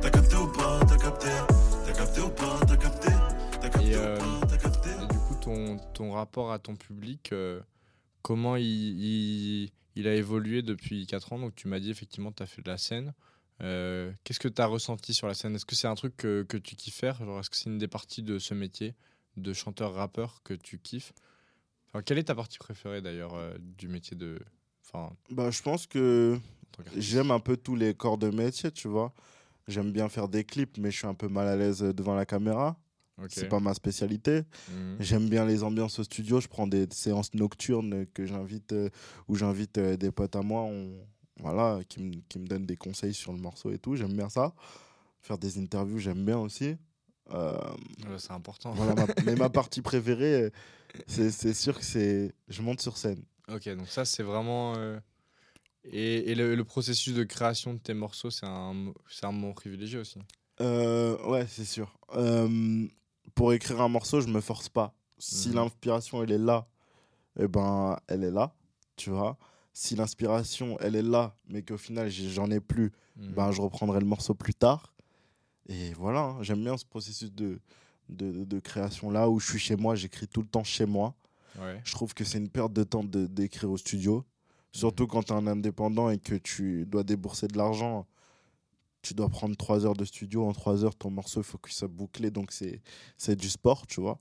T'as 0.00 0.10
capté 0.10 0.34
ou 0.34 0.48
pas 0.48 0.80
T'as 0.88 0.96
capté? 0.96 1.28
T'as 1.86 1.92
capté 1.92 2.20
ou 2.20 2.28
pas 2.30 2.58
T'as 2.66 2.76
capté? 2.76 3.08
T'as 3.60 3.68
capté 3.68 3.90
Et, 3.90 3.94
ou 3.94 4.00
euh, 4.00 4.18
pas 4.18 4.46
T'as 4.48 4.56
capté? 4.56 4.90
Et 4.90 5.06
du 5.06 5.18
coup, 5.20 5.36
ton, 5.40 5.76
ton 5.94 6.10
rapport 6.10 6.50
à 6.50 6.58
ton 6.58 6.74
public, 6.74 7.30
euh, 7.30 7.60
comment 8.28 8.56
il, 8.56 8.66
il, 8.66 9.70
il 9.96 10.06
a 10.06 10.14
évolué 10.14 10.60
depuis 10.60 11.06
4 11.06 11.32
ans 11.32 11.38
Donc, 11.38 11.54
tu 11.54 11.66
m'as 11.66 11.80
dit 11.80 11.90
effectivement, 11.90 12.30
tu 12.30 12.42
as 12.42 12.46
fait 12.46 12.60
de 12.60 12.68
la 12.68 12.76
scène. 12.76 13.14
Euh, 13.62 14.12
Qu'est-ce 14.22 14.38
que 14.38 14.48
tu 14.48 14.60
as 14.60 14.66
ressenti 14.66 15.14
sur 15.14 15.26
la 15.26 15.32
scène? 15.32 15.54
Est-ce 15.54 15.64
que 15.64 15.74
c'est 15.74 15.86
un 15.86 15.94
truc 15.94 16.14
que, 16.18 16.42
que 16.42 16.58
tu 16.58 16.76
kiffes 16.76 16.94
faire? 16.94 17.22
Est-ce 17.22 17.48
que 17.48 17.56
c'est 17.56 17.70
une 17.70 17.78
des 17.78 17.88
parties 17.88 18.22
de 18.22 18.38
ce 18.38 18.52
métier 18.52 18.94
de 19.38 19.54
chanteur-rappeur 19.54 20.42
que 20.42 20.52
tu 20.52 20.78
kiffes? 20.78 21.14
Enfin, 21.88 22.02
Quelle 22.02 22.18
est 22.18 22.24
ta 22.24 22.34
partie 22.34 22.58
préférée 22.58 23.00
d'ailleurs 23.00 23.34
euh, 23.34 23.56
du 23.58 23.88
métier 23.88 24.14
de. 24.14 24.38
Enfin, 24.84 25.16
Bah, 25.30 25.50
je 25.50 25.62
pense 25.62 25.86
que 25.86 26.38
j'aime 26.98 27.30
un 27.30 27.40
peu 27.40 27.56
tous 27.56 27.76
les 27.76 27.94
corps 27.94 28.18
de 28.18 28.28
métier, 28.28 28.70
tu 28.70 28.88
vois. 28.88 29.14
J'aime 29.68 29.90
bien 29.90 30.10
faire 30.10 30.28
des 30.28 30.44
clips, 30.44 30.76
mais 30.76 30.90
je 30.90 30.98
suis 30.98 31.06
un 31.06 31.14
peu 31.14 31.28
mal 31.28 31.48
à 31.48 31.56
l'aise 31.56 31.80
devant 31.80 32.14
la 32.14 32.26
caméra. 32.26 32.78
Ok. 33.22 33.30
C'est 33.32 33.48
pas 33.48 33.60
ma 33.60 33.74
spécialité. 33.74 34.42
Mhm. 34.70 34.96
J'aime 35.00 35.28
bien 35.28 35.44
les 35.44 35.62
ambiances 35.62 35.98
au 35.98 36.04
studio. 36.04 36.40
Je 36.40 36.48
prends 36.48 36.66
des 36.66 36.86
séances 36.92 37.34
nocturnes 37.34 38.06
que 38.14 38.26
j'invite, 38.26 38.72
euh, 38.72 38.88
où 39.28 39.34
j'invite 39.36 39.78
euh, 39.78 39.96
des 39.96 40.10
potes 40.10 40.36
à 40.36 40.42
moi, 40.42 40.62
on- 40.62 40.96
voilà, 41.40 41.80
qui 41.88 42.02
me 42.02 42.14
qui 42.28 42.38
me 42.40 42.46
donnent 42.46 42.66
des 42.66 42.76
conseils 42.76 43.14
sur 43.14 43.32
le 43.32 43.38
morceau 43.38 43.70
et 43.70 43.78
tout. 43.78 43.94
J'aime 43.96 44.12
bien 44.14 44.28
ça. 44.28 44.54
Faire 45.22 45.38
des 45.38 45.58
interviews, 45.58 45.98
j'aime 45.98 46.24
bien 46.24 46.38
aussi. 46.38 46.76
Euh, 47.30 47.58
c'est 48.18 48.32
important. 48.32 48.72
voilà, 48.72 48.94
ma- 48.94 49.06
mais 49.24 49.34
ma 49.36 49.48
partie 49.50 49.82
préférée, 49.82 50.50
c'est 51.06 51.30
c'est 51.30 51.54
sûr 51.54 51.78
que 51.78 51.84
c'est, 51.84 52.32
je 52.48 52.62
monte 52.62 52.80
sur 52.80 52.96
scène. 52.96 53.22
Ok, 53.48 53.68
donc 53.76 53.88
ça, 53.88 54.04
c'est 54.04 54.22
vraiment. 54.22 54.74
Et, 55.84 56.30
et 56.30 56.34
le, 56.34 56.54
le 56.54 56.64
processus 56.64 57.14
de 57.14 57.24
création 57.24 57.74
de 57.74 57.78
tes 57.78 57.94
morceaux, 57.94 58.30
c'est 58.30 58.46
un, 58.46 58.92
un 59.22 59.32
moment 59.32 59.52
privilégié 59.52 59.98
aussi. 59.98 60.18
Euh, 60.60 61.16
ouais, 61.28 61.46
c'est 61.48 61.64
sûr. 61.64 61.96
Euh, 62.14 62.86
pour 63.38 63.52
écrire 63.52 63.80
un 63.80 63.88
morceau, 63.88 64.20
je 64.20 64.26
me 64.28 64.40
force 64.40 64.68
pas. 64.68 64.92
Si 65.18 65.48
Mhm. 65.50 65.54
l'inspiration 65.54 66.22
elle 66.22 66.32
est 66.32 66.38
là, 66.38 66.66
eh 67.38 67.46
ben 67.48 67.96
elle 68.08 68.24
est 68.24 68.30
là, 68.32 68.52
tu 68.96 69.10
vois. 69.10 69.36
Si 69.72 69.94
l'inspiration 69.94 70.76
elle 70.80 70.96
est 70.96 71.02
là, 71.02 71.34
mais 71.48 71.62
qu'au 71.62 71.76
final 71.78 72.10
j'en 72.10 72.50
ai 72.50 72.58
plus, 72.60 72.92
Mhm. 73.16 73.32
ben 73.34 73.52
je 73.52 73.60
reprendrai 73.62 74.00
le 74.00 74.06
morceau 74.06 74.34
plus 74.34 74.54
tard. 74.54 74.92
Et 75.68 75.92
voilà, 75.94 76.20
hein, 76.20 76.42
j'aime 76.42 76.62
bien 76.64 76.76
ce 76.76 76.84
processus 76.84 77.32
de, 77.32 77.60
de, 78.08 78.32
de- 78.32 78.44
de 78.44 78.58
création 78.58 79.10
là 79.10 79.28
où 79.28 79.38
je 79.38 79.46
suis 79.50 79.58
chez 79.58 79.76
moi, 79.76 79.94
j'écris 79.94 80.26
tout 80.26 80.40
le 80.42 80.48
temps 80.48 80.64
chez 80.64 80.86
moi. 80.86 81.14
Ouais. 81.60 81.80
Je 81.84 81.92
trouve 81.92 82.14
que 82.14 82.24
c'est 82.24 82.38
une 82.38 82.48
perte 82.48 82.72
de 82.72 82.82
temps 82.84 83.04
d'écrire 83.04 83.70
au 83.70 83.76
studio. 83.76 84.24
Surtout 84.72 85.06
quand 85.06 85.22
tu 85.24 85.32
es 85.32 85.36
un 85.36 85.46
indépendant 85.46 86.10
et 86.10 86.18
que 86.18 86.34
tu 86.36 86.86
dois 86.86 87.02
débourser 87.04 87.46
de 87.48 87.56
l'argent. 87.56 88.06
Tu 89.02 89.14
dois 89.14 89.28
prendre 89.28 89.56
3 89.56 89.86
heures 89.86 89.94
de 89.94 90.04
studio. 90.04 90.44
En 90.46 90.52
3 90.52 90.84
heures, 90.84 90.94
ton 90.96 91.10
morceau, 91.10 91.40
il 91.40 91.44
faut 91.44 91.58
qu'il 91.58 91.72
soit 91.72 91.88
bouclé. 91.88 92.30
Donc, 92.30 92.52
c'est 92.52 93.36
du 93.36 93.48
sport, 93.48 93.86
tu 93.86 94.00
vois. 94.00 94.18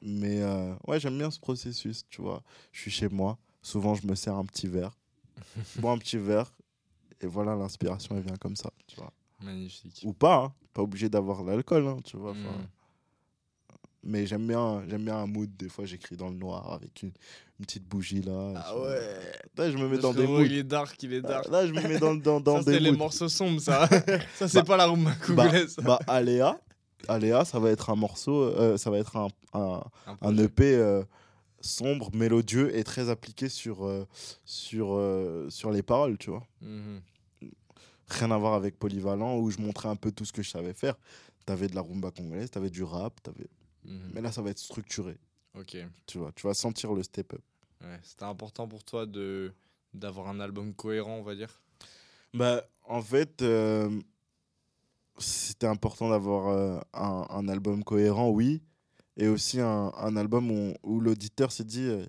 Mais 0.00 0.42
euh, 0.42 0.74
ouais, 0.86 1.00
j'aime 1.00 1.16
bien 1.18 1.30
ce 1.30 1.40
processus, 1.40 2.04
tu 2.08 2.20
vois. 2.22 2.42
Je 2.72 2.80
suis 2.82 2.90
chez 2.90 3.08
moi. 3.08 3.38
Souvent, 3.62 3.94
je 3.94 4.06
me 4.06 4.14
sers 4.14 4.34
un 4.36 4.44
petit 4.44 4.66
verre. 4.68 4.96
Bois 5.76 5.92
un 5.92 5.98
petit 5.98 6.18
verre. 6.18 6.54
Et 7.20 7.26
voilà, 7.26 7.56
l'inspiration, 7.56 8.16
elle 8.16 8.22
vient 8.24 8.36
comme 8.36 8.56
ça, 8.56 8.70
tu 8.86 8.96
vois. 8.96 9.12
Magnifique. 9.40 10.02
Ou 10.04 10.12
pas, 10.12 10.44
hein. 10.44 10.54
Pas 10.74 10.82
obligé 10.82 11.08
d'avoir 11.08 11.42
l'alcool, 11.42 11.86
hein, 11.86 11.96
tu 12.04 12.16
vois. 12.16 12.32
enfin, 12.32 12.40
Mhm. 12.58 12.66
Mais 14.04 14.26
j'aime 14.26 14.46
bien, 14.46 14.82
j'aime 14.88 15.04
bien 15.04 15.16
un 15.16 15.26
mood. 15.26 15.50
Des 15.56 15.68
fois, 15.68 15.84
j'écris 15.84 16.16
dans 16.16 16.28
le 16.28 16.36
noir 16.36 16.72
avec 16.72 17.02
une, 17.02 17.12
une 17.58 17.66
petite 17.66 17.84
bougie 17.88 18.22
là. 18.22 18.52
Ah 18.56 18.78
ouais. 18.78 19.20
Là, 19.56 19.70
je 19.70 19.76
me 19.76 19.88
mets 19.88 19.96
Le 19.96 20.02
dans 20.02 20.12
des 20.12 20.26
moods. 20.26 20.42
Il 20.44 20.54
est 20.54 20.62
dark, 20.64 21.02
il 21.02 21.12
est 21.14 21.20
dark. 21.22 21.48
Là, 21.48 21.66
je 21.66 21.72
me 21.72 21.80
mets 21.88 21.98
dans, 21.98 22.14
dans, 22.14 22.40
dans 22.40 22.58
ça, 22.58 22.64
des 22.64 22.72
c'est 22.74 22.80
les 22.80 22.90
moods. 22.92 22.98
morceaux 22.98 23.28
sombres, 23.28 23.60
ça. 23.60 23.88
ça, 24.34 24.48
c'est 24.48 24.54
Bah, 24.58 24.64
pas 24.64 24.76
la 24.76 24.86
rumba 24.86 25.12
congolaise. 25.26 25.76
bah, 25.82 25.98
Aléa, 26.06 26.60
Aléa, 27.08 27.44
ça 27.44 27.58
va 27.58 27.70
être 27.70 27.90
un 27.90 27.96
morceau, 27.96 28.42
euh, 28.42 28.76
ça 28.76 28.90
va 28.90 28.98
être 28.98 29.16
un, 29.16 29.28
un, 29.52 29.82
Un. 30.22 30.36
EP 30.38 30.74
euh, 30.74 31.02
sombre, 31.60 32.10
mélodieux 32.14 32.76
et 32.76 32.84
très 32.84 33.08
appliqué 33.10 33.48
sur, 33.48 33.86
euh, 33.86 34.06
sur, 34.44 35.00
sur 35.48 35.70
les 35.70 35.82
paroles, 35.82 36.18
tu 36.18 36.30
vois. 36.30 36.42
Mhm. 36.60 37.00
Rien 38.08 38.30
à 38.32 38.36
voir 38.36 38.52
avec 38.52 38.78
Polyvalent 38.78 39.38
où 39.38 39.50
je 39.50 39.58
montrais 39.58 39.88
un 39.88 39.96
peu 39.96 40.12
tout 40.12 40.26
ce 40.26 40.32
que 40.32 40.42
je 40.42 40.50
savais 40.50 40.74
faire. 40.74 40.94
T'avais 41.46 41.68
de 41.68 41.74
la 41.74 41.80
rumba 41.82 42.10
congolaise, 42.10 42.50
t'avais 42.50 42.70
du 42.70 42.82
rap, 42.82 43.22
t'avais... 43.22 43.46
Mhm. 43.84 44.10
mais 44.14 44.20
là, 44.20 44.32
ça 44.32 44.42
va 44.42 44.50
être 44.50 44.58
structuré, 44.58 45.16
Ok. 45.54 45.76
tu 46.06 46.18
vois. 46.18 46.32
Tu 46.32 46.46
vas 46.46 46.54
sentir 46.54 46.92
le 46.94 47.02
step-up. 47.02 47.40
Ouais. 47.82 47.98
C'était 48.02 48.24
important 48.24 48.66
pour 48.68 48.82
toi 48.84 49.06
de 49.06 49.52
d'avoir 49.92 50.28
un 50.28 50.40
album 50.40 50.74
cohérent, 50.74 51.16
on 51.18 51.22
va 51.22 51.34
dire? 51.36 51.60
Bah, 52.32 52.64
en 52.82 53.00
fait, 53.00 53.42
euh, 53.42 53.88
c'était 55.18 55.66
important 55.68 56.08
d'avoir 56.10 56.48
euh, 56.48 56.80
un, 56.92 57.26
un 57.30 57.48
album 57.48 57.84
cohérent, 57.84 58.30
oui. 58.30 58.60
Et 59.16 59.28
aussi 59.28 59.60
un, 59.60 59.92
un 59.96 60.16
album 60.16 60.50
où, 60.50 60.74
où 60.82 61.00
l'auditeur 61.00 61.52
s'est 61.52 61.62
dit 61.64 61.84
euh, 61.86 62.04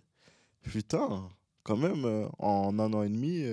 Putain, 0.63 1.29
quand 1.63 1.77
même, 1.77 2.27
en 2.39 2.79
un 2.79 2.93
an 2.93 3.03
et 3.03 3.09
demi, 3.09 3.43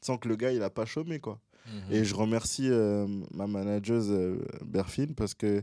tu 0.00 0.06
sens 0.06 0.18
que 0.18 0.28
le 0.28 0.36
gars, 0.36 0.52
il 0.52 0.62
a 0.62 0.70
pas 0.70 0.86
chômé, 0.86 1.20
quoi. 1.20 1.38
Mhm. 1.66 1.92
Et 1.92 2.04
je 2.04 2.14
remercie 2.14 2.70
ma 3.34 3.46
manageuse 3.46 4.10
Berfine 4.64 5.14
parce 5.14 5.34
que 5.34 5.62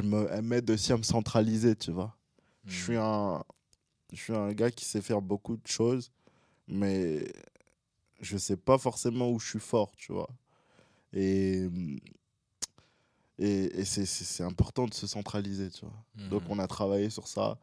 elle 0.00 0.42
m'aide 0.42 0.70
aussi 0.70 0.92
à 0.92 0.96
me 0.96 1.02
centraliser, 1.02 1.76
tu 1.76 1.90
vois. 1.92 2.16
Je 2.64 2.82
suis 2.82 2.92
Mhm. 2.94 3.00
un, 3.02 3.44
je 4.12 4.16
suis 4.18 4.34
un 4.34 4.52
gars 4.52 4.70
qui 4.70 4.84
sait 4.84 5.02
faire 5.02 5.20
beaucoup 5.22 5.56
de 5.56 5.66
choses, 5.66 6.10
mais 6.68 7.30
je 8.20 8.36
sais 8.38 8.56
pas 8.56 8.78
forcément 8.78 9.30
où 9.30 9.38
je 9.38 9.48
suis 9.48 9.60
fort, 9.60 9.92
tu 9.96 10.12
vois. 10.12 10.30
Et, 11.12 11.68
et, 13.38 13.80
et 13.80 13.84
c'est- 13.84 14.42
important 14.42 14.86
de 14.86 14.94
se 14.94 15.06
centraliser, 15.06 15.70
tu 15.70 15.84
vois. 15.84 16.04
Donc 16.30 16.42
Mhm. 16.44 16.48
on 16.50 16.58
a 16.58 16.66
travaillé 16.66 17.10
sur 17.10 17.26
ça, 17.28 17.58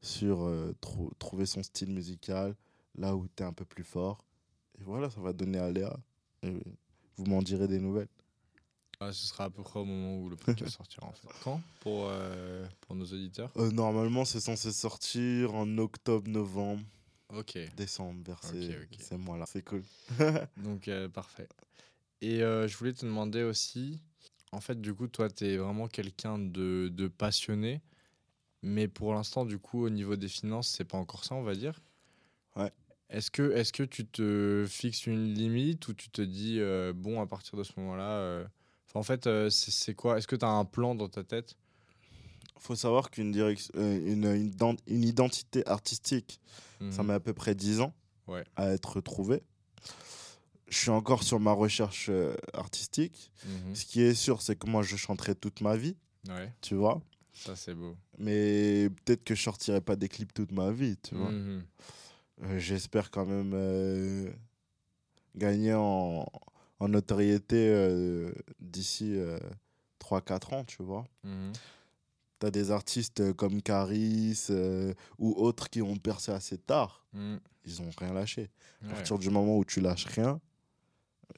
sur 0.00 0.42
euh, 0.42 0.74
trou- 0.80 1.12
trouver 1.18 1.46
son 1.46 1.62
style 1.62 1.90
musical, 1.92 2.54
là 2.96 3.14
où 3.16 3.26
tu 3.36 3.42
es 3.42 3.46
un 3.46 3.52
peu 3.52 3.64
plus 3.64 3.84
fort. 3.84 4.24
Et 4.80 4.84
voilà, 4.84 5.10
ça 5.10 5.20
va 5.20 5.32
donner 5.32 5.58
à 5.58 5.70
Léa. 5.70 5.96
Et 6.42 6.62
vous 7.16 7.24
m'en 7.26 7.42
direz 7.42 7.68
des 7.68 7.78
nouvelles. 7.78 8.08
Ouais, 9.06 9.12
ce 9.12 9.26
sera 9.26 9.44
à 9.44 9.50
peu 9.50 9.62
près 9.62 9.80
au 9.80 9.84
moment 9.84 10.18
où 10.20 10.28
le 10.28 10.36
podcast 10.36 10.70
sortira 10.76 11.06
en 11.06 11.12
fait. 11.12 11.28
Quand? 11.42 11.60
Pour, 11.80 12.06
euh, 12.08 12.66
pour 12.82 12.94
nos 12.96 13.04
auditeurs? 13.04 13.50
Euh, 13.56 13.70
normalement, 13.70 14.24
c'est 14.24 14.40
censé 14.40 14.72
sortir 14.72 15.54
en 15.54 15.78
octobre, 15.78 16.28
novembre, 16.28 16.82
Ok, 17.34 17.58
décembre, 17.76 18.22
vers 18.26 18.42
ces, 18.44 18.68
Ok, 18.68 18.76
ok. 18.92 18.98
ces 19.00 19.16
mois-là. 19.16 19.44
C'est 19.48 19.62
cool. 19.64 19.82
donc 20.58 20.88
euh, 20.88 21.08
parfait. 21.08 21.48
Et 22.20 22.42
euh, 22.42 22.68
je 22.68 22.76
voulais 22.76 22.92
te 22.92 23.04
demander 23.06 23.42
aussi, 23.42 24.00
en 24.52 24.60
fait, 24.60 24.80
du 24.80 24.94
coup, 24.94 25.08
toi, 25.08 25.28
tu 25.30 25.46
es 25.46 25.56
vraiment 25.56 25.88
quelqu'un 25.88 26.38
de, 26.38 26.88
de 26.92 27.08
passionné, 27.08 27.80
mais 28.62 28.86
pour 28.86 29.14
l'instant, 29.14 29.44
du 29.44 29.58
coup, 29.58 29.84
au 29.84 29.90
niveau 29.90 30.14
des 30.16 30.28
finances, 30.28 30.68
c'est 30.68 30.84
pas 30.84 30.98
encore 30.98 31.24
ça, 31.24 31.34
on 31.34 31.42
va 31.42 31.54
dire. 31.54 31.80
Ouais. 32.54 32.70
Est-ce 33.08 33.30
que, 33.30 33.50
est 33.52 33.72
que 33.72 33.82
tu 33.82 34.06
te 34.06 34.64
fixes 34.68 35.06
une 35.06 35.34
limite 35.34 35.88
ou 35.88 35.94
tu 35.94 36.10
te 36.10 36.22
dis, 36.22 36.60
euh, 36.60 36.92
bon, 36.94 37.20
à 37.20 37.26
partir 37.26 37.58
de 37.58 37.64
ce 37.64 37.72
moment-là, 37.78 38.10
euh, 38.10 38.46
en 38.94 39.02
fait, 39.02 39.26
euh, 39.26 39.50
c'est 39.50 39.94
quoi? 39.94 40.18
Est-ce 40.18 40.26
que 40.26 40.36
tu 40.36 40.44
as 40.44 40.50
un 40.50 40.64
plan 40.64 40.94
dans 40.94 41.08
ta 41.08 41.24
tête? 41.24 41.56
Faut 42.58 42.76
savoir 42.76 43.10
qu'une 43.10 43.32
direction, 43.32 43.72
euh, 43.76 43.96
une, 44.12 44.24
une, 44.26 44.50
dent- 44.50 44.76
une 44.86 45.02
identité 45.04 45.66
artistique, 45.66 46.40
ça 46.90 47.02
Mhm. 47.02 47.08
met 47.08 47.14
à 47.14 47.20
peu 47.20 47.32
près 47.32 47.54
10 47.54 47.80
ans 47.80 47.92
Ouais. 48.28 48.44
à 48.56 48.70
être 48.70 49.00
trouvée. 49.00 49.42
Je 50.68 50.78
suis 50.78 50.90
encore 50.90 51.22
sur 51.22 51.38
ma 51.40 51.52
recherche 51.52 52.06
euh, 52.08 52.34
artistique. 52.54 53.32
Mhm. 53.44 53.74
Ce 53.74 53.84
qui 53.84 54.00
est 54.00 54.14
sûr, 54.14 54.40
c'est 54.42 54.56
que 54.56 54.66
moi, 54.68 54.82
je 54.82 54.96
chanterai 54.96 55.34
toute 55.34 55.60
ma 55.60 55.76
vie, 55.76 55.96
Ouais, 56.28 56.52
tu 56.60 56.76
vois. 56.76 57.02
ça 57.34 57.56
c'est 57.56 57.74
beau. 57.74 57.96
Mais 58.18 58.88
peut-être 59.04 59.24
que 59.24 59.34
je 59.34 59.42
sortirai 59.42 59.80
pas 59.80 59.96
des 59.96 60.08
clips 60.08 60.32
toute 60.32 60.52
ma 60.52 60.70
vie, 60.70 60.96
tu 61.02 61.14
vois. 61.16 61.30
Mhm. 61.30 61.64
Euh, 62.44 62.58
J'espère 62.58 63.10
quand 63.10 63.26
même 63.26 63.52
euh, 63.54 64.30
gagner 65.36 65.74
en, 65.74 66.26
en 66.82 66.88
notoriété 66.88 67.68
euh, 67.68 68.32
d'ici 68.60 69.16
3-4 70.00 70.52
ans, 70.54 70.64
tu 70.64 70.82
vois. 70.82 71.04
Mhm. 71.22 71.52
Tu 72.40 72.46
as 72.46 72.50
des 72.50 72.70
artistes 72.72 73.20
euh, 73.20 73.32
comme 73.32 73.62
Caris 73.62 74.46
euh, 74.50 74.92
ou 75.18 75.32
autres 75.36 75.70
qui 75.70 75.80
ont 75.80 75.96
percé 75.96 76.32
assez 76.32 76.58
tard. 76.58 77.06
Mhm. 77.12 77.38
Ils 77.64 77.80
ont 77.82 77.90
rien 77.96 78.12
lâché. 78.12 78.50
À 78.82 78.86
Ouais. 78.86 78.92
partir 78.94 79.18
du 79.18 79.30
moment 79.30 79.56
où 79.58 79.64
tu 79.64 79.80
lâches 79.80 80.06
rien, 80.06 80.40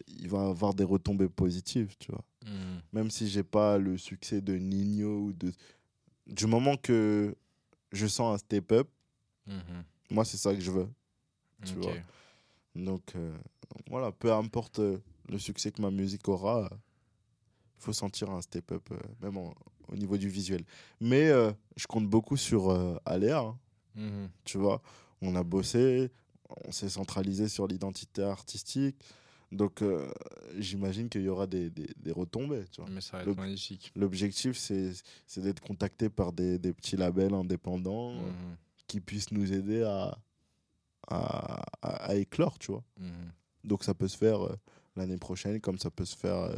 il 0.07 0.28
va 0.28 0.46
avoir 0.48 0.72
des 0.72 0.85
retombées 0.85 1.28
positives, 1.28 1.94
tu 1.98 2.11
vois. 2.11 2.24
Mhm. 2.46 2.80
Même 2.92 3.11
si 3.11 3.28
j'ai 3.28 3.42
pas 3.44 3.76
le 3.76 3.98
succès 3.98 4.40
de 4.40 4.54
Nino 4.54 5.26
ou 5.26 5.33
de... 5.35 5.52
Du 6.26 6.46
moment 6.46 6.76
que 6.78 7.35
je 7.92 8.07
sens 8.07 8.35
un 8.35 8.38
step-up, 8.38 8.88
Mhm. 9.46 9.85
moi, 10.11 10.24
c'est 10.24 10.38
ça 10.38 10.54
que 10.54 10.61
je 10.61 10.70
veux. 10.70 10.88
Tu 11.66 11.74
vois. 11.74 11.92
Donc, 12.74 13.14
euh, 13.14 13.37
voilà, 13.90 14.11
peu 14.11 14.33
importe 14.33 14.78
euh, 14.78 14.98
le 15.28 15.38
succès 15.38 15.70
que 15.72 15.80
ma 15.82 15.90
musique 15.90 16.28
aura, 16.28 16.68
il 16.72 17.82
faut 17.82 17.92
sentir 17.92 18.30
un 18.30 18.40
step-up, 18.40 18.82
euh, 18.92 18.96
même 19.22 19.37
en- 19.37 19.54
au 19.88 19.96
niveau 19.96 20.16
du 20.16 20.28
visuel. 20.28 20.64
Mais 21.00 21.28
euh, 21.28 21.52
je 21.76 21.87
compte 21.87 22.06
beaucoup 22.08 22.37
sur 22.37 22.70
euh, 22.70 22.96
Aléa, 23.04 23.40
hein, 23.40 23.58
Mhm. 23.94 24.28
tu 24.44 24.58
vois. 24.58 24.80
On 25.22 25.34
a 25.37 25.42
bossé, 25.42 26.10
on 26.66 26.72
s'est 26.72 26.88
centralisé 26.88 27.48
sur 27.48 27.66
l'identité 27.66 28.22
artistique. 28.22 28.96
Donc, 29.52 29.83
euh, 29.83 30.10
j'imagine 30.58 31.08
qu'il 31.08 31.22
y 31.22 31.29
aura 31.29 31.46
des, 31.46 31.70
des, 31.70 31.88
des 31.96 32.10
retombées, 32.12 32.64
tu 32.72 32.81
vois. 32.81 32.90
Mais 32.90 33.00
ça 33.00 33.18
va 33.18 33.22
être 33.31 33.37
magnifique. 33.37 33.92
L'objectif, 33.94 34.56
c'est 34.58 34.92
d'être 35.40 35.60
contacté 35.60 36.08
par 36.08 36.33
des, 36.33 36.58
des 36.58 36.72
petits 36.72 36.96
labels 36.96 37.35
indépendants 37.35 38.12
euh, 38.14 38.31
Mhm. 38.31 38.56
qui 38.88 39.00
puissent 39.00 39.31
nous 39.31 39.52
aider 39.52 39.83
à, 39.85 40.18
à, 41.08 41.62
à- 41.83 42.04
à 42.10 42.14
éclore, 42.16 42.58
tu 42.58 42.72
vois. 42.72 42.83
Mhm. 42.98 43.31
Donc 43.64 43.85
ça 43.85 43.94
peut 43.94 44.08
se 44.08 44.16
faire 44.16 44.44
euh, 44.44 44.56
l'année 44.97 45.19
prochaine, 45.19 45.61
comme 45.61 45.79
ça 45.79 45.90
peut 45.90 46.05
se 46.05 46.17
faire 46.17 46.37
euh, 46.37 46.57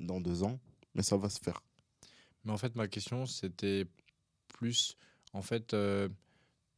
dans 0.00 0.20
deux 0.20 0.42
ans, 0.42 0.58
mais 0.94 1.02
ça 1.02 1.16
va 1.16 1.28
se 1.28 1.40
faire. 1.40 1.62
Mais 2.44 2.52
en 2.52 2.58
fait, 2.58 2.74
ma 2.74 2.88
question, 2.88 3.26
c'était 3.26 3.86
plus, 4.48 4.96
en 5.32 5.42
fait, 5.42 5.74
euh, 5.74 6.08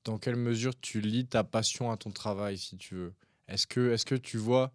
dans 0.04 0.18
quelle 0.18 0.36
mesure 0.36 0.78
tu 0.80 1.00
lis 1.00 1.26
ta 1.26 1.44
passion 1.44 1.90
à 1.90 1.96
ton 1.96 2.10
travail, 2.10 2.58
si 2.58 2.76
tu 2.76 2.94
veux? 2.94 3.14
Est-ce 3.48 3.66
que, 3.66 3.92
est 3.92 4.04
que 4.04 4.14
tu 4.14 4.38
vois 4.38 4.72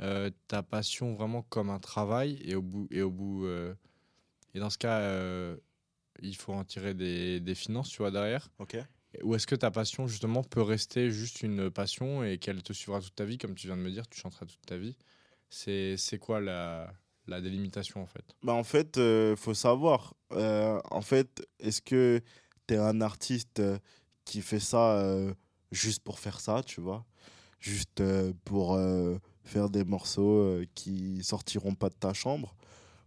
euh, 0.00 0.30
ta 0.48 0.62
passion 0.62 1.14
vraiment 1.14 1.42
comme 1.42 1.70
un 1.70 1.78
travail 1.78 2.40
et 2.42 2.54
au 2.54 2.62
bout, 2.62 2.88
et 2.90 3.02
au 3.02 3.10
bout, 3.10 3.44
euh, 3.46 3.74
et 4.54 4.58
dans 4.58 4.70
ce 4.70 4.78
cas, 4.78 5.00
euh, 5.00 5.56
il 6.22 6.36
faut 6.36 6.52
en 6.52 6.64
tirer 6.64 6.94
des, 6.94 7.40
des 7.40 7.54
finances, 7.54 7.90
tu 7.90 7.98
vois, 7.98 8.10
derrière? 8.10 8.50
Ok. 8.58 8.76
Ou 9.22 9.34
est-ce 9.34 9.46
que 9.46 9.56
ta 9.56 9.70
passion, 9.70 10.06
justement, 10.06 10.42
peut 10.42 10.62
rester 10.62 11.10
juste 11.10 11.42
une 11.42 11.70
passion 11.70 12.22
et 12.24 12.38
qu'elle 12.38 12.62
te 12.62 12.72
suivra 12.72 13.00
toute 13.00 13.14
ta 13.14 13.24
vie 13.24 13.38
Comme 13.38 13.54
tu 13.54 13.66
viens 13.66 13.76
de 13.76 13.82
me 13.82 13.90
dire, 13.90 14.08
tu 14.08 14.18
chanteras 14.20 14.46
toute 14.46 14.64
ta 14.66 14.76
vie? 14.76 14.96
C'est 15.50 15.96
c'est 15.96 16.18
quoi 16.18 16.40
la, 16.40 16.92
la 17.26 17.40
délimitation, 17.40 18.02
en 18.02 18.06
fait? 18.06 18.24
Bah 18.42 18.54
en 18.54 18.64
fait, 18.64 18.96
il 18.96 19.36
faut 19.36 19.54
savoir. 19.54 20.14
euh, 20.32 20.80
en 20.90 21.02
fait, 21.02 21.46
est-ce 21.58 21.82
que 21.82 22.20
tu 22.66 22.74
es 22.74 22.76
un 22.78 23.00
artiste 23.00 23.60
euh, 23.60 23.78
qui 24.24 24.40
fait 24.42 24.60
ça 24.60 24.98
euh, 25.00 25.34
juste 25.72 26.02
pour 26.02 26.18
faire 26.18 26.40
ça, 26.40 26.62
tu 26.64 26.80
vois? 26.80 27.04
Juste 27.58 28.00
euh, 28.00 28.32
pour 28.44 28.74
euh, 28.74 29.18
faire 29.44 29.68
des 29.68 29.84
morceaux 29.84 30.38
euh, 30.38 30.66
qui 30.74 31.22
sortiront 31.24 31.74
pas 31.74 31.88
de 31.90 31.94
ta 31.94 32.14
chambre? 32.14 32.54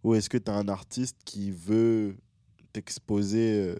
Ou 0.03 0.15
est-ce 0.15 0.29
que 0.29 0.37
tu 0.37 0.51
es 0.51 0.53
un 0.53 0.67
artiste 0.67 1.17
qui 1.25 1.51
veut 1.51 2.17
t'exposer 2.73 3.53
euh, 3.53 3.79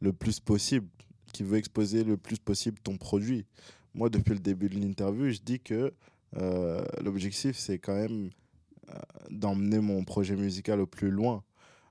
le 0.00 0.12
plus 0.12 0.40
possible 0.40 0.88
Qui 1.32 1.44
veut 1.44 1.58
exposer 1.58 2.04
le 2.04 2.16
plus 2.16 2.38
possible 2.38 2.78
ton 2.80 2.98
produit? 2.98 3.46
Moi, 3.94 4.10
depuis 4.10 4.34
le 4.34 4.40
début 4.40 4.68
de 4.68 4.78
l'interview, 4.78 5.30
je 5.30 5.40
dis 5.40 5.60
que 5.60 5.94
euh, 6.36 6.84
l'objectif, 7.02 7.58
c'est 7.58 7.78
quand 7.78 7.94
même 7.94 8.30
d'emmener 9.30 9.78
mon 9.78 10.04
projet 10.04 10.34
musical 10.34 10.80
au 10.80 10.86
plus 10.86 11.10
loin. 11.10 11.44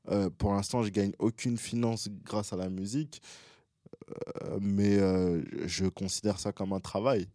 Euh, 0.09 0.29
pour 0.29 0.53
l'instant, 0.53 0.83
je 0.83 0.89
gagne 0.89 1.13
aucune 1.19 1.57
finance 1.57 2.09
grâce 2.25 2.51
à 2.51 2.57
la 2.57 2.69
musique, 2.69 3.21
euh, 4.09 4.57
mais 4.59 4.97
euh, 4.97 5.41
je 5.65 5.85
considère 5.85 6.39
ça 6.39 6.51
comme 6.51 6.73
un 6.73 6.79
travail. 6.79 7.27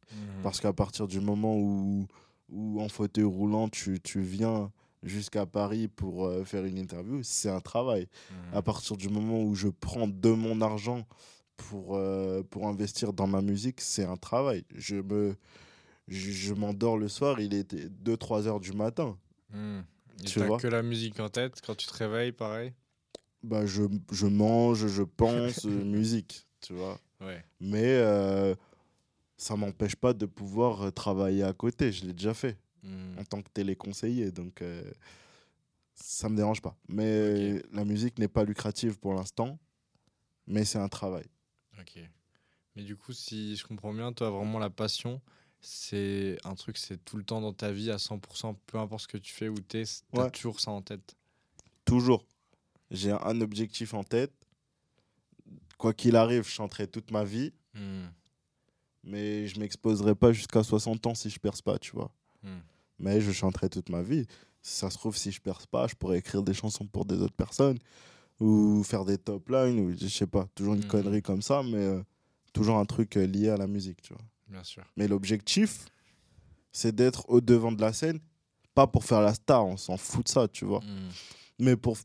Parce 0.42 0.60
qu'à 0.60 0.72
partir 0.72 1.06
du 1.06 1.20
moment 1.20 1.56
où, 1.56 2.06
où 2.50 2.80
en 2.80 2.88
fauteuil 2.88 3.24
roulant, 3.24 3.68
tu, 3.68 4.00
tu 4.00 4.20
viens 4.20 4.70
jusqu'à 5.02 5.46
Paris 5.46 5.88
pour 5.88 6.26
euh, 6.26 6.44
faire 6.44 6.64
une 6.64 6.78
interview, 6.78 7.22
c'est 7.22 7.50
un 7.50 7.60
travail. 7.60 8.08
Mhm. 8.30 8.58
À 8.58 8.62
partir 8.62 8.96
du 8.96 9.08
moment 9.08 9.42
où 9.42 9.54
je 9.54 9.68
prends 9.68 10.08
de 10.08 10.30
mon 10.30 10.60
argent 10.60 11.06
pour, 11.56 11.96
euh, 11.96 12.42
pour 12.42 12.66
investir 12.66 13.12
dans 13.12 13.26
ma 13.26 13.40
musique, 13.40 13.80
c'est 13.80 14.04
un 14.04 14.16
travail. 14.16 14.64
Je 14.74 14.96
me... 14.96 15.36
Je, 16.08 16.30
je 16.30 16.54
m'endors 16.54 16.98
le 16.98 17.08
soir, 17.08 17.40
il 17.40 17.54
est 17.54 17.74
2-3 17.74 18.46
heures 18.46 18.60
du 18.60 18.72
matin. 18.72 19.18
Et 19.52 20.24
Tu 20.26 20.40
vois 20.40 20.58
que 20.58 20.66
la 20.66 20.82
musique 20.82 21.18
en 21.20 21.28
tête 21.28 21.60
quand 21.64 21.74
tu 21.74 21.86
te 21.86 21.94
réveilles, 21.94 22.32
pareil? 22.32 22.72
Bah, 23.42 23.66
je, 23.66 23.82
je 24.10 24.26
mange, 24.26 24.86
je 24.86 25.02
pense, 25.02 25.64
euh, 25.66 25.84
musique, 25.84 26.46
tu 26.60 26.72
vois. 26.74 26.98
Ouais. 27.20 27.44
Mais 27.60 27.84
euh, 27.84 28.54
ça 29.36 29.56
m'empêche 29.56 29.96
pas 29.96 30.12
de 30.14 30.26
pouvoir 30.26 30.82
euh, 30.82 30.90
travailler 30.90 31.42
à 31.42 31.52
côté. 31.52 31.92
Je 31.92 32.04
l'ai 32.06 32.12
déjà 32.12 32.34
fait 32.34 32.58
Mhm. 32.82 33.18
en 33.18 33.24
tant 33.24 33.40
que 33.40 33.48
téléconseiller, 33.48 34.30
donc 34.30 34.60
euh, 34.60 34.82
ça 35.94 36.28
me 36.28 36.36
dérange 36.36 36.60
pas. 36.60 36.76
Mais 36.88 37.62
la 37.72 37.84
musique 37.86 38.18
n'est 38.18 38.28
pas 38.28 38.44
lucrative 38.44 38.98
pour 38.98 39.14
l'instant, 39.14 39.58
mais 40.46 40.64
c'est 40.66 40.78
un 40.78 40.88
travail. 40.88 41.24
Ok. 41.80 41.98
Mais 42.76 42.82
du 42.82 42.94
coup, 42.96 43.12
si 43.14 43.56
je 43.56 43.66
comprends 43.66 43.94
bien, 43.94 44.12
toi, 44.12 44.30
vraiment 44.30 44.58
la 44.58 44.68
passion, 44.68 45.22
c'est 45.64 46.38
un 46.44 46.54
truc, 46.54 46.76
c'est 46.78 47.02
tout 47.04 47.16
le 47.16 47.24
temps 47.24 47.40
dans 47.40 47.52
ta 47.52 47.72
vie 47.72 47.90
à 47.90 47.96
100%, 47.98 48.54
peu 48.66 48.78
importe 48.78 49.02
ce 49.02 49.08
que 49.08 49.18
tu 49.18 49.32
fais 49.32 49.48
ou 49.48 49.54
t'es, 49.54 49.84
t'as 50.12 50.24
Ouais. 50.24 50.30
toujours 50.30 50.60
ça 50.60 50.70
en 50.70 50.82
tête. 50.82 51.16
Toujours. 51.84 52.24
J'ai 52.90 53.10
un 53.12 53.40
objectif 53.40 53.94
en 53.94 54.04
tête. 54.04 54.32
Quoi 55.78 55.92
qu'il 55.92 56.16
arrive, 56.16 56.44
je 56.44 56.50
chanterai 56.50 56.86
toute 56.86 57.10
ma 57.10 57.24
vie, 57.24 57.52
Mhm. 57.74 58.10
mais 59.02 59.46
je 59.46 59.58
m'exposerai 59.60 60.14
pas 60.14 60.32
jusqu'à 60.32 60.62
60 60.62 61.06
ans 61.06 61.14
si 61.14 61.28
je 61.30 61.38
perce 61.38 61.62
pas, 61.62 61.78
tu 61.78 61.92
vois. 61.92 62.10
Mhm. 62.42 62.60
mais 62.98 63.20
je 63.20 63.32
chanterai 63.32 63.68
toute 63.68 63.88
ma 63.88 64.02
vie. 64.02 64.24
Si 64.62 64.76
ça 64.78 64.88
se 64.90 64.96
trouve, 64.96 65.16
si 65.16 65.32
je 65.32 65.40
perce 65.40 65.66
pas, 65.66 65.86
je 65.88 65.94
pourrais 65.94 66.18
écrire 66.18 66.42
des 66.42 66.54
chansons 66.54 66.86
pour 66.86 67.04
des 67.04 67.16
autres 67.16 67.34
personnes 67.34 67.78
ou 68.40 68.82
faire 68.84 69.04
des 69.04 69.18
top 69.18 69.48
lines 69.48 69.80
ou 69.80 69.92
je 69.98 70.06
sais 70.06 70.26
pas, 70.28 70.46
toujours 70.54 70.74
une 70.74 70.84
Mhm. 70.84 70.88
connerie 70.88 71.22
comme 71.22 71.42
ça, 71.42 71.62
mais 71.62 71.76
euh, 71.78 72.02
toujours 72.52 72.76
un 72.78 72.84
truc 72.84 73.16
euh, 73.16 73.26
lié 73.26 73.48
à 73.48 73.56
la 73.56 73.66
musique, 73.66 74.00
tu 74.02 74.12
vois. 74.14 74.22
Bien 74.54 74.62
sûr. 74.64 74.84
Mais 74.96 75.08
l'objectif, 75.08 75.86
c'est 76.70 76.94
d'être 76.94 77.28
au 77.28 77.40
devant 77.40 77.72
de 77.72 77.80
la 77.80 77.92
scène, 77.92 78.20
pas 78.72 78.86
pour 78.86 79.04
faire 79.04 79.20
la 79.20 79.34
star, 79.34 79.66
on 79.66 79.76
s'en 79.76 79.96
fout 79.96 80.24
de 80.26 80.28
ça, 80.30 80.46
tu 80.46 80.64
vois, 80.64 80.80
Mhm. 80.80 81.10
mais 81.58 81.76
pour 81.76 81.96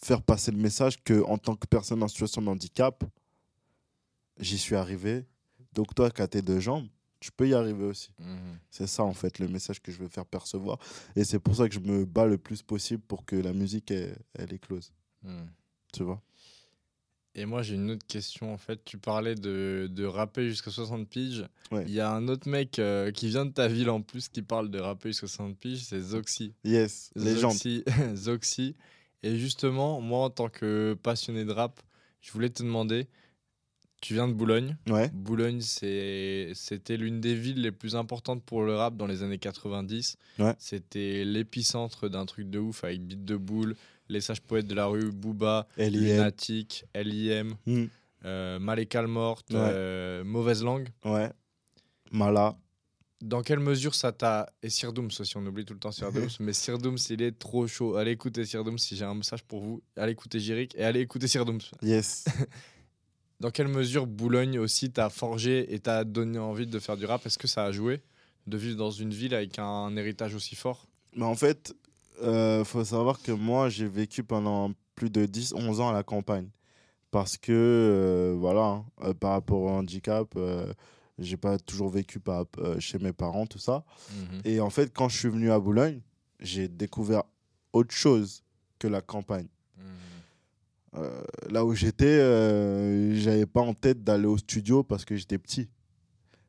faire 0.00 0.22
passer 0.22 0.52
le 0.52 0.58
message 0.58 1.02
que 1.02 1.22
en 1.24 1.38
tant 1.38 1.56
que 1.56 1.66
personne 1.66 2.00
en 2.04 2.08
situation 2.08 2.40
de 2.40 2.48
handicap, 2.48 3.02
j'y 4.38 4.58
suis 4.58 4.76
arrivé. 4.76 5.26
Donc 5.72 5.92
toi, 5.94 6.08
qui 6.10 6.22
as 6.22 6.28
tes 6.28 6.42
deux 6.42 6.60
jambes, 6.60 6.86
tu 7.18 7.30
peux 7.32 7.48
y 7.48 7.54
arriver 7.54 7.84
aussi. 7.84 8.12
Mhm. 8.18 8.58
C'est 8.70 8.86
ça, 8.86 9.02
en 9.02 9.12
fait, 9.14 9.38
le 9.40 9.48
message 9.48 9.80
que 9.80 9.90
je 9.90 9.98
veux 9.98 10.08
faire 10.08 10.26
percevoir. 10.26 10.78
Et 11.16 11.24
c'est 11.24 11.38
pour 11.40 11.56
ça 11.56 11.68
que 11.68 11.74
je 11.74 11.80
me 11.80 12.04
bats 12.04 12.26
le 12.26 12.38
plus 12.38 12.62
possible 12.62 13.02
pour 13.08 13.24
que 13.24 13.34
la 13.36 13.52
musique, 13.52 13.90
elle, 13.90 14.16
elle 14.34 14.52
éclose. 14.52 14.92
Mhm. 15.22 15.48
Tu 15.92 16.02
vois? 16.04 16.20
Et 17.34 17.46
moi, 17.46 17.62
j'ai 17.62 17.76
une 17.76 17.90
autre 17.92 18.06
question. 18.06 18.52
En 18.52 18.58
fait, 18.58 18.84
tu 18.84 18.98
parlais 18.98 19.34
de, 19.34 19.88
de 19.90 20.04
rapper 20.04 20.48
jusqu'à 20.48 20.70
60 20.70 21.08
piges. 21.08 21.46
Ouais. 21.70 21.84
Il 21.86 21.94
y 21.94 22.00
a 22.00 22.10
un 22.12 22.28
autre 22.28 22.48
mec 22.48 22.78
euh, 22.78 23.10
qui 23.10 23.28
vient 23.28 23.46
de 23.46 23.52
ta 23.52 23.68
ville 23.68 23.88
en 23.88 24.02
plus 24.02 24.28
qui 24.28 24.42
parle 24.42 24.70
de 24.70 24.78
rapper 24.78 25.10
jusqu'à 25.10 25.28
60 25.28 25.56
piges, 25.56 25.84
c'est 25.84 26.00
Zoxy. 26.00 26.52
Yes, 26.64 27.10
légende. 27.16 27.52
Zoxy, 27.52 27.84
Zoxy. 28.14 28.76
Et 29.22 29.38
justement, 29.38 30.00
moi, 30.00 30.26
en 30.26 30.30
tant 30.30 30.48
que 30.48 30.96
passionné 31.02 31.44
de 31.44 31.52
rap, 31.52 31.80
je 32.20 32.32
voulais 32.32 32.50
te 32.50 32.62
demander, 32.62 33.06
tu 34.02 34.14
viens 34.14 34.28
de 34.28 34.34
Boulogne. 34.34 34.76
Ouais, 34.88 35.08
Boulogne, 35.14 35.60
c'était 35.60 36.96
l'une 36.96 37.20
des 37.20 37.34
villes 37.34 37.62
les 37.62 37.72
plus 37.72 37.96
importantes 37.96 38.42
pour 38.42 38.62
le 38.62 38.74
rap 38.74 38.96
dans 38.96 39.06
les 39.06 39.22
années 39.22 39.38
90. 39.38 40.16
Ouais. 40.38 40.54
C'était 40.58 41.24
l'épicentre 41.24 42.08
d'un 42.08 42.26
truc 42.26 42.50
de 42.50 42.58
ouf 42.58 42.84
avec 42.84 43.06
Beat 43.06 43.24
de 43.24 43.36
Boule, 43.36 43.76
Les 44.08 44.20
Sages 44.20 44.40
Poètes 44.40 44.66
de 44.66 44.74
la 44.74 44.86
rue, 44.86 45.10
Booba, 45.12 45.66
LIM. 45.78 45.90
Lunatic, 45.90 46.84
L.I.M., 46.92 47.54
euh, 48.24 48.58
Malek 48.58 48.94
Morte, 48.96 49.50
Ouais. 49.50 49.58
euh, 49.60 50.24
Mauvaise 50.24 50.62
Langue. 50.62 50.88
ouais. 51.04 51.30
Mala. 52.10 52.56
Dans 53.22 53.42
quelle 53.42 53.60
mesure 53.60 53.94
ça 53.94 54.10
t'a. 54.12 54.52
Et 54.64 54.68
Sirdooms 54.68 55.08
aussi, 55.20 55.36
on 55.36 55.46
oublie 55.46 55.64
tout 55.64 55.72
le 55.74 55.78
temps 55.78 55.92
Sirdooms, 55.92 56.28
mais 56.40 56.52
Sirdooms, 56.52 56.98
il 57.08 57.22
est 57.22 57.38
trop 57.38 57.66
chaud. 57.68 57.96
Allez 57.96 58.10
écouter 58.10 58.44
Sirdooms 58.44 58.78
si 58.78 58.96
j'ai 58.96 59.04
un 59.04 59.14
message 59.14 59.44
pour 59.44 59.60
vous. 59.60 59.80
Allez 59.96 60.12
écouter 60.12 60.40
Jirick 60.40 60.74
et 60.76 60.82
allez 60.84 61.00
écouter 61.00 61.28
Sirdooms. 61.28 61.60
Yes. 61.82 62.24
Dans 63.40 63.50
quelle 63.50 63.68
mesure 63.68 64.06
Boulogne 64.06 64.58
aussi 64.58 64.90
t'a 64.90 65.08
forgé 65.08 65.72
et 65.72 65.78
t'a 65.78 66.04
donné 66.04 66.38
envie 66.38 66.66
de 66.66 66.78
faire 66.78 66.96
du 66.96 67.06
rap? 67.06 67.24
Est-ce 67.26 67.38
que 67.38 67.48
ça 67.48 67.64
a 67.64 67.72
joué 67.72 68.02
de 68.46 68.56
vivre 68.56 68.76
dans 68.76 68.90
une 68.90 69.10
ville 69.14 69.34
avec 69.34 69.58
un 69.58 69.96
héritage 69.96 70.34
aussi 70.34 70.54
fort? 70.54 70.86
Mais 71.16 71.24
en 71.24 71.34
fait, 71.34 71.74
euh, 72.22 72.64
faut 72.64 72.84
savoir 72.84 73.20
que 73.22 73.32
moi, 73.32 73.68
j'ai 73.68 73.86
vécu 73.88 74.22
pendant 74.22 74.72
plus 74.94 75.10
de 75.10 75.26
10, 75.26 75.54
11 75.54 75.80
ans 75.80 75.88
à 75.88 75.92
la 75.92 76.02
campagne. 76.02 76.48
Parce 77.10 77.36
que, 77.36 77.52
euh, 77.52 78.34
voilà, 78.38 78.64
hein, 78.64 78.84
euh, 79.02 79.14
par 79.14 79.32
rapport 79.32 79.60
au 79.60 79.68
handicap, 79.68 80.28
euh, 80.36 80.72
j'ai 81.18 81.36
pas 81.36 81.58
toujours 81.58 81.90
vécu 81.90 82.20
par, 82.20 82.46
chez 82.78 82.98
mes 82.98 83.12
parents, 83.12 83.46
tout 83.46 83.58
ça. 83.58 83.84
Et 84.44 84.60
en 84.60 84.70
fait, 84.70 84.92
quand 84.94 85.08
je 85.08 85.18
suis 85.18 85.28
venu 85.28 85.50
à 85.50 85.58
Boulogne, 85.58 86.00
j'ai 86.40 86.68
découvert 86.68 87.24
autre 87.72 87.94
chose 87.94 88.42
que 88.78 88.88
la 88.88 89.00
campagne. 89.00 89.48
Euh, 90.94 91.22
là 91.48 91.64
où 91.64 91.74
j'étais, 91.74 92.04
euh, 92.04 93.14
j'avais 93.14 93.46
pas 93.46 93.62
en 93.62 93.72
tête 93.72 94.04
d'aller 94.04 94.26
au 94.26 94.36
studio 94.36 94.82
parce 94.82 95.04
que 95.04 95.16
j'étais 95.16 95.38
petit. 95.38 95.68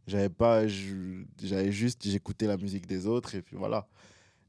J'avais 0.05 0.29
pas, 0.29 0.67
j'avais 0.67 1.71
juste, 1.71 2.01
j'écoutais 2.03 2.45
la 2.45 2.57
musique 2.57 2.85
des 2.85 3.07
autres 3.07 3.35
et 3.35 3.41
puis 3.41 3.55
voilà. 3.55 3.87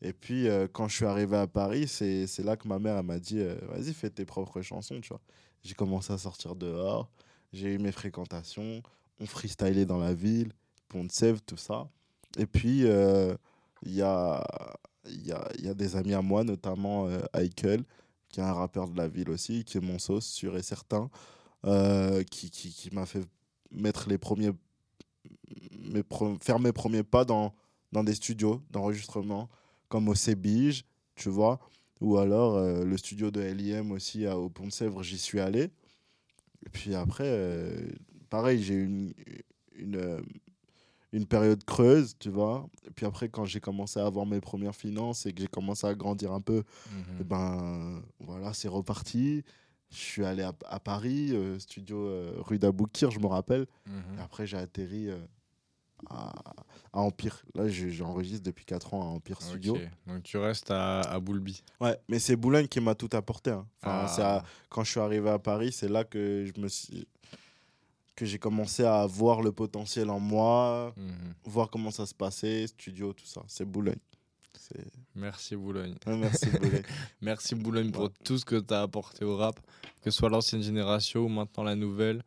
Et 0.04 0.12
puis 0.12 0.48
euh, 0.48 0.68
quand 0.70 0.86
je 0.86 0.96
suis 0.96 1.06
arrivé 1.06 1.34
à 1.34 1.46
Paris, 1.46 1.88
c'est 1.88 2.44
là 2.44 2.58
que 2.58 2.68
ma 2.68 2.78
mère 2.78 3.02
m'a 3.02 3.18
dit, 3.18 3.40
euh, 3.40 3.56
vas-y 3.70 3.94
fais 3.94 4.10
tes 4.10 4.26
propres 4.26 4.60
chansons, 4.60 5.00
tu 5.00 5.08
vois. 5.08 5.20
J'ai 5.62 5.72
commencé 5.72 6.12
à 6.12 6.18
sortir 6.18 6.54
dehors, 6.54 7.10
j'ai 7.54 7.72
eu 7.72 7.78
mes 7.78 7.90
fréquentations, 7.90 8.82
on 9.18 9.24
freestylait 9.24 9.86
dans 9.86 9.96
la 9.96 10.12
ville, 10.12 10.52
Pont 10.88 11.04
de 11.04 11.10
Sèvres, 11.10 11.40
tout 11.40 11.56
ça. 11.56 11.88
Et 12.36 12.44
puis 12.44 12.84
euh, 12.84 13.34
il 13.82 13.94
y 13.94 14.02
a 14.02 14.44
y 15.06 15.32
a, 15.32 15.48
y 15.58 15.68
a 15.68 15.74
des 15.74 15.96
amis 15.96 16.12
à 16.12 16.20
moi, 16.20 16.44
notamment 16.44 17.08
Heikel, 17.32 17.82
qui 18.28 18.40
est 18.40 18.42
un 18.42 18.52
rappeur 18.52 18.88
de 18.88 18.98
la 18.98 19.08
ville 19.08 19.30
aussi, 19.30 19.64
qui 19.64 19.78
est 19.78 19.80
mon 19.80 19.98
sauce, 19.98 20.26
sûr 20.26 20.54
et 20.58 20.62
certain, 20.62 21.08
qui, 22.30 22.50
qui, 22.50 22.70
qui 22.70 22.90
m'a 22.94 23.06
fait 23.06 23.24
mettre 23.70 24.08
les 24.08 24.18
premiers, 24.18 24.52
mes 25.78 26.02
faire 26.42 26.58
mes 26.58 26.72
premiers 26.72 27.02
pas 27.02 27.24
dans, 27.24 27.54
dans 27.92 28.02
des 28.02 28.14
studios 28.14 28.62
d'enregistrement, 28.70 29.48
comme 29.94 30.08
au 30.08 30.16
Cébige, 30.16 30.84
tu 31.14 31.28
vois, 31.28 31.60
ou 32.00 32.18
alors 32.18 32.56
euh, 32.56 32.84
le 32.84 32.96
studio 32.96 33.30
de 33.30 33.40
LIM 33.40 33.92
aussi 33.92 34.26
à, 34.26 34.36
au 34.36 34.48
Pont 34.48 34.66
de 34.66 34.72
Sèvres, 34.72 35.04
j'y 35.04 35.18
suis 35.18 35.38
allé. 35.38 35.70
Et 36.66 36.68
puis 36.72 36.96
après, 36.96 37.28
euh, 37.28 37.88
pareil, 38.28 38.60
j'ai 38.60 38.74
eu 38.74 38.86
une, 38.86 39.14
une, 39.76 39.94
euh, 39.96 40.20
une 41.12 41.26
période 41.26 41.62
creuse, 41.62 42.16
tu 42.18 42.28
vois. 42.28 42.68
Et 42.84 42.90
puis 42.90 43.06
après, 43.06 43.28
quand 43.28 43.44
j'ai 43.44 43.60
commencé 43.60 44.00
à 44.00 44.06
avoir 44.06 44.26
mes 44.26 44.40
premières 44.40 44.74
finances 44.74 45.26
et 45.26 45.32
que 45.32 45.40
j'ai 45.40 45.46
commencé 45.46 45.86
à 45.86 45.94
grandir 45.94 46.32
un 46.32 46.40
peu, 46.40 46.64
Mhm. 46.90 47.20
et 47.20 47.24
ben 47.24 48.02
voilà, 48.18 48.52
c'est 48.52 48.66
reparti. 48.66 49.44
Je 49.92 49.96
suis 49.96 50.24
allé 50.24 50.42
à, 50.42 50.52
à 50.66 50.80
Paris, 50.80 51.28
euh, 51.30 51.60
studio 51.60 52.10
rue 52.42 52.58
d'Aboukir, 52.58 53.12
je 53.12 53.20
me 53.20 53.26
rappelle. 53.26 53.66
Mhm. 53.86 54.18
Et 54.18 54.20
après, 54.22 54.44
j'ai 54.44 54.56
atterri 54.56 55.06
à, 56.10 56.32
à 56.92 57.00
Empire. 57.00 57.42
Là, 57.54 57.68
je- 57.68 57.88
j'enregistre 57.88 58.44
depuis 58.44 58.64
4 58.64 58.94
ans 58.94 59.02
à 59.02 59.06
Empire 59.06 59.40
Studio. 59.42 59.76
Donc 60.06 60.22
tu 60.22 60.36
restes 60.38 60.70
à, 60.70 61.00
à 61.00 61.20
Boulby. 61.20 61.62
Ouais, 61.80 61.98
mais 62.08 62.18
c'est 62.18 62.36
Boulogne 62.36 62.66
qui 62.68 62.80
m'a 62.80 62.94
tout 62.94 63.10
apporté. 63.12 63.50
hein. 63.50 63.66
Enfin, 63.82 64.06
Ah. 64.22 64.36
à- 64.38 64.44
quand 64.68 64.84
je 64.84 64.90
suis 64.92 65.00
arrivé 65.00 65.28
à 65.30 65.38
Paris, 65.38 65.72
c'est 65.72 65.88
là 65.88 66.04
que 66.04 66.44
je 66.54 66.60
me 66.60 66.68
suis 66.68 67.06
que 68.16 68.24
j'ai 68.24 68.38
commencé 68.38 68.84
à 68.84 69.04
voir 69.06 69.42
le 69.42 69.50
potentiel 69.50 70.08
en 70.08 70.20
moi, 70.20 70.94
Mhm. 70.96 71.34
voir 71.46 71.68
comment 71.68 71.90
ça 71.90 72.06
se 72.06 72.14
passait, 72.14 72.64
studio, 72.68 73.12
tout 73.12 73.26
ça. 73.26 73.42
C'est 73.48 73.64
Boulogne. 73.64 73.98
Merci 75.16 75.56
Boulogne. 75.56 75.96
Ouais, 76.06 76.16
merci 76.16 76.46
Boulogne. 76.48 76.82
Merci 77.20 77.54
Boulogne 77.54 77.90
pour 77.90 78.04
Ouais. 78.04 78.10
tout 78.24 78.38
ce 78.38 78.44
que 78.44 78.56
tu 78.60 78.72
as 78.72 78.82
apporté 78.82 79.24
au 79.24 79.36
rap, 79.36 79.58
que 80.02 80.10
ce 80.10 80.16
soit 80.16 80.28
l'ancienne 80.28 80.62
génération 80.62 81.22
ou 81.22 81.28
maintenant 81.28 81.64
la 81.64 81.74
nouvelle. 81.76 82.22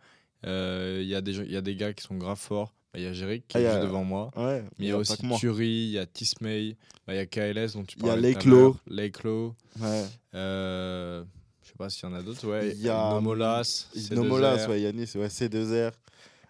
Euh, 0.45 0.99
Il 1.01 1.07
y, 1.07 1.15
a 1.15 1.21
des 1.21 1.34
gens- 1.34 1.43
il 1.43 1.51
y 1.51 1.57
a 1.57 1.61
des 1.61 1.75
gars 1.75 1.93
qui 1.93 2.03
sont 2.03 2.15
grave 2.15 2.38
forts. 2.38 2.73
Bah, 2.98 3.02
Il 3.02 3.04
y 3.04 3.08
a 3.08 3.14
Jerick 3.14 3.48
qui 3.48 3.58
Ah, 3.58 3.62
est 3.62 3.66
a- 3.68 3.72
juste 3.74 3.84
devant 3.86 4.04
moi. 4.04 4.32
Ouais, 4.36 4.64
Mais 4.80 4.86
il 4.86 4.88
y 4.88 4.91
a 4.91 4.98
aussi. 4.98 5.16
Turi, 5.39 5.68
il 5.68 5.91
y 5.91 6.00
a 6.00 6.06
Tismay, 6.08 6.76
bah, 7.06 7.14
il 7.14 7.18
y 7.18 7.20
a 7.20 7.26
KLS 7.28 7.74
dont 7.74 7.84
tu 7.84 7.98
Il 8.00 8.06
y 8.06 8.10
a 8.10 8.14
parlais. 8.14 8.34
Lakelow. 8.34 8.78
Lakelow. 8.88 9.56
Ouais. 9.80 10.06
Euh, 10.34 11.24
je 11.62 11.68
sais 11.68 11.74
pas 11.78 11.89
s'il 11.89 12.10
y 12.10 12.12
en 12.12 12.16
a 12.16 12.24
d'autres. 12.24 12.48
Ouais. 12.48 12.72
Il 12.76 12.82
y 12.82 12.89
a, 12.89 13.12
Nomolas. 13.14 13.88
C2R. 13.95 14.14
Nomolas, 14.16 14.68
ouais, 14.68 14.82
Yanis, 14.82 15.12
ouais, 15.16 15.28
C2R. 15.30 15.91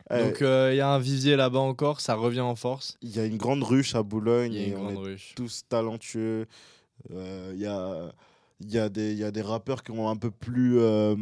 Eh, 0.09 0.23
Donc 0.23 0.41
euh, 0.41 0.69
il 0.73 0.77
y 0.77 0.79
a 0.79 0.87
un 0.87 0.99
vivier 0.99 1.35
là-bas 1.35 1.59
encore, 1.59 1.99
ça 1.99 2.15
revient 2.15 2.39
en 2.39 2.55
force. 2.55 2.97
il 3.01 3.13
y 3.13 3.19
a 3.19 3.25
une 3.25 3.35
grande 3.35 3.61
ruche 3.63 3.93
à 3.93 4.03
Boulogne 4.03 4.53
Il 4.53 4.59
y 4.61 4.63
a 4.63 4.67
et 4.67 4.69
une 4.69 4.77
on 4.77 4.83
grande 4.91 5.05
est 5.05 5.09
ruche. 5.09 5.33
tous 5.35 5.63
talentueux. 5.67 6.45
Euh, 7.11 7.51
Il 7.53 7.59
y, 7.59 7.65
a, 7.65 8.13
il 8.61 8.71
y, 8.71 8.79
a 8.79 8.87
y 8.87 9.23
a 9.25 9.31
des 9.31 9.41
rappeurs 9.41 9.83
qui 9.83 9.91
ont 9.91 10.07
un 10.09 10.15
peu 10.15 10.31
plus, 10.31 10.79
euh, 10.79 11.13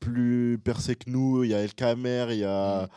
plus 0.00 0.58
percé 0.62 0.96
que 0.96 1.08
nous. 1.08 1.44
Il 1.44 1.50
y 1.50 1.54
a 1.54 1.60
El 1.62 1.72
Kamer, 1.74 2.26
il 2.32 2.38
y 2.40 2.44
a 2.44 2.82
Mm. 2.82 2.88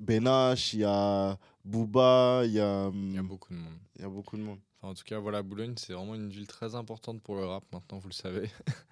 Benache, 0.00 0.74
il 0.74 0.80
y 0.80 0.84
a 0.84 1.38
Booba, 1.64 2.42
il 2.44 2.52
y 2.52 2.60
a, 2.60 2.90
Il 2.92 3.14
y 3.14 3.18
a 3.18 3.22
beaucoup 3.22 3.52
de 3.54 3.58
monde. 3.58 3.78
il 3.96 4.02
y 4.02 4.04
a 4.04 4.08
beaucoup 4.08 4.36
de 4.36 4.42
monde. 4.42 4.58
Enfin, 4.80 4.90
en 4.92 4.94
tout 4.94 5.04
cas, 5.04 5.18
voilà, 5.18 5.42
Boulogne, 5.42 5.74
c'est 5.78 5.92
vraiment 5.94 6.14
une 6.14 6.28
ville 6.28 6.46
très 6.46 6.74
importante 6.74 7.22
pour 7.22 7.36
le 7.36 7.44
rap, 7.46 7.64
maintenant, 7.72 7.98
vous 7.98 8.08
le 8.08 8.14
savez. 8.14 8.50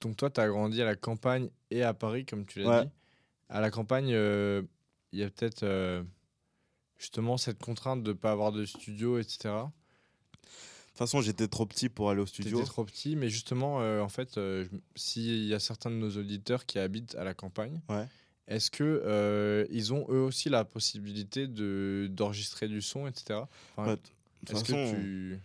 Donc, 0.00 0.16
toi, 0.16 0.30
tu 0.30 0.40
as 0.40 0.48
grandi 0.48 0.82
à 0.82 0.84
la 0.84 0.96
campagne 0.96 1.48
et 1.70 1.82
à 1.82 1.94
Paris, 1.94 2.26
comme 2.26 2.44
tu 2.44 2.60
l'as 2.60 2.68
Ouais. 2.68 2.84
dit. 2.84 2.90
À 3.48 3.60
la 3.60 3.70
campagne, 3.70 4.10
euh, 4.12 4.62
il 5.12 5.20
y 5.20 5.22
a 5.22 5.30
peut-être 5.30 5.62
euh, 5.62 6.02
justement 6.98 7.36
cette 7.36 7.62
contrainte 7.62 8.02
de 8.02 8.08
ne 8.10 8.16
pas 8.16 8.32
avoir 8.32 8.50
de 8.50 8.64
studio, 8.64 9.18
etc. 9.18 9.38
De 9.44 10.48
toute 10.88 10.98
façon, 10.98 11.20
j'étais 11.20 11.46
trop 11.46 11.66
petit 11.66 11.88
pour 11.88 12.10
aller 12.10 12.20
au 12.22 12.24
Tu 12.24 12.42
studio. 12.42 12.58
étais 12.58 12.66
trop 12.66 12.84
petit, 12.84 13.14
mais 13.14 13.28
justement, 13.28 13.80
euh, 13.82 14.00
en 14.00 14.08
fait, 14.08 14.36
euh, 14.38 14.66
s'il 14.96 15.44
y 15.46 15.54
a 15.54 15.60
certains 15.60 15.90
de 15.90 15.96
nos 15.96 16.10
auditeurs 16.16 16.66
qui 16.66 16.78
habitent 16.80 17.14
à 17.14 17.22
la 17.24 17.34
campagne, 17.34 17.80
Ouais. 17.88 18.08
Est-ce 18.48 18.70
que 18.70 18.84
euh, 18.84 19.66
ils 19.70 19.92
ont 19.92 20.06
eux 20.08 20.20
aussi 20.20 20.48
la 20.48 20.64
possibilité 20.64 21.46
de 21.46 22.08
d'enregistrer 22.10 22.68
du 22.68 22.80
son, 22.80 23.06
etc. 23.06 23.40
Enfin, 23.76 23.92
Ouais, 23.92 23.98
est-ce 24.48 24.60
façon, 24.60 24.74
que 24.74 24.90
tu... 24.94 25.40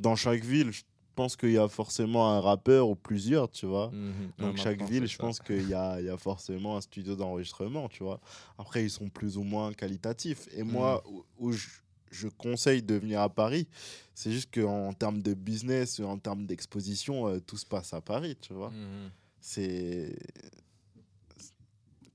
dans 0.00 0.16
chaque 0.16 0.42
ville, 0.42 0.70
je 0.70 0.82
pense 1.14 1.36
qu'il 1.36 1.52
y 1.52 1.58
a 1.58 1.68
forcément 1.68 2.30
un 2.30 2.40
rappeur 2.40 2.88
ou 2.88 2.94
plusieurs, 2.94 3.50
tu 3.50 3.66
vois. 3.66 3.90
Mhm. 3.90 4.12
Donc 4.38 4.56
Ouais, 4.56 4.62
chaque 4.62 4.82
ville, 4.88 5.06
je 5.06 5.18
pense 5.18 5.40
qu'il 5.40 5.68
y 5.68 5.74
a, 5.74 6.00
y 6.00 6.08
a 6.08 6.16
forcément 6.16 6.76
un 6.78 6.80
studio 6.80 7.14
d'enregistrement, 7.16 7.88
tu 7.88 8.02
vois. 8.02 8.18
Après, 8.58 8.82
ils 8.84 8.90
sont 8.90 9.10
plus 9.10 9.36
ou 9.36 9.42
moins 9.42 9.72
qualitatifs. 9.74 10.48
Et 10.56 10.62
moi, 10.62 11.02
où, 11.06 11.24
où 11.38 11.52
je, 11.52 11.68
je 12.10 12.28
conseille 12.28 12.82
de 12.82 12.94
venir 12.94 13.20
à 13.20 13.28
Paris, 13.28 13.66
c'est 14.14 14.32
juste 14.32 14.54
qu'en 14.54 14.94
termes 14.94 15.20
de 15.20 15.34
business, 15.34 16.00
en 16.00 16.16
termes 16.18 16.46
d'exposition, 16.46 17.28
euh, 17.28 17.40
tout 17.40 17.58
se 17.58 17.66
passe 17.66 17.92
à 17.92 18.00
Paris, 18.00 18.36
tu 18.40 18.54
vois. 18.54 18.70
Mhm. 18.70 19.10
C'est... 19.40 20.16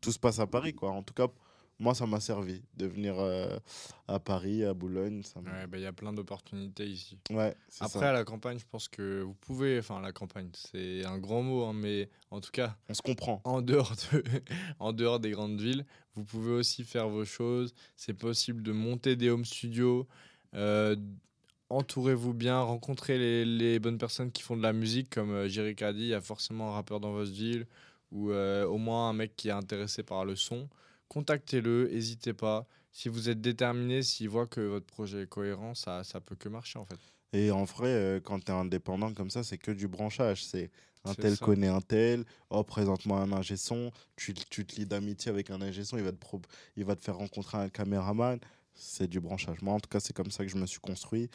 Tout 0.08 0.14
se 0.14 0.20
passe 0.20 0.40
à 0.40 0.48
Paris, 0.48 0.74
quoi. 0.74 0.92
En 0.92 1.04
tout 1.04 1.14
cas, 1.14 1.28
moi, 1.80 1.94
ça 1.94 2.06
m'a 2.08 2.22
servi 2.22 2.64
de 2.78 2.86
venir 2.88 3.20
euh, 3.20 3.60
à 4.08 4.20
Paris, 4.20 4.64
à 4.64 4.74
Boulogne. 4.74 5.22
M'a- 5.44 5.52
Ouais, 5.52 5.68
bah, 5.68 5.78
il 5.78 5.84
y 5.84 5.86
a 5.86 5.92
plein 5.92 6.14
d'opportunités 6.14 6.86
ici. 6.88 7.20
Ouais, 7.30 7.54
Après, 7.82 8.00
ça. 8.00 8.10
à 8.10 8.14
la 8.14 8.24
campagne, 8.24 8.58
je 8.58 8.66
pense 8.72 8.88
que 8.88 9.22
vous 9.22 9.34
pouvez. 9.34 9.78
Enfin, 9.80 10.00
la 10.00 10.14
campagne, 10.14 10.50
c'est 10.54 11.04
un 11.06 11.18
grand 11.18 11.44
mot, 11.44 11.66
hein, 11.66 11.74
mais 11.74 12.10
en 12.32 12.40
tout 12.40 12.52
cas, 12.52 12.78
On 12.88 12.94
se 12.94 13.02
comprend. 13.02 13.42
en 13.44 13.62
dehors, 13.62 13.94
de, 14.14 14.24
en 14.80 14.94
dehors 14.94 15.20
des 15.20 15.32
grandes 15.32 15.60
villes, 15.60 15.86
vous 16.16 16.24
pouvez 16.24 16.52
aussi 16.52 16.86
faire 16.86 17.10
vos 17.10 17.26
choses. 17.26 17.74
C'est 17.98 18.14
possible 18.14 18.64
de 18.64 18.72
monter 18.72 19.18
des 19.18 19.30
home 19.30 19.44
studios. 19.44 20.08
euh, 20.54 20.96
Entourez-vous 21.70 22.34
bien, 22.34 22.62
rencontrez 22.62 23.18
les, 23.18 23.44
les 23.44 23.78
bonnes 23.80 23.98
personnes 23.98 24.32
qui 24.32 24.42
font 24.42 24.56
de 24.56 24.62
la 24.64 24.72
musique, 24.72 25.10
comme 25.10 25.32
euh, 25.32 25.50
Jerick 25.50 25.82
a 25.82 25.92
dit, 25.92 26.00
il 26.00 26.08
y 26.08 26.14
a 26.14 26.22
forcément 26.22 26.70
un 26.70 26.72
rappeur 26.72 27.02
dans 27.02 27.12
votre 27.12 27.30
ville, 27.34 27.68
ou 28.12 28.32
euh, 28.32 28.66
au 28.66 28.78
moins 28.78 29.10
un 29.10 29.14
mec 29.14 29.36
qui 29.36 29.50
est 29.50 29.52
intéressé 29.52 30.04
par 30.04 30.26
le 30.26 30.36
son. 30.36 30.70
Contactez-le, 31.10 31.88
n'hésitez 31.92 32.34
pas. 32.34 32.68
Si 32.92 33.10
vous 33.10 33.30
êtes 33.30 33.42
déterminé, 33.42 34.02
s'il 34.04 34.30
voit 34.30 34.48
que 34.48 34.62
votre 34.62 34.86
projet 34.86 35.24
est 35.24 35.28
cohérent, 35.28 35.74
ça, 35.76 36.04
ça 36.04 36.20
peut 36.20 36.36
que 36.36 36.50
marcher 36.50 36.80
en 36.80 36.86
fait. 36.86 36.98
Et 37.34 37.52
en 37.52 37.64
vrai, 37.66 37.90
euh, 37.90 38.20
quand 38.20 38.40
tu 38.44 38.52
es 38.52 38.56
indépendant 38.56 39.14
comme 39.14 39.30
ça, 39.30 39.44
c'est 39.44 39.58
que 39.58 39.72
du 39.72 39.88
branchage. 39.88 40.44
C'est 40.46 40.72
un 41.04 41.14
tel 41.14 41.36
ça. 41.36 41.46
connaît 41.46 41.68
un 41.68 41.82
tel. 41.82 42.26
Oh, 42.50 42.64
présente-moi 42.64 43.20
un 43.20 43.32
ingé 43.34 43.58
son. 43.58 43.92
Tu, 44.16 44.34
tu 44.34 44.66
te 44.66 44.76
lis 44.76 44.86
d'amitié 44.86 45.30
avec 45.30 45.50
un 45.52 45.62
ingé 45.62 45.84
son. 45.84 45.98
Il 45.98 46.04
va, 46.04 46.12
te 46.12 46.18
pro- 46.18 46.42
il 46.76 46.86
va 46.86 46.96
te 46.96 47.02
faire 47.04 47.18
rencontrer 47.18 47.58
un 47.58 47.70
caméraman. 47.70 48.40
C'est 48.74 49.08
du 49.08 49.20
branchage. 49.20 49.62
Moi, 49.62 49.74
en 49.74 49.80
tout 49.80 49.90
cas, 49.90 50.00
c'est 50.00 50.14
comme 50.14 50.32
ça 50.32 50.44
que 50.46 50.52
je 50.52 50.58
me 50.58 50.66
suis 50.66 50.80
construit. 50.80 51.30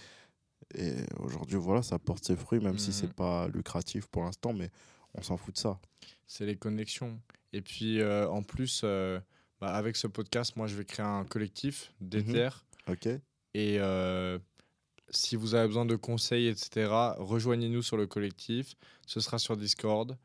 Et 0.75 0.95
aujourd'hui, 1.19 1.57
voilà, 1.59 1.83
ça 1.83 1.99
porte 1.99 2.25
ses 2.25 2.37
fruits, 2.37 2.61
même 2.61 2.79
si 2.79 2.89
Mhm. 2.89 2.95
c'est 2.95 3.13
pas 3.13 3.49
lucratif 3.49 4.07
pour 4.07 4.23
l'instant, 4.25 4.53
mais 4.53 4.71
on 5.15 5.23
s'en 5.23 5.37
fout 5.37 5.55
de 5.55 5.61
ça. 5.61 5.79
C'est 6.33 6.47
les 6.47 6.57
connexions. 6.57 7.21
Et 7.53 7.61
puis 7.61 8.01
euh, 8.01 8.27
en 8.29 8.43
plus, 8.43 8.81
euh, 8.85 9.21
bah, 9.61 9.75
avec 9.75 9.97
ce 9.97 10.07
podcast, 10.07 10.57
moi 10.57 10.67
je 10.67 10.75
vais 10.77 10.85
créer 10.85 11.05
un 11.05 11.25
collectif 11.25 11.93
d'Ether. 12.01 12.49
Ok 12.89 13.07
Et 13.07 13.79
euh, 13.79 14.39
si 15.11 15.37
vous 15.37 15.55
avez 15.55 15.67
besoin 15.67 15.85
de 15.85 15.95
conseils, 15.95 16.47
etc., 16.47 16.91
rejoignez-nous 17.19 17.83
sur 17.83 17.99
le 17.99 18.07
collectif. 18.07 18.75
Ce 19.07 19.21
sera 19.21 19.39
sur 19.39 19.57
Discord. 19.57 20.17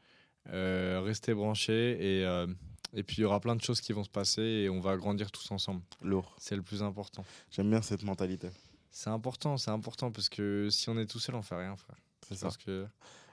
Restez 0.50 1.34
branchés 1.34 1.98
et, 2.00 2.46
et 2.94 3.04
puis 3.04 3.18
il 3.18 3.22
y 3.22 3.26
aura 3.26 3.42
plein 3.42 3.58
de 3.58 3.62
choses 3.62 3.82
qui 3.82 3.92
vont 3.92 4.06
se 4.06 4.10
passer 4.10 4.42
et 4.42 4.70
on 4.70 4.80
va 4.80 4.96
grandir 4.96 5.30
tous 5.30 5.52
ensemble. 5.52 5.82
Lourd. 6.02 6.38
C'est 6.40 6.56
le 6.56 6.62
plus 6.62 6.84
important. 6.84 7.26
J'aime 7.52 7.70
bien 7.70 7.82
cette 7.82 8.04
mentalité. 8.04 8.48
C'est 8.92 9.10
important, 9.10 9.58
c'est 9.58 9.72
important 9.72 10.10
parce 10.14 10.30
que 10.30 10.70
si 10.72 10.88
on 10.90 10.98
est 10.98 11.06
tout 11.06 11.20
seul, 11.20 11.36
on 11.36 11.42
fait 11.42 11.58
rien, 11.58 11.76
frère. 11.76 11.98
C'est 12.26 12.36
ça. 12.36 12.46
Parce 12.46 12.58
que 12.58 12.88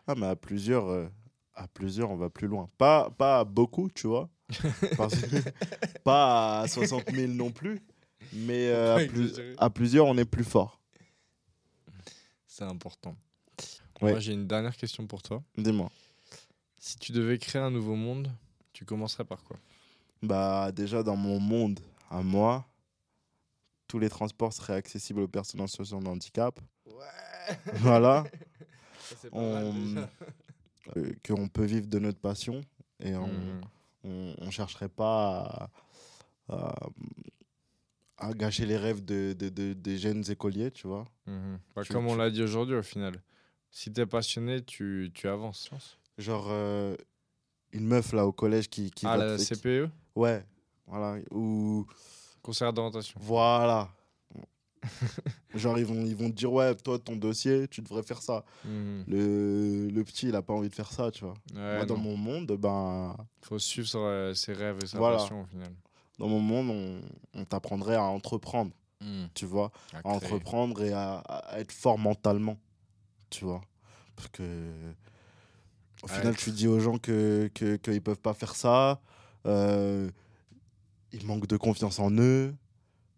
Ah, 0.09 0.17
mais 0.17 0.27
à 0.27 0.35
plusieurs, 0.35 0.89
euh, 0.89 1.07
à 1.55 1.69
plusieurs, 1.69 2.11
on 2.11 2.17
va 2.17 2.31
plus 2.31 2.49
loin. 2.49 2.69
Pas, 2.79 3.11
pas 3.11 3.41
à 3.41 3.45
beaucoup, 3.45 3.89
tu 3.95 4.07
vois. 4.07 4.29
Parce 4.97 5.15
que- 5.17 5.37
pas 6.05 6.61
à 6.63 6.69
60 6.69 7.11
000 7.11 7.33
non 7.33 7.51
plus. 7.51 7.81
Mais 8.33 8.69
euh, 8.69 8.97
à, 8.97 9.07
plus- 9.07 9.23
exagérer. 9.31 9.55
à 9.59 9.71
plusieurs, 9.71 10.07
on 10.07 10.17
est 10.19 10.25
plus 10.25 10.45
fort. 10.45 10.81
c'est 12.47 12.65
important. 12.65 13.17
Ouais. 14.01 14.11
Moi, 14.13 14.21
j'ai 14.21 14.33
une 14.33 14.47
dernière 14.47 14.77
question 14.77 15.07
pour 15.07 15.23
toi. 15.23 15.43
Dis-moi. 15.57 15.91
Si 16.79 16.97
tu 16.99 17.13
devais 17.13 17.39
créer 17.39 17.63
un 17.63 17.71
nouveau 17.71 17.95
monde, 17.95 18.31
tu 18.73 18.85
commencerais 18.85 19.25
par 19.25 19.43
quoi? 19.45 19.57
Bah, 20.23 20.73
déjà, 20.73 21.03
dans 21.03 21.17
mon 21.17 21.39
monde, 21.39 21.81
à 22.11 22.23
moi, 22.23 22.67
tous 23.87 23.99
les 23.99 24.09
transports 24.09 24.53
seraient 24.53 24.75
accessibles 24.75 25.21
aux 25.21 25.29
personnes 25.29 25.61
en 25.61 25.67
situation 25.67 26.01
de 26.01 26.09
handicap. 26.09 26.59
Ouais 26.87 27.57
Voilà. 27.75 28.25
On- 29.33 29.43
Euh, 29.97 30.07
Qu'on 31.27 31.49
peut 31.49 31.65
vivre 31.65 31.87
de 31.87 31.99
notre 31.99 32.19
passion. 32.21 32.61
Et 33.01 33.15
on 33.17 33.27
Mhm. 33.27 33.61
on, 34.05 34.35
on 34.39 34.51
chercherait 34.51 34.89
pas 34.89 35.71
à, 36.49 36.55
à- 36.55 36.89
à 38.19 38.33
gâcher 38.35 38.67
les 38.67 38.77
rêves 38.77 39.05
de, 39.05 39.33
de- 39.33 39.49
de- 39.49 39.73
des 39.73 39.99
jeunes 39.99 40.23
écoliers, 40.31 40.71
tu 40.71 40.87
vois. 40.87 41.07
Mhm. 41.27 41.59
Bah, 41.75 41.83
Tu- 41.85 41.93
comme 41.93 42.07
on 42.07 42.13
tu- 42.13 42.19
l'a 42.19 42.31
dit 42.31 42.43
aujourd'hui, 42.43 42.77
au 42.77 42.83
final, 42.83 43.15
si 43.71 43.93
t'es 43.93 44.07
passionné, 44.07 44.63
tu, 44.63 45.11
tu 45.15 45.27
avances. 45.29 45.71
Genre, 46.19 46.47
euh, 46.51 46.97
une 47.73 47.87
meuf 47.87 48.13
là 48.13 48.27
au 48.27 48.33
collège 48.33 48.69
qui, 48.69 48.91
qui 48.91 49.07
ah, 49.07 49.17
va 49.17 49.25
la 49.27 49.37
te- 49.37 49.43
CPE 49.43 49.91
Ouais, 50.15 50.45
voilà. 50.87 51.21
Ou 51.33 51.87
Concert 52.43 52.73
d'orientation. 52.73 53.19
voilà. 53.23 53.91
Genre, 55.55 55.79
ils 55.79 55.85
vont, 55.87 56.05
ils 56.05 56.17
vont 56.17 56.29
te 56.31 56.35
dire, 56.37 56.53
ouais, 56.53 56.75
toi, 56.75 56.99
ton 56.99 57.17
dossier, 57.17 57.69
tu 57.69 57.81
devrais 57.83 58.03
faire 58.03 58.21
ça. 58.23 58.45
Mhm. 58.65 59.05
Le, 59.07 59.89
le 59.89 60.05
petit, 60.05 60.29
il 60.29 60.35
a 60.35 60.43
pas 60.43 60.53
envie 60.55 60.69
de 60.69 60.75
faire 60.75 60.91
ça, 60.91 61.11
tu 61.11 61.25
vois. 61.25 61.35
Ouais, 61.55 61.77
Moi, 61.77 61.87
dans 61.87 61.97
mon 61.97 62.17
monde, 62.17 62.53
ben, 62.59 63.17
faut 63.43 63.59
suivre 63.59 63.89
euh, 63.99 64.35
ses 64.35 64.53
rêves 64.53 64.79
et 64.83 64.87
sa 64.87 64.99
Voilà. 64.99 65.19
passion, 65.19 65.43
au 65.43 65.47
final. 65.47 65.73
dans 66.19 66.29
mon 66.29 66.41
monde, 66.41 66.71
on, 66.71 67.41
on 67.41 67.45
t'apprendrait 67.45 67.97
à 67.97 68.03
entreprendre, 68.05 68.73
Mhm. 69.01 69.29
tu 69.35 69.47
vois. 69.47 69.71
À 69.93 70.09
entreprendre 70.09 70.83
et 70.83 70.93
à, 70.93 71.19
à 71.19 71.59
être 71.61 71.73
fort 71.73 71.99
mentalement, 71.99 72.59
tu 73.31 73.45
vois. 73.45 73.61
Parce 74.17 74.29
que 74.29 74.43
au 76.03 76.07
final, 76.09 76.37
tu 76.37 76.51
dis 76.51 76.69
aux 76.69 76.81
gens 76.81 76.99
que 76.99 77.51
que- 77.55 77.77
qu'ils 77.77 78.03
peuvent 78.03 78.21
pas 78.21 78.35
faire 78.35 78.55
ça, 78.55 79.01
euh, 79.47 80.11
ils 81.13 81.27
manquent 81.27 81.47
de 81.47 81.57
confiance 81.57 81.99
en 81.99 82.11
eux. 82.13 82.55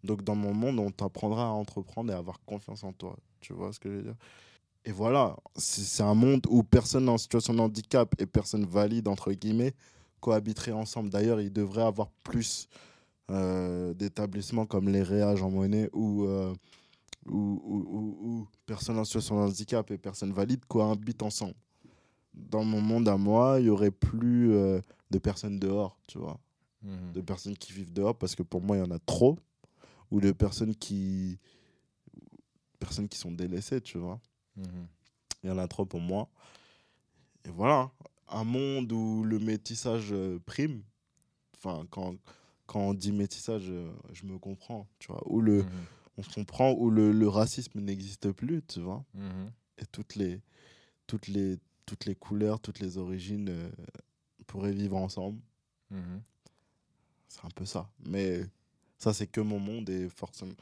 Donc 0.07 0.23
dans 0.23 0.35
mon 0.35 0.53
monde, 0.53 0.79
on 0.79 0.89
t'apprendra 0.89 1.47
à 1.47 1.51
entreprendre 1.51 2.11
et 2.11 2.15
à 2.15 2.17
avoir 2.17 2.39
confiance 2.45 2.83
en 2.83 2.93
toi. 2.93 3.15
Tu 3.41 3.53
vois 3.53 3.71
ce 3.73 3.79
que 3.79 3.89
je 3.89 3.95
veux 3.97 4.03
dire? 4.03 4.15
Et 4.85 4.91
voilà, 4.91 5.35
c'est 5.55 6.03
un 6.03 6.13
monde 6.13 6.47
où 6.49 6.63
personne 6.63 7.09
en 7.09 7.17
situation 7.17 7.53
de 7.53 7.59
handicap 7.59 8.15
et 8.19 8.25
personne 8.25 8.65
valide, 8.65 9.07
entre 9.09 9.33
guillemets, 9.33 9.73
cohabiteraient 10.21 10.71
ensemble. 10.71 11.09
D'ailleurs, 11.09 11.41
ils 11.41 11.51
devraient 11.51 11.83
avoir 11.83 12.09
plus 12.23 12.69
euh, 13.29 13.93
d'établissements 13.93 14.65
comme 14.65 14.87
les 14.87 15.03
Réa 15.03 15.35
en 15.43 15.51
monnaie 15.51 15.89
où, 15.91 16.23
euh, 16.23 16.53
où, 17.25 17.61
où, 17.65 18.17
où- 18.21 18.47
personnes 18.65 18.97
en 18.97 19.03
situation 19.03 19.35
de 19.35 19.41
handicap 19.41 19.91
et 19.91 19.97
personnes 19.97 20.31
valides 20.31 20.65
cohabitent 20.67 21.23
ensemble. 21.23 21.55
Dans 22.33 22.63
mon 22.63 22.79
monde 22.81 23.09
à 23.09 23.17
moi, 23.17 23.57
il 23.59 23.65
y 23.65 23.69
aurait 23.69 23.91
plus 23.91 24.53
euh, 24.53 24.79
de 25.11 25.17
personnes 25.19 25.59
dehors, 25.59 25.97
tu 26.07 26.17
vois 26.17 26.39
Mhm. 26.83 27.11
de 27.13 27.21
personnes 27.21 27.57
qui 27.57 27.73
vivent 27.73 27.91
dehors 27.91 28.15
parce 28.15 28.35
que 28.35 28.43
pour 28.43 28.61
moi 28.61 28.77
il 28.77 28.79
y 28.79 28.83
en 28.83 28.91
a 28.91 28.99
trop 28.99 29.37
ou 30.11 30.19
de 30.21 30.31
personnes 30.31 30.75
qui 30.75 31.39
personnes 32.79 33.07
qui 33.09 33.17
sont 33.17 33.31
délaissées 33.31 33.81
tu 33.81 33.97
vois 33.97 34.19
Mhm. 34.55 34.87
il 35.43 35.49
y 35.49 35.51
en 35.53 35.57
a 35.57 35.67
trop 35.67 35.85
pour 35.85 35.99
moi 35.99 36.29
et 37.45 37.49
voilà 37.49 37.91
un 38.29 38.43
monde 38.43 38.91
où 38.91 39.23
le 39.23 39.39
métissage 39.39 40.11
euh, 40.11 40.39
prime 40.45 40.83
enfin 41.55 41.85
quand 41.89 42.15
quand 42.65 42.79
on 42.81 42.93
dit 42.93 43.11
métissage 43.11 43.69
euh, 43.69 43.91
je 44.13 44.25
me 44.25 44.37
comprends 44.39 44.87
tu 44.99 45.07
vois 45.11 45.21
où 45.27 45.41
le 45.41 45.63
Mhm. 45.63 45.69
on 46.17 46.23
se 46.23 46.33
comprend 46.33 46.71
où 46.73 46.89
le, 46.89 47.11
le 47.11 47.27
racisme 47.27 47.79
n'existe 47.79 48.31
plus 48.31 48.63
tu 48.63 48.79
vois 48.81 49.03
Mhm. 49.13 49.51
et 49.79 49.85
toutes 49.87 50.15
les 50.15 50.41
toutes 51.07 51.27
les 51.27 51.57
toutes 51.85 52.05
les 52.05 52.15
couleurs 52.15 52.59
toutes 52.59 52.79
les 52.79 52.97
origines 52.97 53.49
euh, 53.49 53.69
pourraient 54.47 54.73
vivre 54.73 54.97
ensemble. 54.97 55.39
C'est 57.27 57.43
un 57.45 57.49
peu 57.49 57.65
ça. 57.65 57.89
Mais 58.05 58.45
ça, 58.97 59.13
c'est 59.13 59.27
que 59.27 59.41
mon 59.41 59.59
monde 59.59 59.89
et 59.89 60.09
forcément, 60.09 60.53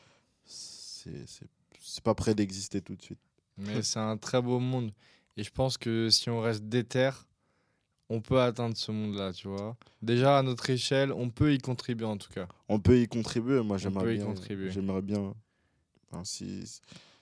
c'est 0.45 2.03
pas 2.03 2.15
prêt 2.15 2.36
d'exister 2.36 2.81
tout 2.81 2.95
de 2.95 3.01
suite. 3.01 3.19
Mais 3.57 3.81
c'est 3.81 3.99
un 3.99 4.17
très 4.17 4.41
beau 4.41 4.59
monde. 4.59 4.91
Et 5.38 5.43
je 5.43 5.51
pense 5.51 5.77
que 5.77 6.09
si 6.09 6.29
on 6.29 6.39
reste 6.41 6.63
déter, 6.63 7.11
on 8.09 8.21
peut 8.21 8.41
atteindre 8.41 8.75
ce 8.77 8.91
monde-là, 8.91 9.33
tu 9.33 9.47
vois. 9.47 9.75
Déjà, 10.01 10.38
à 10.38 10.43
notre 10.43 10.69
échelle, 10.69 11.11
on 11.11 11.29
peut 11.29 11.53
y 11.53 11.57
contribuer 11.57 12.05
en 12.05 12.17
tout 12.17 12.31
cas. 12.31 12.47
On 12.67 12.79
peut 12.79 12.99
y 12.99 13.07
contribuer. 13.07 13.61
Moi, 13.61 13.77
j'aimerais 13.77 14.15
bien. 14.15 14.33
J'aimerais 14.69 15.01
bien. 15.01 15.33
enfin, 16.11 16.23
si, 16.23 16.63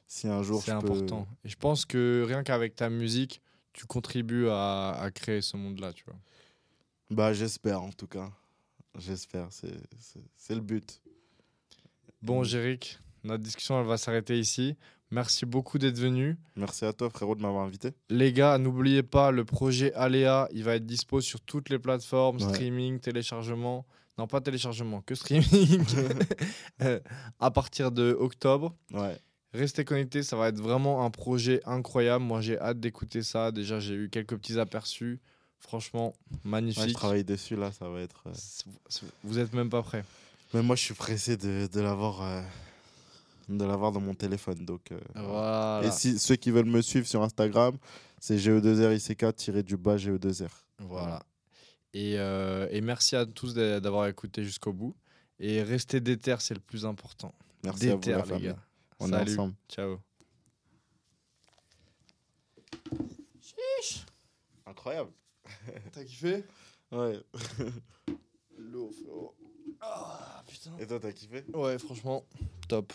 si 0.07 0.27
un 0.27 0.43
jour 0.43 0.61
C'est 0.63 0.71
peux- 0.71 0.77
important. 0.77 1.27
Et 1.43 1.49
je 1.49 1.55
pense 1.57 1.85
que 1.85 2.23
rien 2.27 2.43
qu'avec 2.43 2.75
ta 2.75 2.89
musique, 2.89 3.41
tu 3.73 3.85
contribues 3.85 4.49
à, 4.49 4.91
à 4.99 5.11
créer 5.11 5.41
ce 5.41 5.57
monde-là, 5.57 5.93
tu 5.93 6.03
vois. 6.05 6.15
Bah, 7.09 7.33
j'espère 7.33 7.81
en 7.81 7.91
tout 7.91 8.07
cas. 8.07 8.31
J'espère. 8.97 9.47
C'est 9.51 10.55
le 10.55 10.61
but. 10.61 11.01
Bon. 12.21 12.43
Jéric, 12.43 12.99
notre 13.23 13.43
discussion, 13.43 13.79
elle 13.79 13.87
va 13.87 13.97
s'arrêter 13.97 14.39
ici. 14.39 14.75
Merci 15.11 15.45
beaucoup 15.45 15.77
d'être 15.77 15.99
venu. 15.99 16.37
Merci 16.55 16.85
à 16.85 16.93
toi, 16.93 17.09
frérot, 17.09 17.35
de 17.35 17.41
m'avoir 17.41 17.65
invité. 17.65 17.91
Les 18.09 18.33
gars, 18.33 18.57
n'oubliez 18.57 19.03
pas, 19.03 19.29
le 19.31 19.45
projet 19.45 19.93
Aléa, 19.93 20.47
il 20.53 20.63
va 20.63 20.75
être 20.75 20.85
dispo 20.85 21.21
sur 21.21 21.39
toutes 21.41 21.69
les 21.69 21.77
plateformes, 21.79 22.37
Ouais. 22.37 22.49
streaming, 22.49 22.99
téléchargement. 22.99 23.85
Non, 24.17 24.25
pas 24.27 24.41
téléchargement, 24.41 25.01
que 25.01 25.13
streaming. 25.15 25.83
À 27.39 27.51
partir 27.51 27.91
de 27.91 28.15
octobre. 28.19 28.75
Ouais. 28.91 29.17
Restez 29.53 29.85
connectés, 29.85 30.23
ça 30.23 30.35
va 30.35 30.47
être 30.47 30.59
vraiment 30.59 31.05
un 31.05 31.11
projet 31.11 31.61
incroyable. 31.65 32.23
Moi, 32.25 32.41
j'ai 32.41 32.57
hâte 32.59 32.79
d'écouter 32.79 33.21
ça. 33.21 33.51
Déjà, 33.51 33.79
j'ai 33.79 33.93
eu 33.93 34.09
quelques 34.09 34.35
petits 34.37 34.57
aperçus. 34.59 35.19
Franchement, 35.67 36.07
Ouais, 36.31 36.37
je 36.43 36.47
magnifique. 36.49 36.93
travaille 36.93 37.23
dessus 37.23 37.55
là. 37.55 37.71
Ça 37.71 37.87
va 37.89 38.01
être. 38.01 38.23
euh, 38.27 39.07
Vous 39.23 39.39
êtes 39.39 39.53
même 39.53 39.69
pas 39.69 39.81
prêts. 39.81 40.03
Mais 40.53 40.61
moi, 40.61 40.75
je 40.75 40.83
suis 40.83 40.93
pressé 40.93 41.35
de, 41.37 41.67
de 41.71 41.81
l'avoir. 41.81 42.21
euh, 42.21 42.41
de 43.49 43.65
l'avoir 43.65 43.91
dans 43.91 43.99
mon 44.01 44.13
téléphone. 44.13 44.63
Donc. 44.65 44.91
euh, 44.91 44.99
Voilà. 45.15 45.87
Et 45.87 45.91
si 45.91 46.19
ceux 46.19 46.35
qui 46.35 46.51
veulent 46.51 46.65
me 46.65 46.81
suivre 46.81 47.07
sur 47.07 47.21
Instagram, 47.23 47.77
c'est 48.19 48.37
GE2RICK-du-bas 48.37 49.97
GE2R. 49.97 50.49
Voilà. 50.79 51.23
Et, 51.93 52.15
euh, 52.17 52.67
et 52.71 52.81
merci 52.81 53.15
à 53.15 53.25
tous 53.25 53.53
d'a- 53.53 53.79
d'avoir 53.79 54.07
écouté 54.07 54.43
jusqu'au 54.43 54.73
bout. 54.73 54.95
Et 55.39 55.61
restez 55.63 55.99
déter, 56.01 56.35
c'est 56.39 56.53
le 56.53 56.59
plus 56.59 56.85
important. 56.85 57.33
Merci 57.63 57.89
à 57.89 57.95
vous, 57.95 57.99
déter, 58.01 58.11
la 58.11 58.17
les 58.19 58.23
famille. 58.25 58.45
gars. 58.47 58.59
On 58.99 59.07
est 59.07 59.11
Salut. 59.11 59.31
ensemble. 59.33 59.53
Ciao. 59.69 59.97
Incroyable. 64.65 65.11
T'as 65.91 66.03
kiffé 66.03 66.43
Ouais. 66.91 67.19
Lourd, 68.57 68.91
frérot. 68.93 69.35
Ah, 69.81 70.43
putain. 70.47 70.71
Et 70.79 70.87
toi, 70.87 70.99
t'as 70.99 71.11
kiffé 71.11 71.43
Ouais, 71.53 71.77
franchement, 71.79 72.23
top. 72.67 72.93